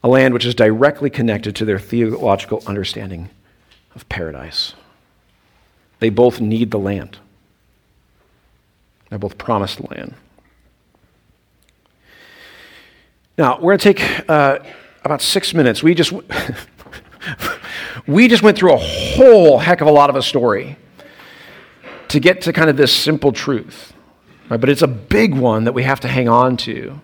a 0.01 0.07
land 0.07 0.33
which 0.33 0.45
is 0.45 0.55
directly 0.55 1.09
connected 1.09 1.55
to 1.57 1.65
their 1.65 1.79
theological 1.79 2.63
understanding 2.65 3.29
of 3.95 4.07
paradise. 4.07 4.75
They 5.99 6.09
both 6.09 6.39
need 6.39 6.71
the 6.71 6.79
land, 6.79 7.17
they're 9.09 9.19
both 9.19 9.37
promised 9.37 9.81
land. 9.89 10.15
Now, 13.37 13.55
we're 13.55 13.75
going 13.75 13.79
to 13.79 13.93
take 13.93 14.29
uh, 14.29 14.59
about 15.03 15.21
six 15.21 15.55
minutes. 15.55 15.81
We 15.81 15.95
just, 15.95 16.13
we 18.07 18.27
just 18.27 18.43
went 18.43 18.57
through 18.57 18.73
a 18.73 18.77
whole 18.77 19.57
heck 19.57 19.81
of 19.81 19.87
a 19.87 19.91
lot 19.91 20.11
of 20.11 20.15
a 20.15 20.21
story 20.21 20.77
to 22.09 22.19
get 22.19 22.41
to 22.41 22.53
kind 22.53 22.69
of 22.69 22.77
this 22.77 22.93
simple 22.93 23.31
truth. 23.31 23.92
Right? 24.53 24.61
But 24.61 24.69
it's 24.69 24.83
a 24.83 24.87
big 24.87 25.33
one 25.33 25.63
that 25.63 25.71
we 25.71 25.81
have 25.81 25.99
to 26.01 26.07
hang 26.07 26.29
on 26.29 26.57
to 26.57 27.01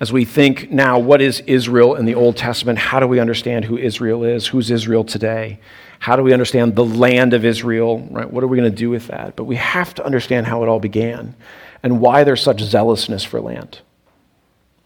as 0.00 0.12
we 0.12 0.24
think 0.24 0.72
now 0.72 0.98
what 0.98 1.22
is 1.22 1.38
Israel 1.46 1.94
in 1.94 2.04
the 2.04 2.16
Old 2.16 2.36
Testament? 2.36 2.80
How 2.80 2.98
do 2.98 3.06
we 3.06 3.20
understand 3.20 3.66
who 3.66 3.78
Israel 3.78 4.24
is? 4.24 4.48
Who's 4.48 4.68
Israel 4.68 5.04
today? 5.04 5.60
How 6.00 6.16
do 6.16 6.24
we 6.24 6.32
understand 6.32 6.74
the 6.74 6.84
land 6.84 7.32
of 7.32 7.44
Israel? 7.44 8.00
Right? 8.10 8.28
What 8.28 8.42
are 8.42 8.48
we 8.48 8.58
going 8.58 8.68
to 8.68 8.76
do 8.76 8.90
with 8.90 9.06
that? 9.06 9.36
But 9.36 9.44
we 9.44 9.54
have 9.54 9.94
to 9.94 10.04
understand 10.04 10.48
how 10.48 10.64
it 10.64 10.68
all 10.68 10.80
began 10.80 11.36
and 11.84 12.00
why 12.00 12.24
there's 12.24 12.42
such 12.42 12.60
zealousness 12.60 13.22
for 13.22 13.40
land. 13.40 13.78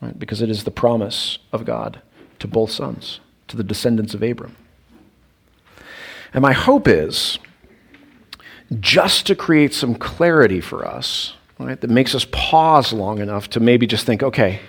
Right? 0.02 0.18
Because 0.18 0.42
it 0.42 0.50
is 0.50 0.64
the 0.64 0.70
promise 0.70 1.38
of 1.54 1.64
God 1.64 2.02
to 2.38 2.46
both 2.46 2.70
sons, 2.70 3.20
to 3.48 3.56
the 3.56 3.64
descendants 3.64 4.12
of 4.12 4.22
Abram. 4.22 4.56
And 6.34 6.42
my 6.42 6.52
hope 6.52 6.86
is 6.86 7.38
just 8.78 9.26
to 9.28 9.34
create 9.34 9.72
some 9.72 9.94
clarity 9.94 10.60
for 10.60 10.86
us, 10.86 11.32
right, 11.64 11.80
that 11.80 11.90
makes 11.90 12.14
us 12.14 12.26
pause 12.30 12.92
long 12.92 13.18
enough 13.18 13.48
to 13.50 13.60
maybe 13.60 13.86
just 13.86 14.04
think, 14.04 14.22
okay, 14.22 14.60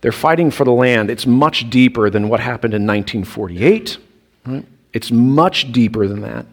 they're 0.00 0.12
fighting 0.12 0.50
for 0.50 0.64
the 0.64 0.72
land. 0.72 1.10
It's 1.10 1.26
much 1.26 1.68
deeper 1.70 2.10
than 2.10 2.28
what 2.28 2.40
happened 2.40 2.74
in 2.74 2.86
1948. 2.86 3.98
Right? 4.46 4.66
It's 4.92 5.10
much 5.10 5.72
deeper 5.72 6.06
than 6.06 6.20
that. 6.20 6.46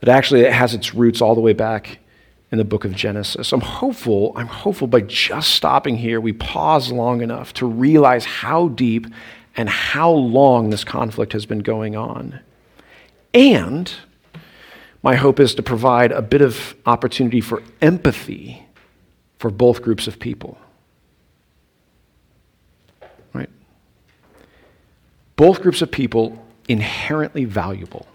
But 0.00 0.08
actually, 0.10 0.42
it 0.42 0.52
has 0.52 0.74
its 0.74 0.94
roots 0.94 1.20
all 1.20 1.34
the 1.34 1.40
way 1.40 1.52
back 1.52 1.98
in 2.52 2.58
the 2.58 2.64
book 2.64 2.84
of 2.84 2.94
Genesis. 2.94 3.52
I'm 3.52 3.60
hopeful, 3.60 4.32
I'm 4.36 4.46
hopeful 4.46 4.86
by 4.86 5.00
just 5.00 5.50
stopping 5.50 5.96
here, 5.96 6.20
we 6.20 6.32
pause 6.32 6.92
long 6.92 7.22
enough 7.22 7.52
to 7.54 7.66
realize 7.66 8.24
how 8.24 8.68
deep 8.68 9.06
and 9.56 9.68
how 9.68 10.10
long 10.10 10.70
this 10.70 10.84
conflict 10.84 11.32
has 11.32 11.46
been 11.46 11.60
going 11.60 11.96
on. 11.96 12.40
And 13.32 13.92
my 15.02 15.16
hope 15.16 15.40
is 15.40 15.54
to 15.54 15.62
provide 15.62 16.12
a 16.12 16.22
bit 16.22 16.40
of 16.40 16.74
opportunity 16.84 17.40
for 17.40 17.62
empathy 17.80 18.65
for 19.38 19.50
both 19.50 19.82
groups 19.82 20.06
of 20.06 20.18
people. 20.18 20.58
Right? 23.32 23.50
Both 25.36 25.62
groups 25.62 25.82
of 25.82 25.90
people 25.90 26.44
inherently 26.68 27.44
valuable. 27.44 28.06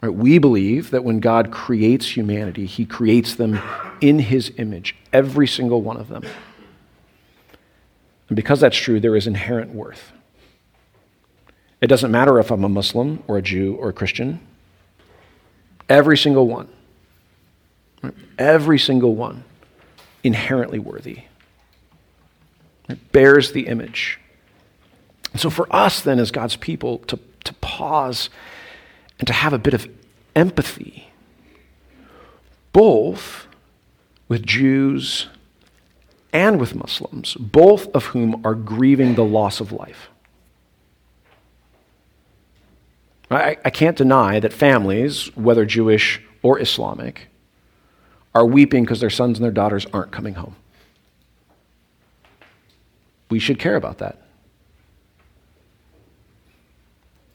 Right? 0.00 0.12
We 0.12 0.38
believe 0.38 0.90
that 0.90 1.04
when 1.04 1.20
God 1.20 1.50
creates 1.50 2.16
humanity, 2.16 2.66
he 2.66 2.84
creates 2.84 3.34
them 3.34 3.60
in 4.00 4.18
his 4.18 4.52
image, 4.56 4.96
every 5.12 5.46
single 5.46 5.80
one 5.80 5.96
of 5.96 6.08
them. 6.08 6.24
And 8.28 8.36
because 8.36 8.60
that's 8.60 8.76
true, 8.76 8.98
there 8.98 9.14
is 9.14 9.26
inherent 9.26 9.72
worth. 9.72 10.12
It 11.80 11.88
doesn't 11.88 12.10
matter 12.10 12.38
if 12.38 12.50
I'm 12.50 12.64
a 12.64 12.68
Muslim 12.68 13.22
or 13.26 13.36
a 13.36 13.42
Jew 13.42 13.74
or 13.74 13.88
a 13.90 13.92
Christian. 13.92 14.40
Every 15.88 16.16
single 16.16 16.46
one, 16.46 16.68
every 18.38 18.78
single 18.78 19.14
one, 19.14 19.44
inherently 20.22 20.78
worthy. 20.78 21.24
It 22.88 23.12
bears 23.12 23.52
the 23.52 23.66
image. 23.66 24.18
And 25.32 25.40
so, 25.40 25.50
for 25.50 25.66
us, 25.74 26.00
then, 26.00 26.18
as 26.18 26.30
God's 26.30 26.56
people, 26.56 26.98
to, 26.98 27.18
to 27.44 27.54
pause 27.54 28.28
and 29.18 29.26
to 29.26 29.32
have 29.32 29.52
a 29.52 29.58
bit 29.58 29.74
of 29.74 29.88
empathy 30.34 31.12
both 32.72 33.46
with 34.28 34.44
Jews 34.44 35.28
and 36.32 36.58
with 36.58 36.74
Muslims, 36.74 37.34
both 37.34 37.88
of 37.94 38.06
whom 38.06 38.44
are 38.44 38.54
grieving 38.54 39.14
the 39.14 39.24
loss 39.24 39.60
of 39.60 39.72
life. 39.72 40.08
I, 43.30 43.56
I 43.64 43.70
can't 43.70 43.96
deny 43.96 44.40
that 44.40 44.52
families, 44.52 45.34
whether 45.36 45.64
Jewish 45.64 46.22
or 46.42 46.58
Islamic, 46.58 47.28
are 48.34 48.46
weeping 48.46 48.84
because 48.84 49.00
their 49.00 49.10
sons 49.10 49.38
and 49.38 49.44
their 49.44 49.52
daughters 49.52 49.86
aren't 49.92 50.10
coming 50.10 50.34
home. 50.34 50.56
We 53.30 53.38
should 53.38 53.58
care 53.58 53.76
about 53.76 53.98
that. 53.98 54.18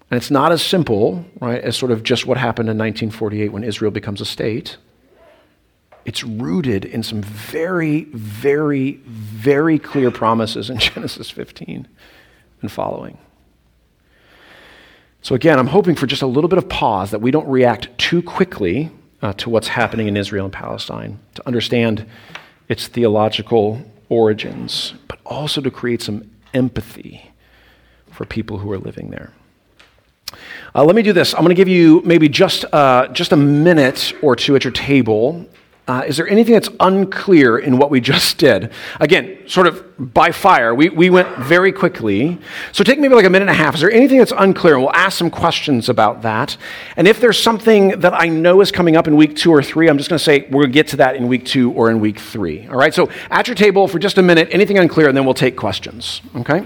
And 0.09 0.17
it's 0.17 0.31
not 0.31 0.51
as 0.51 0.61
simple, 0.61 1.25
right, 1.41 1.61
as 1.61 1.75
sort 1.75 1.91
of 1.91 2.03
just 2.03 2.25
what 2.25 2.37
happened 2.37 2.69
in 2.69 2.77
1948 2.77 3.51
when 3.51 3.63
Israel 3.63 3.91
becomes 3.91 4.21
a 4.21 4.25
state. 4.25 4.77
It's 6.05 6.23
rooted 6.23 6.85
in 6.85 7.03
some 7.03 7.21
very, 7.21 8.05
very, 8.05 8.93
very 9.03 9.77
clear 9.77 10.09
promises 10.09 10.69
in 10.69 10.77
Genesis 10.79 11.29
15 11.29 11.87
and 12.61 12.71
following. 12.71 13.17
So, 15.21 15.35
again, 15.35 15.59
I'm 15.59 15.67
hoping 15.67 15.95
for 15.95 16.07
just 16.07 16.21
a 16.21 16.27
little 16.27 16.47
bit 16.47 16.57
of 16.57 16.69
pause 16.69 17.11
that 17.11 17.19
we 17.19 17.31
don't 17.31 17.47
react 17.47 17.89
too 17.97 18.21
quickly 18.21 18.91
uh, 19.22 19.34
to 19.34 19.49
what's 19.49 19.70
happening 19.70 20.07
in 20.07 20.18
Israel 20.18 20.45
and 20.45 20.53
Palestine, 20.53 21.20
to 21.36 21.47
understand 21.47 22.05
its 22.70 22.88
theological 22.88 23.82
origins, 24.09 24.93
but 25.07 25.20
also 25.26 25.61
to 25.61 25.72
create 25.72 26.01
some 26.01 26.30
empathy 26.53 27.32
for 28.11 28.26
people 28.26 28.59
who 28.59 28.72
are 28.72 28.78
living 28.78 29.09
there. 29.09 29.32
Uh, 30.76 30.84
let 30.84 30.95
me 30.95 31.01
do 31.01 31.13
this. 31.13 31.34
I'm 31.34 31.41
going 31.41 31.49
to 31.49 31.55
give 31.55 31.68
you 31.68 32.01
maybe 32.03 32.30
just, 32.30 32.65
uh, 32.74 33.07
just 33.07 33.32
a 33.32 33.38
minute 33.38 34.13
or 34.22 34.36
two 34.36 34.55
at 34.55 34.63
your 34.63 34.74
table 34.74 35.47
uh, 35.88 36.03
is 36.05 36.17
there 36.17 36.27
anything 36.27 36.53
that's 36.53 36.69
unclear 36.79 37.57
in 37.57 37.77
what 37.77 37.89
we 37.89 38.01
just 38.13 38.38
did? 38.38 38.71
Again, 38.99 39.47
sort 39.47 39.67
of 39.67 39.83
by 39.97 40.31
fire, 40.31 40.75
we, 40.75 40.89
we 40.89 41.09
went 41.09 41.27
very 41.38 41.71
quickly. 41.71 42.38
So 42.71 42.83
take 42.83 42.99
maybe 42.99 43.15
like 43.15 43.25
a 43.25 43.29
minute 43.29 43.47
and 43.49 43.57
a 43.57 43.61
half. 43.61 43.75
Is 43.75 43.81
there 43.81 43.91
anything 43.91 44.19
that's 44.19 44.33
unclear? 44.38 44.75
And 44.75 44.83
we'll 44.83 44.93
ask 44.93 45.17
some 45.17 45.29
questions 45.29 45.89
about 45.89 46.21
that. 46.21 46.57
And 46.97 47.07
if 47.07 47.19
there's 47.19 47.41
something 47.41 47.99
that 48.01 48.13
I 48.13 48.27
know 48.27 48.61
is 48.61 48.71
coming 48.71 48.95
up 48.95 49.07
in 49.07 49.15
week 49.15 49.35
two 49.35 49.51
or 49.51 49.63
three, 49.63 49.89
I'm 49.89 49.97
just 49.97 50.09
going 50.09 50.19
to 50.19 50.23
say 50.23 50.39
to 50.39 50.67
get 50.67 50.88
to 50.89 50.97
that 50.97 51.15
in 51.15 51.27
week 51.27 51.45
two 51.45 51.71
or 51.71 51.89
in 51.89 51.99
week 51.99 52.19
three. 52.19 52.67
All 52.67 52.75
right? 52.75 52.93
So 52.93 53.09
at 53.29 53.47
your 53.47 53.55
table 53.55 53.88
for 53.88 53.99
just 53.99 54.17
a 54.17 54.23
minute, 54.23 54.49
anything 54.51 54.77
unclear, 54.77 55.07
and 55.07 55.15
then 55.15 55.25
we'll 55.25 55.33
take 55.33 55.55
questions. 55.55 56.21
Okay? 56.35 56.65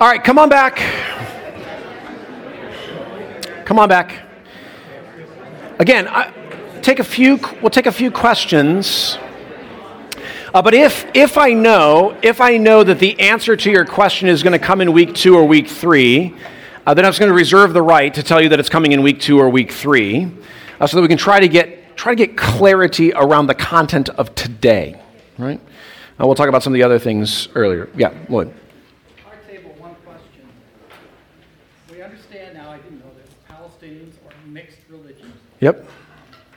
All 0.00 0.06
right, 0.06 0.22
come 0.22 0.38
on 0.38 0.48
back. 0.48 1.17
Come 3.68 3.78
on 3.78 3.86
back. 3.90 4.22
Again, 5.78 6.08
I, 6.08 6.32
take 6.80 7.00
a 7.00 7.04
few, 7.04 7.38
we'll 7.60 7.68
take 7.68 7.84
a 7.84 7.92
few 7.92 8.10
questions. 8.10 9.18
Uh, 10.54 10.62
but 10.62 10.72
if, 10.72 11.04
if 11.12 11.36
I 11.36 11.52
know, 11.52 12.16
if 12.22 12.40
I 12.40 12.56
know 12.56 12.82
that 12.82 12.98
the 12.98 13.20
answer 13.20 13.56
to 13.56 13.70
your 13.70 13.84
question 13.84 14.26
is 14.26 14.42
going 14.42 14.58
to 14.58 14.58
come 14.58 14.80
in 14.80 14.94
week 14.94 15.14
two 15.14 15.36
or 15.36 15.44
week 15.44 15.68
three, 15.68 16.34
uh, 16.86 16.94
then 16.94 17.04
I'm 17.04 17.10
just 17.10 17.20
going 17.20 17.28
to 17.28 17.36
reserve 17.36 17.74
the 17.74 17.82
right 17.82 18.14
to 18.14 18.22
tell 18.22 18.40
you 18.40 18.48
that 18.48 18.58
it's 18.58 18.70
coming 18.70 18.92
in 18.92 19.02
week 19.02 19.20
two 19.20 19.38
or 19.38 19.50
week 19.50 19.70
three, 19.70 20.32
uh, 20.80 20.86
so 20.86 20.96
that 20.96 21.02
we 21.02 21.08
can 21.08 21.18
try 21.18 21.38
to 21.38 21.46
get 21.46 21.94
try 21.94 22.14
to 22.14 22.26
get 22.26 22.38
clarity 22.38 23.12
around 23.12 23.48
the 23.48 23.54
content 23.54 24.08
of 24.08 24.34
today. 24.34 24.98
Right? 25.36 25.60
Uh, 26.18 26.24
we'll 26.24 26.36
talk 26.36 26.48
about 26.48 26.62
some 26.62 26.72
of 26.72 26.78
the 26.78 26.84
other 26.84 26.98
things 26.98 27.48
earlier. 27.54 27.90
Yeah, 27.94 28.14
Lloyd. 28.30 28.50
Yep. 35.60 35.84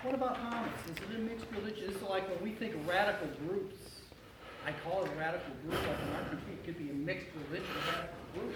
What 0.04 0.16
about 0.16 0.38
Hamas? 0.38 0.68
Is 0.86 0.98
it 0.98 1.16
a 1.16 1.20
mixed 1.20 1.46
religion? 1.56 1.90
Is 1.90 1.96
it 1.96 2.10
like 2.10 2.30
when 2.30 2.44
we 2.44 2.52
think 2.52 2.76
radical 2.88 3.28
groups, 3.48 3.76
I 4.66 4.72
call 4.84 5.04
it 5.04 5.12
radical 5.18 5.54
groups, 5.66 5.82
like 5.88 6.00
in 6.00 6.14
our 6.14 6.24
country, 6.30 6.54
it 6.54 6.66
could 6.66 6.78
be 6.78 6.90
a 6.90 6.94
mixed 6.94 7.28
religion, 7.50 7.68
radical 7.88 8.16
group. 8.34 8.56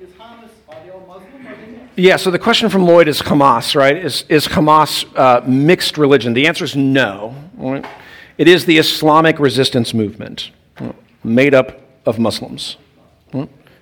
Is 0.00 0.10
Hamas, 0.10 0.48
are 0.68 0.84
they 0.84 0.90
all 0.90 1.00
Muslim? 1.06 1.46
Are 1.46 1.56
they 1.56 1.72
mixed? 1.72 1.98
Yeah, 1.98 2.16
so 2.16 2.30
the 2.30 2.38
question 2.38 2.70
from 2.70 2.86
Lloyd 2.86 3.08
is 3.08 3.20
Hamas, 3.20 3.74
right? 3.74 3.96
Is, 3.96 4.24
is 4.28 4.46
Hamas 4.46 5.04
uh, 5.16 5.42
mixed 5.46 5.98
religion? 5.98 6.34
The 6.34 6.46
answer 6.46 6.64
is 6.64 6.76
no. 6.76 7.34
Right? 7.56 7.84
It 8.38 8.48
is 8.48 8.64
the 8.64 8.78
Islamic 8.78 9.38
resistance 9.38 9.92
movement, 9.92 10.52
made 11.22 11.52
up 11.52 11.80
of 12.06 12.18
Muslims. 12.18 12.76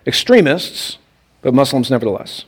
Extremists, 0.07 0.99
but 1.43 1.55
Muslims 1.55 1.91
nevertheless. 1.91 2.45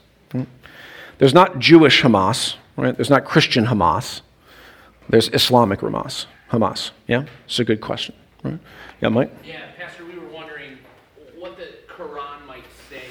There's 1.19 1.33
not 1.33 1.59
Jewish 1.59 2.01
Hamas, 2.01 2.55
right? 2.81 2.95
There's 2.97 3.09
not 3.09 3.25
Christian 3.25 3.67
Hamas. 3.67 4.21
There's 5.07 5.29
Islamic 5.29 5.79
Hamas. 5.79 6.25
Hamas. 6.51 6.91
Yeah? 7.07 7.25
It's 7.45 7.59
a 7.59 7.63
good 7.63 7.79
question. 7.79 8.15
Right? 8.43 8.59
Yeah, 9.01 9.09
Mike? 9.09 9.31
Yeah, 9.45 9.61
Pastor, 9.77 10.03
we 10.05 10.17
were 10.17 10.27
wondering 10.27 10.79
what 11.37 11.57
the 11.57 11.69
Quran 11.87 12.45
might 12.47 12.65
say 12.89 13.03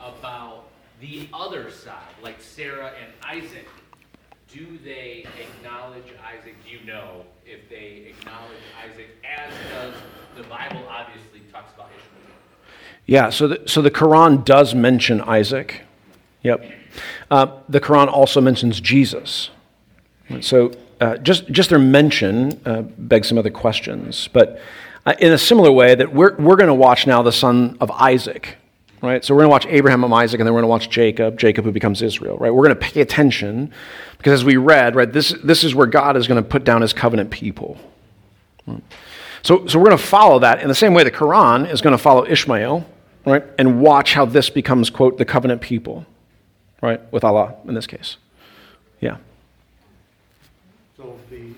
about 0.00 0.64
the 1.00 1.28
other 1.32 1.70
side, 1.70 2.14
like 2.22 2.40
Sarah 2.40 2.92
and 3.00 3.12
Isaac. 3.22 3.68
Do 4.52 4.78
they 4.84 5.24
acknowledge 5.40 6.04
Isaac? 6.24 6.56
Do 6.64 6.70
you 6.70 6.84
know 6.84 7.24
if 7.44 7.68
they 7.68 8.10
acknowledge 8.10 8.58
Isaac, 8.90 9.08
as 9.24 9.52
does 9.70 9.94
the 10.36 10.42
Bible 10.48 10.84
obviously 10.88 11.40
talks 11.52 11.74
about 11.74 11.90
Ishmael? 11.90 12.36
Yeah, 13.06 13.30
so 13.30 13.48
the, 13.48 13.62
so 13.66 13.82
the 13.82 13.90
Quran 13.90 14.44
does 14.44 14.74
mention 14.74 15.20
Isaac. 15.20 15.82
Yep. 16.42 16.64
Uh, 17.30 17.58
the 17.68 17.80
Quran 17.80 18.08
also 18.08 18.40
mentions 18.40 18.80
Jesus. 18.80 19.50
So 20.40 20.72
uh, 21.00 21.18
just, 21.18 21.46
just 21.50 21.70
their 21.70 21.78
mention 21.78 22.60
uh, 22.64 22.82
begs 22.82 23.28
some 23.28 23.38
other 23.38 23.50
questions. 23.50 24.28
But 24.32 24.60
uh, 25.04 25.14
in 25.18 25.32
a 25.32 25.38
similar 25.38 25.70
way, 25.70 25.94
that 25.94 26.12
we're, 26.12 26.34
we're 26.36 26.56
going 26.56 26.68
to 26.68 26.74
watch 26.74 27.06
now 27.06 27.22
the 27.22 27.32
son 27.32 27.76
of 27.80 27.90
Isaac, 27.90 28.56
right? 29.02 29.24
So 29.24 29.34
we're 29.34 29.42
going 29.42 29.50
to 29.50 29.52
watch 29.52 29.66
Abraham 29.66 30.04
and 30.04 30.12
Isaac, 30.12 30.40
and 30.40 30.46
then 30.46 30.54
we're 30.54 30.62
going 30.62 30.68
to 30.68 30.86
watch 30.86 30.90
Jacob, 30.90 31.38
Jacob 31.38 31.64
who 31.64 31.72
becomes 31.72 32.02
Israel, 32.02 32.38
right? 32.38 32.52
We're 32.52 32.64
going 32.64 32.76
to 32.76 32.86
pay 32.86 33.00
attention 33.00 33.72
because 34.18 34.32
as 34.32 34.44
we 34.44 34.56
read, 34.56 34.96
right, 34.96 35.12
this, 35.12 35.34
this 35.44 35.62
is 35.62 35.74
where 35.74 35.86
God 35.86 36.16
is 36.16 36.26
going 36.26 36.42
to 36.42 36.48
put 36.48 36.64
down 36.64 36.82
his 36.82 36.92
covenant 36.92 37.30
people. 37.30 37.78
So, 39.42 39.66
so 39.66 39.78
we're 39.78 39.86
going 39.86 39.98
to 39.98 40.04
follow 40.04 40.40
that 40.40 40.60
in 40.60 40.68
the 40.68 40.74
same 40.74 40.92
way 40.92 41.04
the 41.04 41.10
Quran 41.12 41.70
is 41.70 41.80
going 41.80 41.96
to 41.96 42.02
follow 42.02 42.26
Ishmael, 42.26 42.84
right, 43.24 43.44
and 43.58 43.80
watch 43.80 44.14
how 44.14 44.24
this 44.24 44.50
becomes, 44.50 44.90
quote, 44.90 45.18
the 45.18 45.24
covenant 45.24 45.60
people 45.60 46.04
right, 46.86 47.12
with 47.12 47.24
Allah 47.24 47.54
in 47.66 47.74
this 47.74 47.86
case. 47.86 48.16
Yeah. 49.00 49.16
So 50.96 51.18
the, 51.30 51.52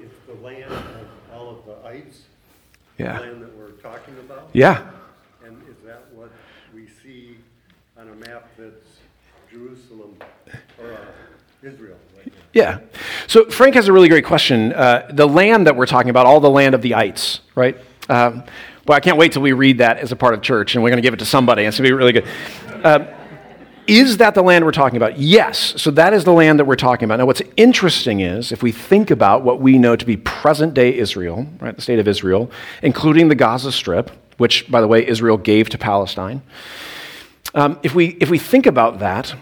if 0.00 0.26
the 0.26 0.34
land 0.34 0.72
of 0.72 1.08
all 1.32 1.50
of 1.50 1.64
the 1.66 1.88
ites, 1.88 2.22
yeah. 2.98 3.18
the 3.18 3.24
land 3.24 3.42
that 3.42 3.56
we're 3.56 3.70
talking 3.70 4.14
about? 4.18 4.48
Yeah. 4.52 4.88
And 5.44 5.56
is 5.68 5.76
that 5.84 6.04
what 6.12 6.30
we 6.74 6.86
see 6.86 7.38
on 7.98 8.08
a 8.08 8.14
map 8.14 8.48
that's 8.58 8.98
Jerusalem 9.50 10.16
or 10.80 10.92
uh, 10.92 11.66
Israel? 11.66 11.96
Right 12.16 12.32
yeah. 12.52 12.80
So 13.26 13.50
Frank 13.50 13.74
has 13.74 13.88
a 13.88 13.92
really 13.92 14.08
great 14.08 14.24
question. 14.24 14.72
Uh, 14.72 15.10
the 15.10 15.26
land 15.26 15.66
that 15.66 15.76
we're 15.76 15.86
talking 15.86 16.10
about, 16.10 16.26
all 16.26 16.40
the 16.40 16.50
land 16.50 16.74
of 16.74 16.82
the 16.82 16.94
ites, 16.94 17.40
right? 17.54 17.76
Um, 18.08 18.44
well, 18.86 18.96
I 18.96 19.00
can't 19.00 19.16
wait 19.16 19.32
till 19.32 19.42
we 19.42 19.52
read 19.52 19.78
that 19.78 19.98
as 19.98 20.12
a 20.12 20.16
part 20.16 20.34
of 20.34 20.42
church, 20.42 20.74
and 20.74 20.84
we're 20.84 20.90
going 20.90 20.98
to 20.98 21.02
give 21.02 21.14
it 21.14 21.18
to 21.18 21.26
somebody. 21.26 21.64
It's 21.64 21.78
going 21.78 21.88
to 21.88 21.90
be 21.90 21.96
really 21.96 22.12
good. 22.12 22.26
Uh, 22.84 23.06
is 23.86 24.18
that 24.18 24.34
the 24.34 24.42
land 24.42 24.64
we're 24.64 24.72
talking 24.72 24.96
about? 24.96 25.18
Yes. 25.18 25.80
So 25.80 25.90
that 25.92 26.12
is 26.12 26.24
the 26.24 26.32
land 26.32 26.58
that 26.58 26.64
we're 26.64 26.76
talking 26.76 27.04
about. 27.04 27.16
Now, 27.16 27.26
what's 27.26 27.42
interesting 27.56 28.20
is 28.20 28.52
if 28.52 28.62
we 28.62 28.72
think 28.72 29.10
about 29.10 29.42
what 29.42 29.60
we 29.60 29.78
know 29.78 29.96
to 29.96 30.04
be 30.04 30.16
present 30.16 30.74
day 30.74 30.96
Israel, 30.96 31.46
right, 31.60 31.74
the 31.74 31.82
state 31.82 31.98
of 31.98 32.08
Israel, 32.08 32.50
including 32.82 33.28
the 33.28 33.34
Gaza 33.34 33.72
Strip, 33.72 34.10
which, 34.38 34.70
by 34.70 34.80
the 34.80 34.86
way, 34.86 35.06
Israel 35.06 35.36
gave 35.36 35.68
to 35.70 35.78
Palestine, 35.78 36.42
um, 37.54 37.78
if, 37.82 37.94
we, 37.94 38.16
if 38.20 38.28
we 38.28 38.38
think 38.38 38.66
about 38.66 38.98
that, 38.98 39.34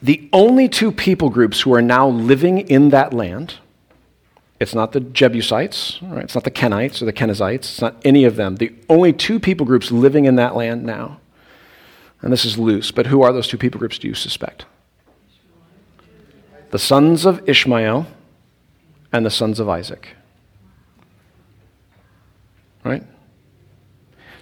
the 0.00 0.28
only 0.32 0.68
two 0.68 0.92
people 0.92 1.30
groups 1.30 1.62
who 1.62 1.74
are 1.74 1.82
now 1.82 2.08
living 2.08 2.58
in 2.58 2.90
that 2.90 3.12
land, 3.12 3.56
it's 4.60 4.74
not 4.74 4.92
the 4.92 5.00
Jebusites, 5.00 5.98
right? 6.02 6.24
it's 6.24 6.34
not 6.34 6.44
the 6.44 6.50
Kenites 6.50 7.02
or 7.02 7.06
the 7.06 7.12
Kenizzites, 7.12 7.54
it's 7.54 7.80
not 7.80 7.96
any 8.04 8.24
of 8.24 8.36
them. 8.36 8.56
The 8.56 8.72
only 8.88 9.12
two 9.12 9.40
people 9.40 9.66
groups 9.66 9.90
living 9.90 10.24
in 10.24 10.36
that 10.36 10.54
land 10.54 10.84
now 10.84 11.18
and 12.22 12.32
this 12.32 12.44
is 12.44 12.58
loose, 12.58 12.90
but 12.90 13.06
who 13.06 13.22
are 13.22 13.32
those 13.32 13.48
two 13.48 13.58
people 13.58 13.78
groups 13.78 13.98
do 13.98 14.08
you 14.08 14.14
suspect? 14.14 14.64
The 16.70 16.78
sons 16.78 17.24
of 17.24 17.48
Ishmael 17.48 18.06
and 19.12 19.24
the 19.24 19.30
sons 19.30 19.60
of 19.60 19.68
Isaac. 19.68 20.08
Right? 22.84 23.02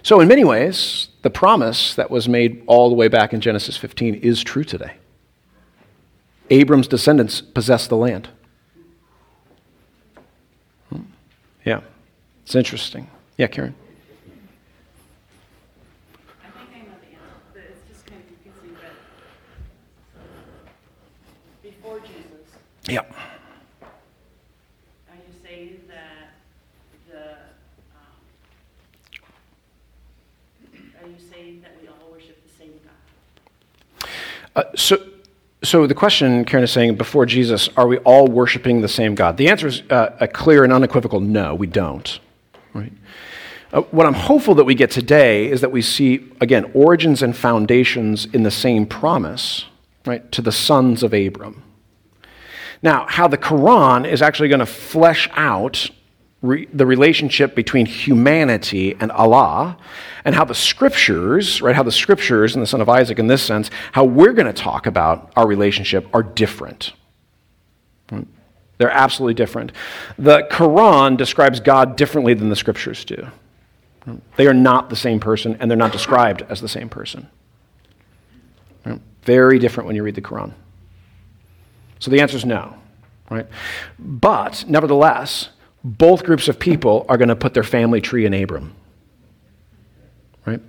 So, 0.03 0.19
in 0.19 0.27
many 0.27 0.43
ways, 0.43 1.09
the 1.21 1.29
promise 1.29 1.93
that 1.95 2.09
was 2.09 2.29
made 2.29 2.63
all 2.65 2.89
the 2.89 2.95
way 2.95 3.07
back 3.07 3.33
in 3.33 3.41
Genesis 3.41 3.77
15 3.77 4.15
is 4.15 4.43
true 4.43 4.63
today. 4.63 4.93
Abram's 6.49 6.87
descendants 6.87 7.41
possess 7.41 7.87
the 7.87 7.97
land. 7.97 8.29
Hmm. 10.89 11.01
Yeah, 11.65 11.81
it's 12.43 12.55
interesting. 12.55 13.09
Yeah, 13.37 13.47
Karen. 13.47 13.75
Yep. 22.89 23.13
are 25.09 25.15
you 25.15 25.21
saying 25.43 25.81
that 25.89 26.35
the, 27.11 27.31
um, 30.73 30.81
are 31.03 31.07
you 31.09 31.15
saying 31.19 31.61
that 31.63 31.71
we 31.81 31.89
all 31.89 32.09
worship 32.09 32.41
the 32.47 32.53
same 32.57 32.79
God? 32.85 34.09
Uh, 34.55 34.63
so, 34.77 35.05
so 35.63 35.85
the 35.85 35.93
question, 35.93 36.45
Karen 36.45 36.63
is 36.63 36.71
saying, 36.71 36.95
before 36.95 37.25
Jesus, 37.25 37.69
are 37.75 37.87
we 37.87 37.97
all 37.99 38.27
worshiping 38.27 38.79
the 38.79 38.87
same 38.87 39.15
God? 39.15 39.35
The 39.35 39.49
answer 39.49 39.67
is 39.67 39.81
uh, 39.89 40.15
a 40.21 40.27
clear 40.29 40.63
and 40.63 40.71
unequivocal 40.71 41.19
no, 41.19 41.55
we 41.55 41.67
don't. 41.67 42.21
Right? 42.73 42.93
Uh, 43.73 43.81
what 43.81 44.05
I'm 44.05 44.13
hopeful 44.13 44.55
that 44.55 44.63
we 44.63 44.75
get 44.75 44.91
today 44.91 45.51
is 45.51 45.59
that 45.59 45.73
we 45.73 45.81
see, 45.81 46.31
again, 46.39 46.71
origins 46.73 47.21
and 47.21 47.35
foundations 47.35 48.27
in 48.27 48.43
the 48.43 48.51
same 48.51 48.85
promise, 48.85 49.65
right, 50.05 50.31
to 50.31 50.41
the 50.41 50.53
sons 50.53 51.03
of 51.03 51.13
Abram. 51.13 51.63
Now, 52.81 53.05
how 53.07 53.27
the 53.27 53.37
Quran 53.37 54.09
is 54.09 54.21
actually 54.21 54.49
going 54.49 54.59
to 54.59 54.65
flesh 54.65 55.29
out 55.33 55.89
re- 56.41 56.67
the 56.71 56.85
relationship 56.85 57.55
between 57.55 57.85
humanity 57.85 58.95
and 58.99 59.11
Allah, 59.11 59.77
and 60.25 60.35
how 60.35 60.45
the 60.45 60.55
scriptures, 60.55 61.61
right, 61.61 61.75
how 61.75 61.83
the 61.83 61.91
scriptures 61.91 62.55
and 62.55 62.61
the 62.61 62.67
son 62.67 62.81
of 62.81 62.89
Isaac 62.89 63.19
in 63.19 63.27
this 63.27 63.41
sense, 63.41 63.69
how 63.91 64.03
we're 64.03 64.33
going 64.33 64.47
to 64.47 64.53
talk 64.53 64.85
about 64.85 65.31
our 65.35 65.47
relationship 65.47 66.07
are 66.13 66.23
different. 66.23 66.93
Right? 68.11 68.27
They're 68.77 68.91
absolutely 68.91 69.33
different. 69.33 69.71
The 70.17 70.47
Quran 70.51 71.17
describes 71.17 71.59
God 71.59 71.95
differently 71.95 72.33
than 72.33 72.49
the 72.49 72.55
scriptures 72.55 73.03
do. 73.05 73.27
Hmm? 74.03 74.17
They 74.35 74.47
are 74.47 74.53
not 74.53 74.89
the 74.89 74.95
same 74.95 75.19
person, 75.19 75.57
and 75.59 75.69
they're 75.69 75.77
not 75.77 75.91
described 75.91 76.43
as 76.49 76.61
the 76.61 76.69
same 76.69 76.89
person. 76.89 77.27
Hmm? 78.83 78.97
Very 79.23 79.57
different 79.59 79.87
when 79.87 79.95
you 79.95 80.03
read 80.03 80.15
the 80.15 80.21
Quran. 80.21 80.53
So 81.99 82.11
the 82.11 82.21
answer 82.21 82.37
is 82.37 82.45
no, 82.45 82.75
right? 83.29 83.47
But 83.97 84.65
nevertheless, 84.67 85.49
both 85.83 86.23
groups 86.23 86.47
of 86.47 86.59
people 86.59 87.05
are 87.09 87.17
going 87.17 87.29
to 87.29 87.35
put 87.35 87.53
their 87.53 87.63
family 87.63 88.01
tree 88.01 88.25
in 88.25 88.33
Abram, 88.33 88.75
right? 90.45 90.61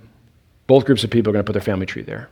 Both 0.67 0.85
groups 0.85 1.03
of 1.03 1.09
people 1.09 1.29
are 1.31 1.33
going 1.33 1.45
to 1.45 1.47
put 1.47 1.53
their 1.53 1.61
family 1.61 1.85
tree 1.85 2.03
there. 2.03 2.29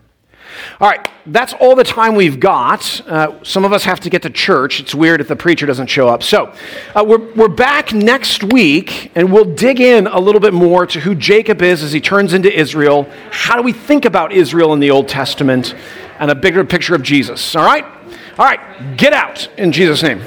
All 0.79 0.87
right, 0.87 1.05
that's 1.25 1.53
all 1.53 1.75
the 1.75 1.83
time 1.83 2.15
we've 2.15 2.39
got. 2.39 3.01
Uh, 3.07 3.43
some 3.43 3.65
of 3.65 3.73
us 3.73 3.83
have 3.83 3.99
to 4.01 4.09
get 4.09 4.21
to 4.21 4.29
church. 4.29 4.79
It's 4.79 4.95
weird 4.95 5.19
if 5.19 5.27
the 5.27 5.35
preacher 5.35 5.65
doesn't 5.65 5.87
show 5.87 6.07
up. 6.07 6.23
So 6.23 6.53
uh, 6.95 7.03
we're, 7.05 7.33
we're 7.33 7.47
back 7.47 7.93
next 7.93 8.43
week, 8.43 9.11
and 9.15 9.31
we'll 9.31 9.55
dig 9.55 9.81
in 9.81 10.07
a 10.07 10.19
little 10.19 10.41
bit 10.41 10.53
more 10.53 10.85
to 10.87 10.99
who 10.99 11.15
Jacob 11.15 11.61
is 11.61 11.83
as 11.83 11.91
he 11.91 11.99
turns 11.99 12.33
into 12.33 12.51
Israel. 12.57 13.09
How 13.31 13.57
do 13.57 13.61
we 13.61 13.73
think 13.73 14.05
about 14.05 14.31
Israel 14.31 14.73
in 14.73 14.79
the 14.79 14.91
Old 14.91 15.07
Testament? 15.07 15.75
And 16.19 16.31
a 16.31 16.35
bigger 16.35 16.63
picture 16.63 16.95
of 16.95 17.03
Jesus. 17.03 17.55
All 17.55 17.65
right? 17.65 17.85
All 18.39 18.45
right, 18.45 18.95
get 18.97 19.13
out 19.13 19.47
in 19.57 19.71
Jesus' 19.71 20.03
name. 20.03 20.21